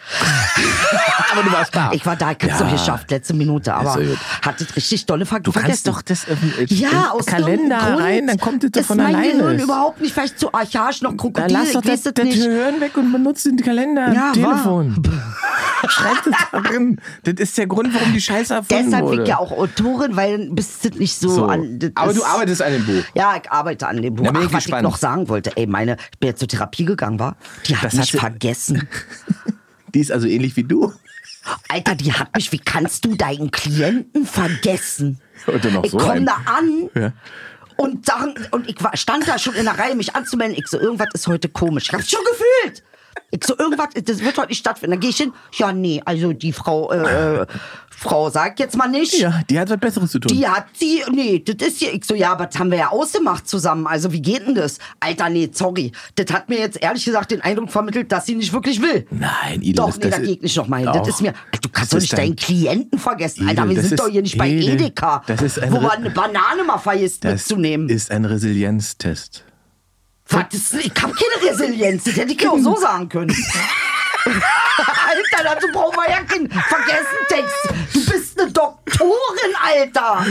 aber 1.31 1.43
du 1.43 1.51
warst 1.51 1.75
da. 1.75 1.91
Ich 1.93 2.05
war 2.05 2.15
da, 2.15 2.31
ich 2.31 2.37
hab's 2.41 2.59
Ja. 2.59 2.65
doch 2.65 2.71
geschafft, 2.71 3.11
letzte 3.11 3.33
Minute, 3.33 3.73
aber 3.73 3.93
sehr 3.93 4.05
gut. 4.05 4.17
hat 4.41 4.61
das 4.61 4.75
richtig 4.75 5.05
dolle 5.05 5.25
ver 5.25 5.39
Du 5.39 5.51
vergessen. 5.51 5.71
kannst 5.71 5.87
doch 5.87 6.01
das 6.01 6.27
ähm, 6.27 6.53
äh, 6.59 6.65
ja, 6.73 6.89
im 6.89 6.95
aus 7.19 7.25
Kalender 7.25 7.79
Grund 7.79 7.99
rein, 8.01 8.27
dann 8.27 8.39
kommt 8.39 8.63
das 8.63 8.71
doch 8.71 8.81
ist 8.81 8.87
von 8.87 8.97
mein 8.97 9.15
alleine. 9.15 9.33
Gehirn 9.39 9.59
überhaupt 9.59 10.01
nicht 10.01 10.13
vielleicht 10.13 10.39
zu 10.39 10.53
archaisch 10.53 11.01
noch 11.01 11.09
Dann 11.11 11.17
Krokodil, 11.17 11.51
lass 11.51 11.71
doch 11.73 11.81
das, 11.81 12.03
das 12.03 12.13
das. 12.13 12.25
Hören 12.35 12.79
weg 12.81 12.95
und 12.97 13.11
benutzt 13.11 13.45
den 13.45 13.57
Kalender, 13.57 14.13
Ja, 14.13 14.31
Telefon. 14.31 15.01
Schreib 15.87 16.23
das 16.23 16.33
da 16.51 16.59
drin. 16.61 16.99
Das 17.23 17.35
ist 17.35 17.57
der 17.57 17.67
Grund, 17.67 17.93
warum 17.93 18.11
die 18.13 18.21
Scheiße 18.21 18.53
erfunden 18.55 18.85
Deshalb 18.85 19.05
bin 19.05 19.11
wurde. 19.11 19.23
ich 19.23 19.29
ja 19.29 19.37
auch 19.37 19.51
Autorin, 19.51 20.15
weil 20.15 20.37
dann 20.37 20.55
bist 20.55 20.83
du 20.83 20.89
nicht 20.97 21.15
so, 21.19 21.29
So. 21.29 21.45
an. 21.45 21.77
das 21.79 21.91
Aber 21.95 22.13
du 22.13 22.23
arbeitest 22.23 22.61
an 22.61 22.71
dem 22.73 22.85
Buch. 22.85 23.03
Ja, 23.13 23.35
ich 23.41 23.51
arbeite 23.51 23.87
an 23.87 24.01
dem 24.01 24.15
Buch. 24.15 24.25
Da 24.25 24.31
bin 24.31 24.41
ich 24.41 24.47
Ach, 24.49 24.53
was 24.53 24.63
gespannt. 24.63 24.81
ich 24.83 24.89
noch 24.89 24.97
sagen 24.97 25.29
wollte, 25.29 25.55
ey, 25.57 25.67
meine, 25.67 25.97
ich 26.11 26.19
bin 26.19 26.29
jetzt 26.29 26.39
zur 26.39 26.47
Therapie 26.47 26.85
gegangen, 26.85 27.19
war. 27.19 27.35
Die 27.67 27.75
hat 27.77 27.83
Das 27.85 27.93
mich 27.93 28.11
vergessen. 28.11 28.87
Die 29.95 30.01
ist 30.01 30.11
also 30.11 30.27
ähnlich 30.27 30.55
wie 30.57 30.63
du. 30.63 30.93
Alter, 31.69 31.95
die 31.95 32.11
hat 32.13 32.35
mich, 32.35 32.51
wie 32.51 32.59
kannst 32.59 33.05
du 33.05 33.15
deinen 33.15 33.49
Klienten 33.49 34.25
vergessen? 34.25 35.19
Und 35.47 35.63
dann 35.63 35.73
noch 35.73 35.83
ich 35.83 35.91
so 35.91 35.97
komm 35.97 36.09
ein- 36.11 36.25
da 36.25 36.37
an 36.45 36.89
Ja. 36.95 37.13
und, 37.77 38.05
sagen, 38.05 38.33
und 38.51 38.69
ich 38.69 38.83
war, 38.83 38.95
stand 38.97 39.27
da 39.27 39.37
schon 39.39 39.53
in 39.55 39.65
der 39.65 39.77
Reihe, 39.79 39.95
mich 39.95 40.15
anzumelden. 40.15 40.57
Ich 40.57 40.67
so, 40.67 40.79
irgendwas 40.79 41.07
ist 41.13 41.27
heute 41.27 41.47
komisch. 41.49 41.85
Ich 41.87 41.93
hab's 41.93 42.09
schon 42.09 42.19
gefühlt. 42.29 42.83
Ich 43.31 43.43
so, 43.45 43.57
irgendwas, 43.57 43.89
das 43.93 44.19
wird 44.21 44.37
heute 44.37 44.49
nicht 44.49 44.59
stattfinden. 44.59 44.91
Dann 44.91 44.99
gehe 44.99 45.09
ich 45.11 45.17
hin. 45.17 45.31
Ja, 45.53 45.71
nee, 45.71 46.01
also 46.03 46.33
die 46.33 46.51
Frau, 46.51 46.91
äh, 46.91 47.41
äh, 47.41 47.45
Frau 47.97 48.29
sagt 48.29 48.59
jetzt 48.59 48.75
mal 48.77 48.87
nicht. 48.87 49.17
Ja, 49.19 49.41
die 49.49 49.59
hat 49.59 49.69
was 49.69 49.79
Besseres 49.79 50.11
zu 50.11 50.19
tun. 50.19 50.35
Die 50.37 50.47
hat 50.47 50.65
sie, 50.73 51.01
nee, 51.11 51.39
das 51.39 51.67
ist 51.69 51.79
hier, 51.79 51.93
ich 51.93 52.03
so, 52.05 52.13
ja, 52.13 52.31
aber 52.33 52.47
das 52.47 52.59
haben 52.59 52.69
wir 52.71 52.77
ja 52.77 52.89
ausgemacht 52.89 53.47
zusammen. 53.47 53.87
Also, 53.87 54.11
wie 54.11 54.21
geht 54.21 54.45
denn 54.45 54.55
das? 54.55 54.79
Alter, 54.99 55.29
nee, 55.29 55.49
sorry. 55.51 55.91
Das 56.15 56.31
hat 56.33 56.49
mir 56.49 56.59
jetzt 56.59 56.81
ehrlich 56.81 57.05
gesagt 57.05 57.31
den 57.31 57.41
Eindruck 57.41 57.71
vermittelt, 57.71 58.11
dass 58.11 58.25
sie 58.25 58.35
nicht 58.35 58.51
wirklich 58.53 58.81
will. 58.81 59.07
Nein, 59.11 59.61
Idel, 59.61 59.75
Doch, 59.75 59.87
das, 59.87 59.97
nee, 59.97 60.09
das 60.09 60.19
da 60.19 60.23
ich 60.25 60.41
nicht 60.41 60.57
noch 60.57 60.67
mal 60.67 60.77
hin. 60.77 60.85
Doch. 60.87 60.97
Das 60.99 61.07
ist 61.07 61.21
mir, 61.21 61.33
du 61.61 61.69
kannst 61.69 61.93
doch 61.93 61.99
nicht 61.99 62.11
dein- 62.13 62.19
deinen 62.19 62.35
Klienten 62.35 62.99
vergessen. 62.99 63.47
Alter, 63.47 63.63
Edel, 63.63 63.69
wir 63.75 63.81
das 63.81 63.89
sind 63.89 63.99
doch 63.99 64.05
ist- 64.07 64.11
hier 64.11 64.21
nicht 64.21 64.37
bei 64.37 64.49
Edel, 64.49 64.69
Edeka, 64.73 65.23
das 65.27 65.41
ist 65.41 65.59
ein 65.59 65.71
wo 65.71 65.79
man 65.79 65.91
eine 65.91 66.09
Banane 66.09 66.63
mal 66.65 66.77
vergisst 66.77 67.23
das 67.23 67.33
mitzunehmen. 67.33 67.89
ist 67.89 68.11
ein 68.11 68.25
Resilienztest. 68.25 69.43
Was, 70.27 70.45
ich 70.73 70.91
hab 71.01 71.11
keine 71.13 71.51
Resilienz, 71.51 72.03
das 72.03 72.15
hätte 72.17 72.33
ich 72.33 72.41
ja 72.41 72.49
auch 72.49 72.57
so 72.59 72.75
sagen 72.79 73.07
können. 73.09 73.35
Alter, 74.77 75.43
dazu 75.55 75.67
brauchen 75.71 75.95
wir 75.97 76.09
ja 76.09 76.23
keinen 76.23 76.49
Vergessen-Text. 76.49 77.93
Du 77.93 78.11
bist 78.11 78.39
eine 78.39 78.51
Doktorin, 78.51 79.55
Alter. 79.63 80.25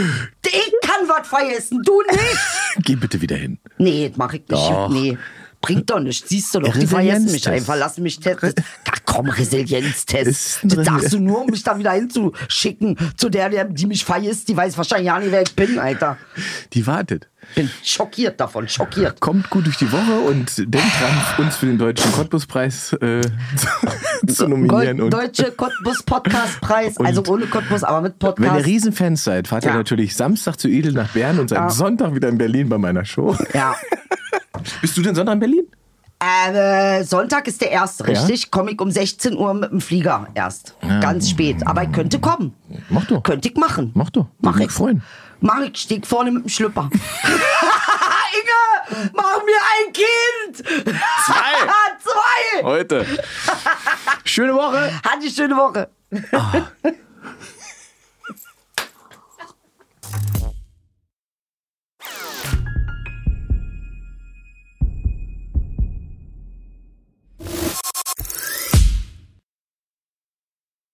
Ich 0.47 0.72
kann 0.88 1.09
was 1.09 1.26
vergessen, 1.26 1.80
du 1.84 2.03
nicht. 2.03 2.38
Geh 2.84 2.97
bitte 2.97 3.20
wieder 3.20 3.36
hin. 3.36 3.59
Nee, 3.78 4.09
das 4.09 4.16
mach 4.18 4.32
ich 4.32 4.40
nicht. 4.40 4.51
Doch. 4.53 4.88
Nee. 4.88 5.16
Bringt 5.61 5.88
doch 5.88 5.99
nichts, 5.99 6.28
siehst 6.28 6.55
du 6.55 6.61
doch. 6.61 6.76
Die 6.76 6.86
vergessen 6.86 7.32
mich 7.32 7.49
einfach, 7.49 7.74
lassen 7.76 8.03
mich 8.03 8.20
testen. 8.20 8.53
Ach 8.90 8.99
komm, 9.07 9.30
Resilienztest. 9.30 10.59
Das 10.62 10.84
darfst 10.84 11.12
du 11.14 11.18
nur, 11.20 11.40
um 11.40 11.47
mich 11.47 11.62
da 11.62 11.78
wieder 11.78 11.92
hinzuschicken. 11.92 12.99
Zu 13.16 13.30
der, 13.30 13.49
der- 13.49 13.64
die 13.64 13.86
mich 13.86 14.05
vergisst, 14.05 14.49
die 14.49 14.57
weiß 14.57 14.76
wahrscheinlich 14.76 15.07
ja 15.07 15.18
nicht, 15.18 15.32
wer 15.32 15.40
ich 15.40 15.57
bin, 15.57 15.78
Alter. 15.78 16.18
Die 16.74 16.86
wartet. 16.86 17.28
Bin 17.55 17.71
schockiert 17.83 18.41
davon, 18.41 18.69
schockiert. 18.69 19.21
Kommt 19.21 19.49
gut 19.51 19.67
durch 19.67 19.77
die 19.77 19.91
Woche 19.93 20.19
und 20.29 20.57
denkt 20.59 20.75
dran, 21.01 21.45
uns 21.47 21.57
für 21.57 21.67
den 21.67 21.79
deutschen 21.79 22.11
Cottbus-Preis 22.13 22.95
äh, 22.95 23.21
zu, 24.27 24.49
nominieren. 24.49 24.99
Gold, 24.99 25.01
Und 25.01 25.11
Deutsche 25.13 25.53
Cottbus 25.53 26.03
Podcast 26.03 26.61
Preis, 26.61 26.97
also 26.99 27.23
ohne 27.27 27.47
Cottbus, 27.47 27.85
aber 27.85 28.01
mit 28.01 28.15
wenn 28.21 28.29
ihr 28.29 28.35
Podcast. 28.35 28.67
Riesenfans 28.67 29.25
seid, 29.25 29.47
fahrt 29.49 29.65
ihr 29.65 29.71
Ja. 29.71 29.77
natürlich 29.77 30.17
Samstag 30.17 30.59
zu 30.59 30.69
Edel 30.69 30.93
nach 30.93 31.11
Bern 31.11 31.39
und 31.39 31.49
seid 31.49 31.59
Ja. 31.59 31.71
Sonntag 31.71 32.15
wieder 32.15 32.29
in 32.29 32.39
Berlin 32.39 32.69
bei 32.69 32.79
meiner 32.79 33.05
Show. 33.05 33.37
Ja. 33.53 33.75
Bist 34.81 34.97
du 34.97 35.03
denn 35.03 35.15
Sonntag 35.15 35.35
in 35.35 35.41
Berlin? 35.41 35.65
Äh, 36.21 37.05
Sonntag 37.05 37.47
ist 37.49 37.61
der 37.61 37.71
erste, 37.71 38.07
richtig? 38.07 38.51
Komme 38.51 38.71
ich 38.71 38.81
um 38.81 38.91
16 38.91 39.37
Uhr 39.37 39.53
mit 39.53 39.71
dem 39.71 39.81
Flieger 39.81 40.27
erst. 40.35 40.75
Ganz 41.01 41.29
spät. 41.29 41.67
Aber 41.67 41.83
ich 41.83 41.93
könnte 41.93 42.19
kommen. 42.19 42.55
Mach 42.89 43.05
doch. 43.05 43.23
Könnte 43.23 43.49
ich 43.49 43.57
machen. 43.57 43.91
Mach 43.95 44.11
doch. 44.11 44.27
Mach 44.41 44.55
ich. 44.55 44.63
mich 44.63 44.71
freuen. 44.71 45.03
Mach 45.45 45.61
ich, 45.61 45.76
steig 45.76 46.07
vorne 46.07 46.30
mit 46.30 46.45
dem 46.45 46.49
Schlüpper. 46.49 46.88
Inge, 47.22 49.11
mach 49.12 49.45
mir 49.45 49.61
ein 49.74 49.92
Kind! 49.92 50.66
Zwei. 51.26 51.53
Zwei! 52.03 52.62
Heute. 52.62 53.07
Schöne 54.24 54.55
Woche. 54.55 54.90
Hat 55.05 55.20
eine 55.20 55.30
schöne 55.30 55.55
Woche. 55.55 55.90